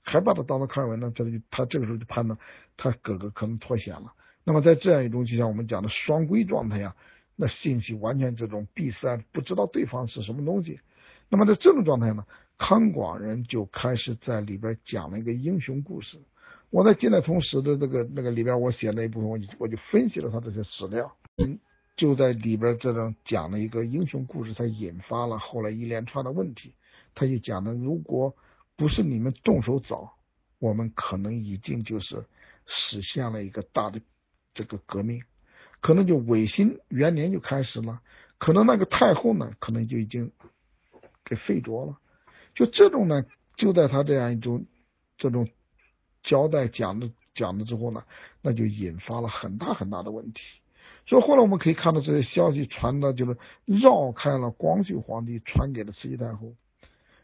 [0.03, 2.39] 还把他当做康有为呢，这就他这个时候就判断
[2.77, 4.13] 他哥哥可能脱险了。
[4.45, 6.95] 那么在这样一种就像我们讲的双规状态下，
[7.37, 10.81] 那信息完全这种闭塞，不知道对方是什么东西。
[11.29, 12.25] 那么在这种状态呢，
[12.57, 16.19] 康广仁就开始在里边讲了一个英雄故事。
[16.71, 21.13] 我在近代通史的这个那个里边，我写了一部分，我就我就分析了他这些史料，
[21.97, 26.75] 就在里边这种讲了一个英雄故事，才引发了后来一连串的问题。
[27.15, 28.35] 他就讲的，如果
[28.77, 30.15] 不是你们动手早，
[30.59, 32.25] 我们可能已经就是
[32.67, 34.01] 实现了一个大的
[34.55, 35.23] 这个革命，
[35.87, 38.01] 可能就维新元年就开始了，
[38.39, 40.33] 可能那个太后呢，可能就已经。
[41.29, 41.99] 给废着了，
[42.55, 43.25] 就这种呢，
[43.57, 44.65] 就在他这样一种
[45.19, 45.49] 这种
[46.23, 48.05] 交代讲的讲的之后呢，
[48.43, 50.41] 那就引发了很大很大的问题。
[51.05, 56.55] 所以后来我们可以看到这些消息传到，就是绕开了光绪皇帝，传给了慈禧太后。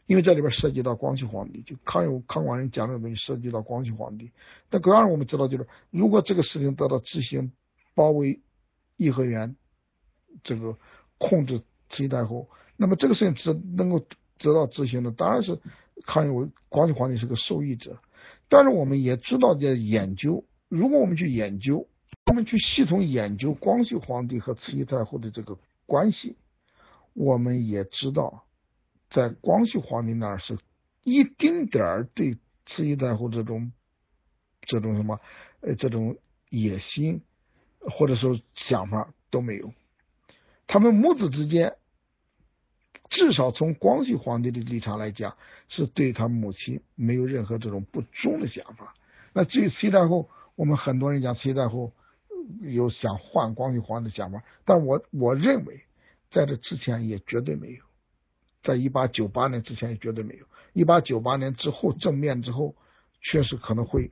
[0.05, 4.31] 因为这里边涉及到光绪皇帝，就康有康广仁讲的东西涉及到光绪皇帝。
[4.69, 7.53] 但同样我们知道，就是如果这个事情得到执行，
[7.95, 8.41] 包围
[9.03, 9.55] 颐和园，
[10.43, 10.77] 这个
[11.17, 11.59] 控制
[11.89, 13.99] 慈禧太后，那么这个事情只能够
[14.39, 15.59] 得到执行的，当然是
[16.05, 17.99] 康有为光绪皇帝是个受益者。
[18.49, 21.87] 但是我们也知道，在研究，如果我们去研究，
[22.25, 26.37] 我们去系统研究光绪皇帝和慈禧太后的这个关系，
[27.13, 28.45] 我们也知道。
[29.09, 30.57] 在光绪皇帝那儿是
[31.03, 32.33] 一丁点儿对
[32.65, 33.71] 慈禧太后这种
[34.61, 35.19] 这种什么
[35.61, 36.17] 呃这种
[36.49, 37.21] 野心
[37.91, 39.73] 或者说想法都没有，
[40.67, 41.75] 他们母子之间
[43.09, 45.37] 至少从光绪皇帝的立场来讲，
[45.69, 48.95] 是对他母亲没有任何这种不忠的想法。
[49.33, 51.93] 那至于慈太后，我们很多人讲慈太后
[52.61, 55.81] 有想换光绪皇帝的想法，但我我认为
[56.31, 57.83] 在这之前也绝对没有。
[58.63, 62.75] 在一八九八年之前也绝对没有，一八九八年之后政变之后，
[63.21, 64.11] 确实可能会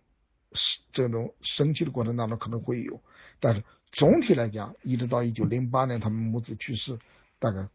[0.92, 3.02] 这种生气的过程当中可能会有，
[3.42, 6.98] 但是总体来讲，一直到一九零八年他们母子去世，
[7.40, 7.68] 大概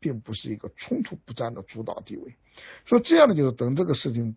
[0.00, 2.36] 并不是一个冲突不占的主导地位。
[2.86, 4.36] 所以这样的就是等这个事情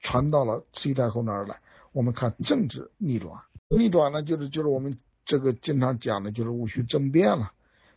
[0.00, 1.60] 传到了慈禧太后那儿来，
[1.92, 7.52] 我们看政治逆转，逆转呢就是就是我们这个经常讲的就是戊戌政变了。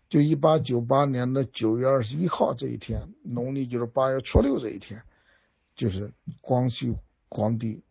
[0.08, 5.02] 就一八九八年的九月二十一号这一天，农历就是八月初六这一天，
[5.76, 6.96] 就是光绪
[7.28, 7.84] 皇帝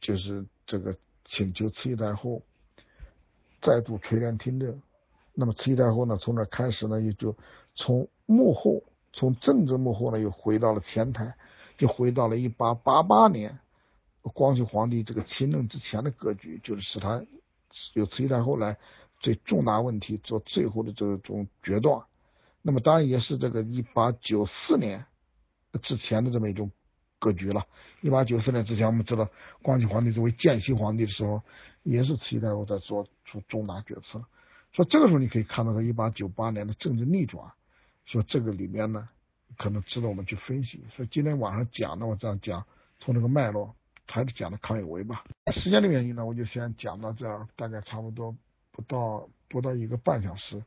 [0.00, 2.42] 就是这个请求慈禧太后
[3.64, 4.80] 再度垂帘听政。
[5.34, 7.34] 那么慈禧太后呢，从那开始呢，也就
[7.74, 11.34] 从幕后，从政治幕后呢，又回到了前台，
[11.78, 13.58] 就回到了一八八八年
[14.22, 17.24] 光绪皇帝这个亲政之前的格局，就是使他
[17.94, 18.76] 由慈禧太后来。
[19.22, 22.02] 对重大问题做最后的这种决断，
[22.60, 25.06] 那么当然也是这个一八九四年
[25.80, 26.70] 之前的这么一种
[27.24, 27.64] 格局了。
[28.02, 29.26] 一八九四年之前，我们知道
[29.62, 31.40] 光绪皇帝作为建熙皇帝的时候，
[31.82, 34.22] 也是慈禧太后在做出重大决策。
[34.72, 37.50] 说这个时候你可以看到，他一八九八年的政治逆转，
[38.04, 39.08] 说这个里面呢，
[39.56, 40.84] 可能值得我们去分析。
[40.94, 42.64] 所以今天晚上讲呢，我这样讲，
[43.00, 43.74] 从这个脉络
[44.06, 45.24] 还是讲的康有为吧。
[45.52, 48.36] 时间的原因呢，我就先讲到这儿，大概差不多。
[48.76, 50.60] 不到不到一个半小时，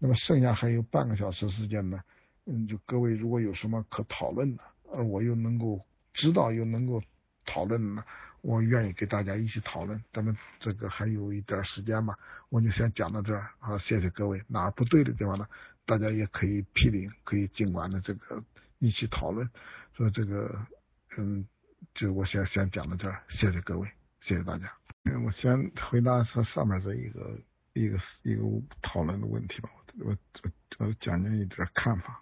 [0.00, 2.02] 那么剩下还有半个小时时间呢，
[2.44, 5.80] 嗯，就各位如果有什么可讨论的，而，我又能够
[6.14, 7.02] 知道又能够
[7.44, 8.04] 讨论呢，
[8.40, 10.02] 我愿意给大家一起讨论。
[10.12, 12.14] 咱们这个还有一点时间嘛，
[12.48, 13.50] 我就先讲到这儿。
[13.58, 14.42] 好，谢谢各位。
[14.48, 15.46] 哪儿不对的地方呢，
[15.84, 18.42] 大家也可以批评，可以尽管的这个
[18.78, 19.48] 一起讨论。
[19.94, 20.66] 说这个，
[21.16, 21.46] 嗯，
[21.94, 23.88] 就我先先讲到这儿，谢谢各位，
[24.20, 24.72] 谢谢大家。
[25.24, 27.38] 我先回答说上面这一个。
[27.74, 28.42] 一个一个
[28.82, 29.70] 讨论的问题吧，
[30.00, 32.20] 我我我讲讲一点看法。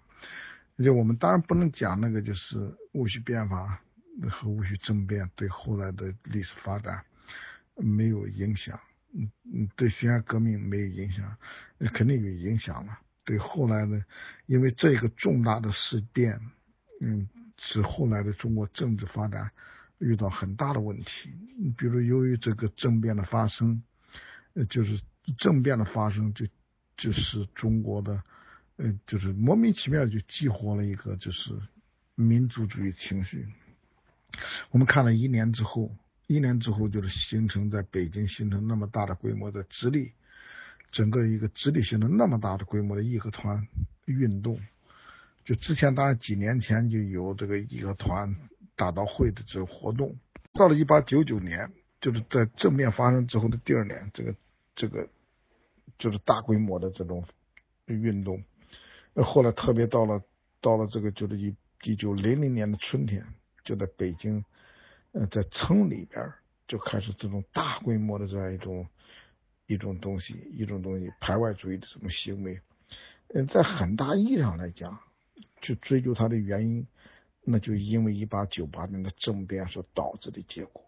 [0.85, 2.57] 就我们当然不能讲那个就是
[2.93, 3.81] 戊戌变法
[4.31, 7.05] 和戊戌政变对后来的历史发展
[7.77, 8.78] 没有影响，
[9.12, 11.36] 嗯嗯，对辛亥革命没有影响，
[11.78, 12.98] 那肯定有影响了。
[13.24, 14.05] 对后来的，
[14.47, 16.40] 因为这个重大的事变，
[17.01, 17.28] 嗯，
[17.59, 19.51] 使后来的中国政治发展
[19.98, 21.31] 遇到很大的问题。
[21.77, 23.82] 比如由于这个政变的发生，
[24.55, 25.01] 呃，就是。
[25.39, 26.47] 政变的发生，就
[26.97, 28.20] 就是中国的，
[28.82, 31.51] 呃，就是莫名其妙就激活了一个就是
[32.15, 33.47] 民族主义情绪。
[34.70, 35.90] 我们看了一年之后，
[36.27, 40.12] 一年之后就是形成在北京形成那么大的规模的直隶，
[40.93, 43.69] 整个一个直隶形成那么大的规模的义和团
[44.07, 44.59] 运动。
[45.44, 48.35] 就之前当然几年前就有这个义和团
[48.77, 50.16] 大刀会的这个活动，
[50.55, 51.70] 到了一八九九年，
[52.01, 54.35] 就是在政变发生之后的第二年，这个
[54.74, 55.09] 这个。
[55.98, 57.27] 就是大规模的这种
[57.85, 58.43] 运动，
[59.15, 60.23] 后来特别到了
[60.61, 63.24] 到了这个就是一一九零零年的春天，
[63.65, 64.45] 就在北京，
[65.12, 66.32] 呃，在城里边
[66.66, 68.87] 就开始这种大规模的这样一种
[69.66, 72.61] 一种东西，一种东西排外主义的这种行为，
[73.35, 75.01] 嗯，在很大意义上来讲，
[75.61, 76.87] 去追究它的原因，
[77.45, 80.85] 那就因为一八九八年的政变所导致的结果，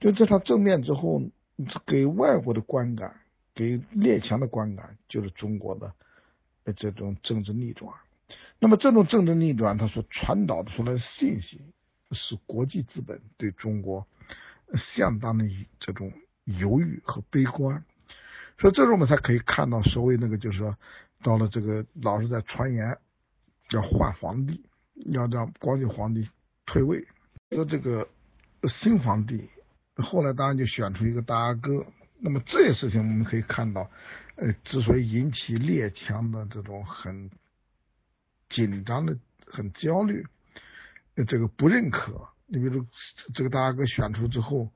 [0.00, 1.22] 就在他政变之后，
[1.86, 3.20] 给外国的观感。
[3.54, 5.92] 给列强的观感就是中国的
[6.72, 7.92] 这种政治逆转。
[8.60, 11.60] 那么这种政治逆转，它所传导出来的信息
[12.12, 14.06] 是国际资本对中国
[14.94, 15.44] 相当的
[15.78, 16.12] 这种
[16.44, 17.84] 犹豫和悲观。
[18.58, 20.76] 所以这时候我们才可以看到，所谓那个就是说，
[21.22, 22.98] 到了这个老是在传言
[23.70, 24.64] 要换皇帝，
[25.06, 26.28] 要让光绪皇帝
[26.66, 27.06] 退位。
[27.52, 28.08] 说这个
[28.80, 29.48] 新皇帝
[29.96, 31.86] 后来当然就选出一个大阿哥。
[32.20, 33.88] 那么这些事情我们可以看到，
[34.40, 37.28] 呃，之所以引起列强的这种很
[38.48, 40.24] 紧张的、很焦虑，
[41.26, 42.28] 这个不认可。
[42.46, 42.86] 你比如
[43.34, 44.70] 这个大阿哥选出之后，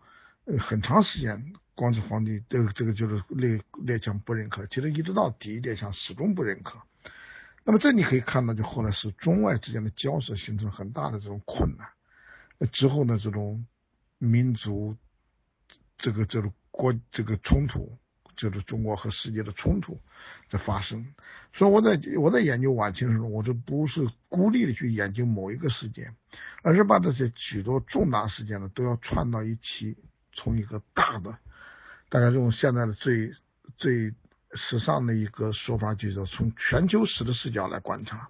[0.47, 6.82] 呃，很长时间，光绪皇帝这个这个就是列列强不认可，其实一直到底列强始终不认可。
[7.64, 11.86] 那么这你可以看到，就后来是中外之间的交涉形成很大的这种困难。
[12.72, 13.64] 之后呢，这种
[14.18, 14.97] 民族
[15.98, 17.97] 这个这个国这个冲突。
[18.51, 20.01] 就是中国和世界的冲突
[20.51, 21.06] 在发生，
[21.52, 26.16] 所以我在我在研究晚清的时候，我就不是孤立的去研究某一个事件，
[26.62, 29.97] 而是把这些许多重大事件呢都要串到一起，
[30.32, 31.39] 从一个大的，
[32.09, 33.32] 大家用现在的最
[33.77, 34.12] 最
[34.55, 38.28] 时尚的一个说法，就是从全球史的视角来观察，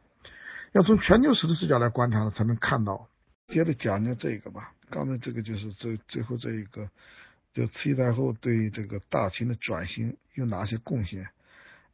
[0.72, 3.08] 要从全球史的视角来观察呢，才能看到。
[3.48, 6.90] 接着讲讲这个吧，刚才这个就是最最后这一个。
[7.52, 11.28] 就慈禧太后对这个大清的转型有哪些贡献？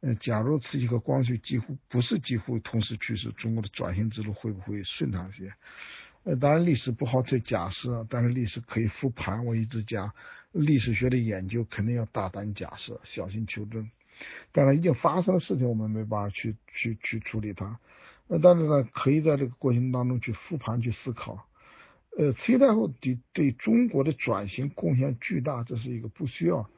[0.01, 5.53] 嗯，假如慈禧和光绪几乎不是几乎同时去世，中国的转型之路会不会顺畅些？
[6.23, 9.45] 呃，当然历史不好再假设，但是历史可以复盘。
[9.45, 10.13] 我一直讲，
[10.53, 13.89] 历史学的研究肯定要大胆假设，小心求证。
[14.53, 17.79] 当然，已经发生的事情我们没办法去去去处理它，
[18.27, 21.45] 呃，但是呢，可以在这个过程当中去复盘去思考。
[22.19, 26.69] 呃，慈禧太后对对中国的转型贡献巨大，这是一个不需要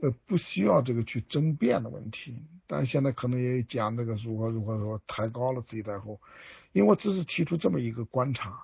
[0.00, 2.34] 呃不需要这个去争辩的问题。
[2.66, 6.20] 但现在可能也讲这个如何如何说抬高了慈禧太后，
[6.72, 8.58] 因为我只是提出这么一个观察。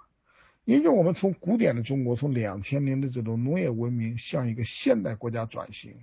[0.64, 5.94] 因为我们从古典的中国，从两千年的这种农业文明向一个现代国家转型，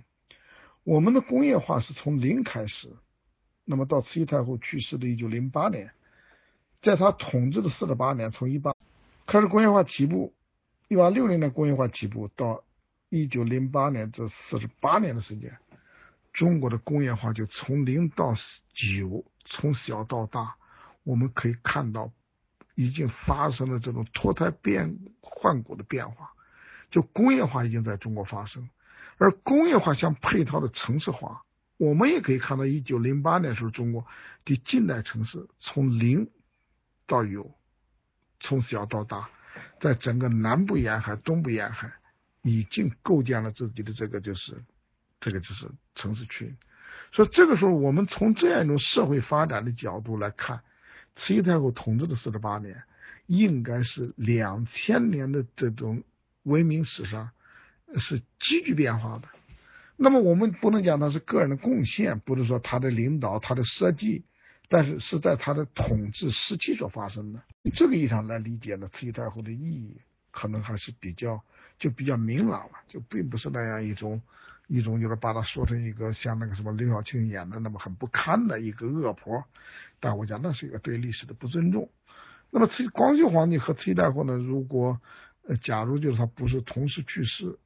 [0.82, 2.88] 我们的工业化是从零开始。
[3.66, 5.90] 那么到慈禧太后去世的一九零八年，
[6.80, 8.74] 在她统治的四十八年，从一八。
[9.26, 10.32] 开始工业化起步，
[10.86, 12.62] 一八六零年工业化起步到
[13.08, 15.58] 一九零八年这四十八年的时间，
[16.32, 18.34] 中国的工业化就从零到
[18.72, 20.54] 九，从小到大，
[21.02, 22.12] 我们可以看到
[22.76, 26.30] 已经发生了这种脱胎变换骨的变化，
[26.92, 28.70] 就工业化已经在中国发生，
[29.18, 31.42] 而工业化相配套的城市化，
[31.78, 34.06] 我们也可以看到一九零八年时候中国
[34.44, 36.30] 的近代城市从零
[37.08, 37.50] 到有。
[38.40, 39.28] 从小到大，
[39.80, 41.92] 在整个南部沿海、东部沿海，
[42.42, 44.62] 已经构建了自己的这个就是，
[45.20, 46.56] 这个就是城市群。
[47.12, 50.60] 所以这个时候，我们从这样一种社会发展的角度来看，
[51.16, 52.82] 慈禧太后统治的四十八年，
[53.26, 56.02] 应该是两千年的这种
[56.42, 57.30] 文明史上
[57.98, 59.28] 是急剧变化的。
[59.96, 64.24] 那么我们不能讲它是个人的贡献，不是说他的领导、他的设计。
[64.68, 67.40] 但是是在他的统治时期所发生的，
[67.74, 70.00] 这个意义上来理解呢，慈禧太后的意义
[70.32, 71.40] 可能还是比较
[71.78, 74.20] 就比较明朗了，就并不是那样一种
[74.66, 79.44] 一种就是把它说成一个像那个什么刘晓庆演的那么很不堪的一个恶婆，
[80.00, 81.88] 但我讲那是一个对历史的不尊重。
[82.50, 85.00] 那么慈光绪皇帝和慈禧太后呢，如果
[85.62, 87.56] 假如就是他不是同时去世，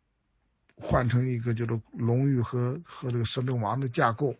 [0.76, 4.36] 换成一个就是隆裕和和这个摄政王的架构。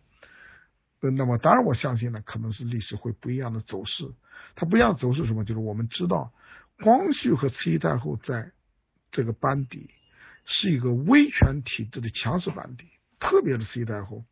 [1.09, 4.11] 那么当然，我相信呢，可能是历史会不一样的走势。
[4.55, 5.43] 它不一样走势什么？
[5.43, 6.31] 就是我们知道，
[6.79, 8.51] 光绪和慈禧太后在
[9.11, 9.89] 这个班底
[10.45, 12.85] 是一个威权体制的强势班底，
[13.19, 14.23] 特别是慈禧太后。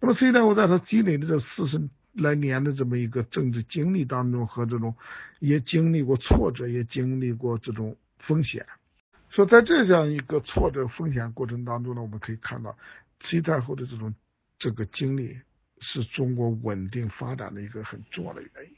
[0.00, 4.94] 那么慈禧太后在她积累的这四十来年的这么一个政治经历当中，和这种
[5.38, 8.64] 也经历过挫折，也经历过这种风险。
[9.28, 12.78] 说在这样一个挫折风险过程当中呢，我们可以看到
[13.20, 14.14] 慈禧太后的这种
[14.58, 15.36] 这个经历。
[15.80, 18.76] 是中国稳定发展的一个很重要的原因。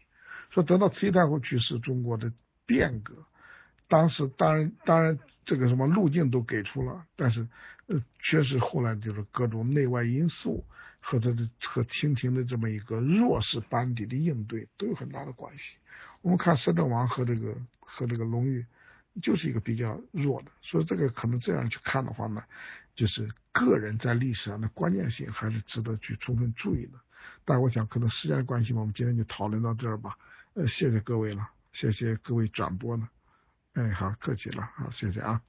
[0.50, 2.32] 说得到慈禧太后去是，中国的
[2.66, 3.14] 变革，
[3.88, 7.46] 当时当然当然这个什么路径都给出了，但是
[7.86, 10.64] 呃，确实后来就是各种内外因素
[11.00, 15.76] 和这的和清廷的这么一个弱势班底的应对都有很大的关系。
[16.22, 18.64] 我们看摄政王和这个和这个隆裕。
[19.20, 22.44] 就是一个比较弱的，所以这个可能这样去看的话呢，
[22.98, 26.98] 就是个人在历史上的关键性还是值得去充分注意的。
[27.44, 30.18] 但我想可能时间的关系嘛，我们今天就讨论到这儿吧。
[30.54, 33.08] 呃，谢谢各位了，谢谢各位转播了。
[33.74, 35.40] 哎，好，客气了，好，谢谢啊。